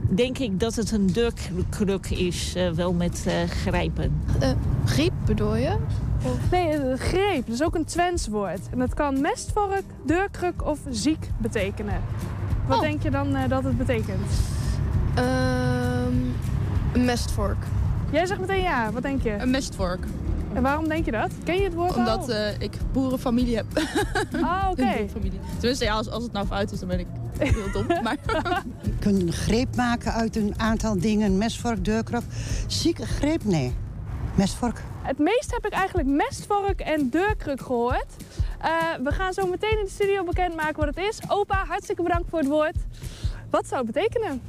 [0.09, 4.21] denk ik dat het een deurkruk is, eh, wel met eh, grijpen.
[4.85, 5.75] greep bedoel je?
[6.51, 7.45] Nee, greep.
[7.45, 8.59] Dat is ook een Twents woord.
[8.71, 12.01] En dat kan mestvork, deurkruk of ziek betekenen.
[12.67, 12.83] Wat Oh.
[12.83, 14.21] denk je dan eh, dat het betekent?
[15.15, 16.35] een
[17.05, 17.57] mestvork.
[18.11, 18.91] Jij zegt meteen ja.
[18.91, 19.31] Wat denk je?
[19.31, 20.05] Een mestvork.
[20.53, 21.31] En waarom denk je dat?
[21.43, 22.29] Ken je het woord Omdat al?
[22.29, 23.65] eh, ik boerenfamilie heb.
[24.41, 25.05] Ah, oké.
[25.59, 27.07] Tenminste, ja, als, als het nou fout is, dan ben ik
[27.37, 27.85] heel dom.
[28.03, 28.17] Maar
[28.83, 31.37] Je kunt een greep maken uit een aantal dingen.
[31.37, 32.21] Mesvork, deurkruk.
[32.67, 33.73] Zieke greep, nee.
[34.35, 34.81] Mesvork.
[35.01, 38.15] Het meest heb ik eigenlijk mestvork en deurkruk gehoord.
[38.59, 41.21] Eh, we gaan zo meteen in de studio bekendmaken wat het is.
[41.27, 42.75] Opa, hartstikke bedankt voor het woord.
[43.49, 44.41] Wat zou het betekenen?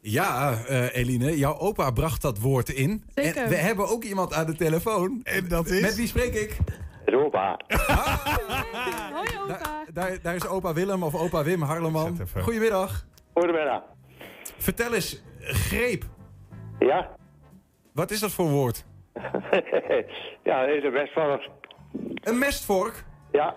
[0.00, 3.04] Ja, eh, Eline, jouw opa bracht dat woord in.
[3.14, 3.42] Zeker.
[3.42, 5.20] En we hebben ook iemand aan de telefoon.
[5.22, 5.80] En dat is?
[5.80, 6.56] Met wie spreek ik?
[7.04, 7.58] Het opa.
[9.12, 9.84] Hoi opa.
[9.92, 12.18] Daar, daar is opa Willem of opa Wim Harleman.
[12.42, 13.06] Goedemiddag.
[13.34, 13.82] Goedemiddag.
[14.58, 16.04] Vertel eens, greep.
[16.78, 17.16] Ja?
[17.92, 18.84] Wat is dat voor woord?
[20.44, 21.48] ja, dat is een mestvork.
[22.22, 23.04] Een mestvork?
[23.32, 23.54] Ja.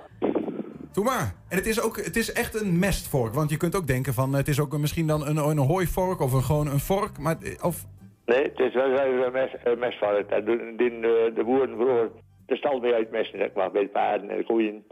[0.91, 1.33] Doe maar.
[1.49, 3.33] En het is, ook, het is echt een mestvork.
[3.33, 6.19] Want je kunt ook denken van het is ook een- misschien dan een, een hooivork
[6.19, 7.17] of een, gewoon een vork.
[7.19, 7.85] Maar, of,
[8.25, 10.29] Nee, het is wel een, mes, een mestvork.
[10.29, 12.09] Daar doen die, eh, de boeren vroeger
[12.45, 14.83] de stal mee uitmesten, zeg maar, met de paarden en de koeien.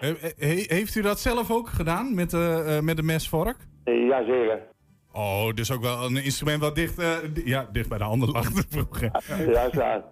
[0.00, 3.56] He- he- heeft u dat zelf ook gedaan met, eh, eh, met de mesvork?
[3.84, 4.60] Eh, Jazeker.
[5.12, 8.46] Oh, dus ook wel een instrument wat dicht, eh, ja, dicht bij de handen lag
[8.68, 9.10] vroeger.
[9.72, 10.02] Ja,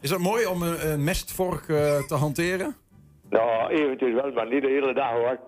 [0.00, 2.76] is het mooi om een, een mestvork eh, te hanteren?
[3.30, 5.38] Nou, eventjes wel, maar niet de hele dag hoor.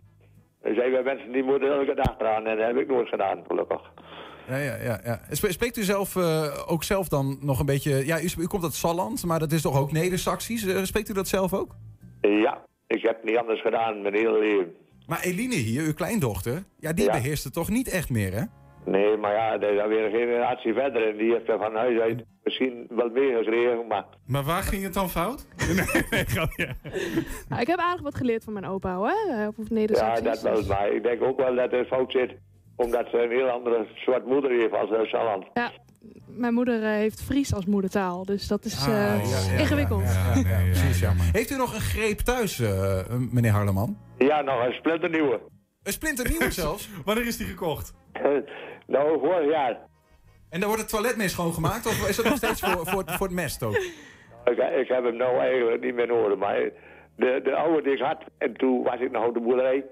[0.63, 3.45] Er zijn wel mensen die moeten elke dag eraan en dat heb ik nooit gedaan,
[3.47, 3.81] gelukkig.
[4.49, 5.01] Ja, ja, ja.
[5.05, 5.21] ja.
[5.31, 8.07] Spreekt u zelf eh, ook zelf dan nog een beetje...
[8.07, 10.87] Ja, u, u komt uit Salland, maar dat is toch ook Neder-Saxisch?
[10.87, 11.75] Spreekt u dat zelf ook?
[12.21, 14.75] Ja, ik heb niet anders gedaan mijn hele leven.
[15.09, 17.13] Maar Eline hier, uw kleindochter, ja, die Ja.
[17.13, 18.43] beheerst het toch niet echt meer, hè?
[18.85, 22.01] Nee, maar ja, er is alweer een generatie verder en die heeft er van huis
[22.01, 24.05] uit misschien wel meegekregen, maar...
[24.27, 25.47] Maar waar ging het dan fout?
[25.77, 26.69] nee, nee, grapje.
[27.49, 29.09] Nou, ik heb aardig wat geleerd van mijn opa hoor.
[29.31, 30.25] eh, Op Ja, Neder-Saxisch.
[30.25, 32.35] dat wel, maar ik denk ook wel dat er fout zit,
[32.77, 35.45] omdat ze een heel andere soort moeder heeft als Salland.
[35.55, 35.71] Ja,
[36.27, 40.03] mijn moeder eh, heeft Fries als moedertaal, dus dat is eh, ja, ja, ingewikkeld.
[40.03, 40.33] Ja,
[40.73, 41.13] precies, ja.
[41.33, 43.99] Heeft u nog een greep thuis, eh, meneer Harleman?
[44.19, 45.41] Ja, nog een splinternieuwe.
[45.83, 46.89] Een splinternieuwe zelfs?
[47.05, 47.95] Wanneer is die gekocht?
[48.87, 49.79] nou, vorig jaar.
[50.51, 51.87] En dan wordt het toilet mee schoongemaakt?
[51.87, 53.77] Of is dat nog steeds voor, voor, voor het mest ook?
[54.45, 56.71] Ik, ik heb hem nou eigenlijk niet meer nodig, maar
[57.17, 59.85] de, de oude die ik had, en toen was ik nog op de boerderij.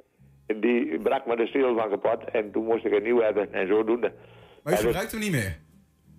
[0.46, 3.52] En die brak me de steel van kapot en toen moest ik een nieuw hebben
[3.52, 4.12] en zodoende.
[4.62, 5.58] Maar u gebruikt hem niet meer?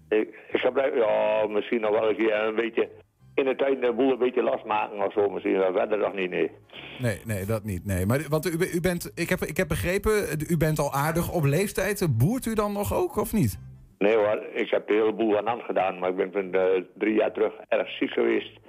[0.09, 2.89] Ik, ik gebruik, ja, misschien nog wel een keer een beetje
[3.33, 6.29] in de tuin de boel een beetje losmaken of zo misschien, maar verder nog niet,
[6.29, 6.51] nee.
[6.99, 7.85] Nee, nee, dat niet.
[7.85, 8.05] Nee.
[8.05, 10.11] Maar, want u, u bent, ik, heb, ik heb begrepen,
[10.49, 12.07] u bent al aardig op leeftijd.
[12.17, 13.59] Boert u dan nog ook, of niet?
[13.97, 16.51] Nee hoor, ik heb de hele boel aan hand gedaan, maar ik ben van
[16.93, 18.59] drie jaar terug erg ziek geweest.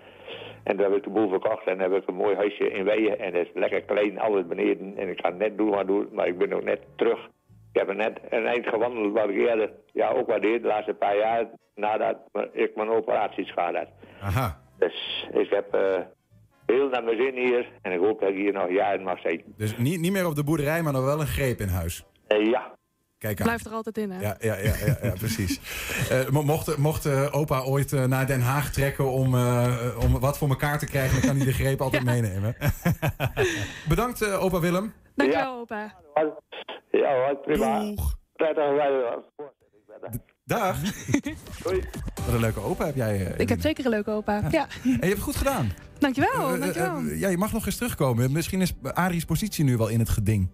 [0.65, 3.19] En toen heb ik de boel verkocht en heb ik een mooi huisje in Weijen.
[3.19, 4.97] En dat is lekker klein, alles beneden.
[4.97, 7.29] En ik ga net doen wat doen, maar ik ben nog net terug
[7.73, 10.95] heb er net een eind gewandeld wat ik eerder ja, ook wat deed de laatste
[10.95, 12.17] paar jaar nadat
[12.53, 13.89] ik mijn operaties gehad had.
[14.23, 14.61] Aha.
[14.79, 15.99] Dus ik heb eh,
[16.67, 19.55] heel naar mijn zin hier en ik hoop dat ik hier nog jaren mag zitten.
[19.57, 22.05] Dus niet, niet meer op de boerderij, maar nog wel een greep in huis.
[22.27, 22.77] Eh, ja.
[23.19, 23.47] Kijk aan.
[23.47, 24.21] Blijft er altijd in, hè?
[24.21, 25.61] Ja, ja, ja, ja, ja precies.
[26.11, 30.49] Eh, mo- mocht mocht opa ooit naar Den Haag trekken om, eh, om wat voor
[30.49, 32.57] elkaar te krijgen, dan kan hij de greep altijd meenemen.
[33.89, 34.93] Bedankt, opa Willem.
[35.19, 35.95] Dankjewel, opa.
[36.91, 37.81] Ja hoor, prima.
[37.81, 37.95] Wel.
[40.45, 40.77] Dag.
[42.25, 43.27] Wat een leuke opa heb jij.
[43.27, 44.43] eh, Ik heb zeker een leuke opa.
[44.51, 44.67] Ja.
[44.83, 45.71] En je hebt het goed gedaan.
[45.99, 46.97] Dankjewel, Eh, dankjewel.
[46.97, 48.33] eh, ja, je mag nog eens terugkomen.
[48.33, 50.49] Misschien is Adrie's positie nu wel in het geding.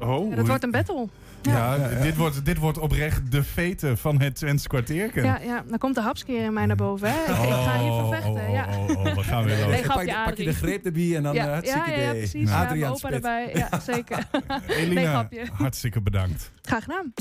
[0.00, 1.06] Oh, Ja, dat wordt een battle.
[1.42, 5.24] Ja, Dit, wordt, dit wordt oprecht de fete van het Twents kwartierken.
[5.24, 7.20] Ja, ja, dan komt de hapskeer in mij naar boven, hè?
[7.20, 8.66] Ik, ik ga hier vervechten, ja.
[8.78, 9.80] Oh, oh, we gaan weer Nee, los.
[9.80, 12.02] grapje, pak, je- pak je de greep erbij en dan ja, eh, hartstikke ja, ja,
[12.10, 12.18] idee.
[12.18, 12.48] precies.
[12.50, 13.12] Ja, Adriaan mijn opa Spit.
[13.12, 13.50] erbij.
[13.54, 14.28] Ja, zeker.
[14.68, 15.46] nee, Elina, grapje.
[15.52, 16.52] hartstikke bedankt.
[16.62, 17.12] Graag gedaan.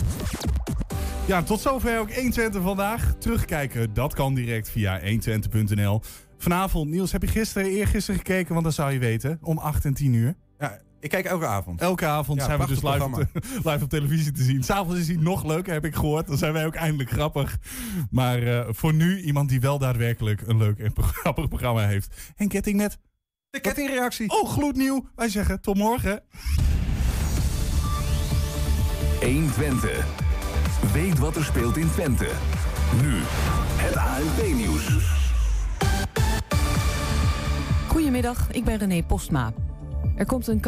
[1.25, 3.13] Ja, tot zover ook 120 vandaag.
[3.19, 6.01] Terugkijken, dat kan direct via 120.nl.
[6.37, 8.51] Vanavond, Niels, heb je gisteren, eergisteren gekeken?
[8.53, 10.35] Want dan zou je weten, om 8 en 10 uur.
[11.01, 11.81] Ik kijk elke avond.
[11.81, 13.25] Elke avond Ja, zijn we dus live op,
[13.69, 14.63] live op televisie te zien.
[14.63, 16.27] S'avonds is hij nog leuker, heb ik gehoord.
[16.27, 17.57] Dan zijn wij ook eindelijk grappig.
[18.09, 22.15] Maar eh, voor nu iemand die wel daadwerkelijk een leuk en grappig programma heeft.
[22.35, 22.99] En ketting met...
[23.49, 24.29] De kettingreactie.
[24.29, 25.07] Oh, gloednieuw.
[25.15, 26.23] Wij zeggen tot morgen.
[29.21, 30.05] 120.
[30.93, 32.29] Weet wat er speelt in Twente.
[33.01, 33.13] Nu,
[33.75, 34.87] het ANP-nieuws.
[37.87, 39.53] Goedemiddag, ik ben René Postma.
[40.15, 40.61] Er komt een.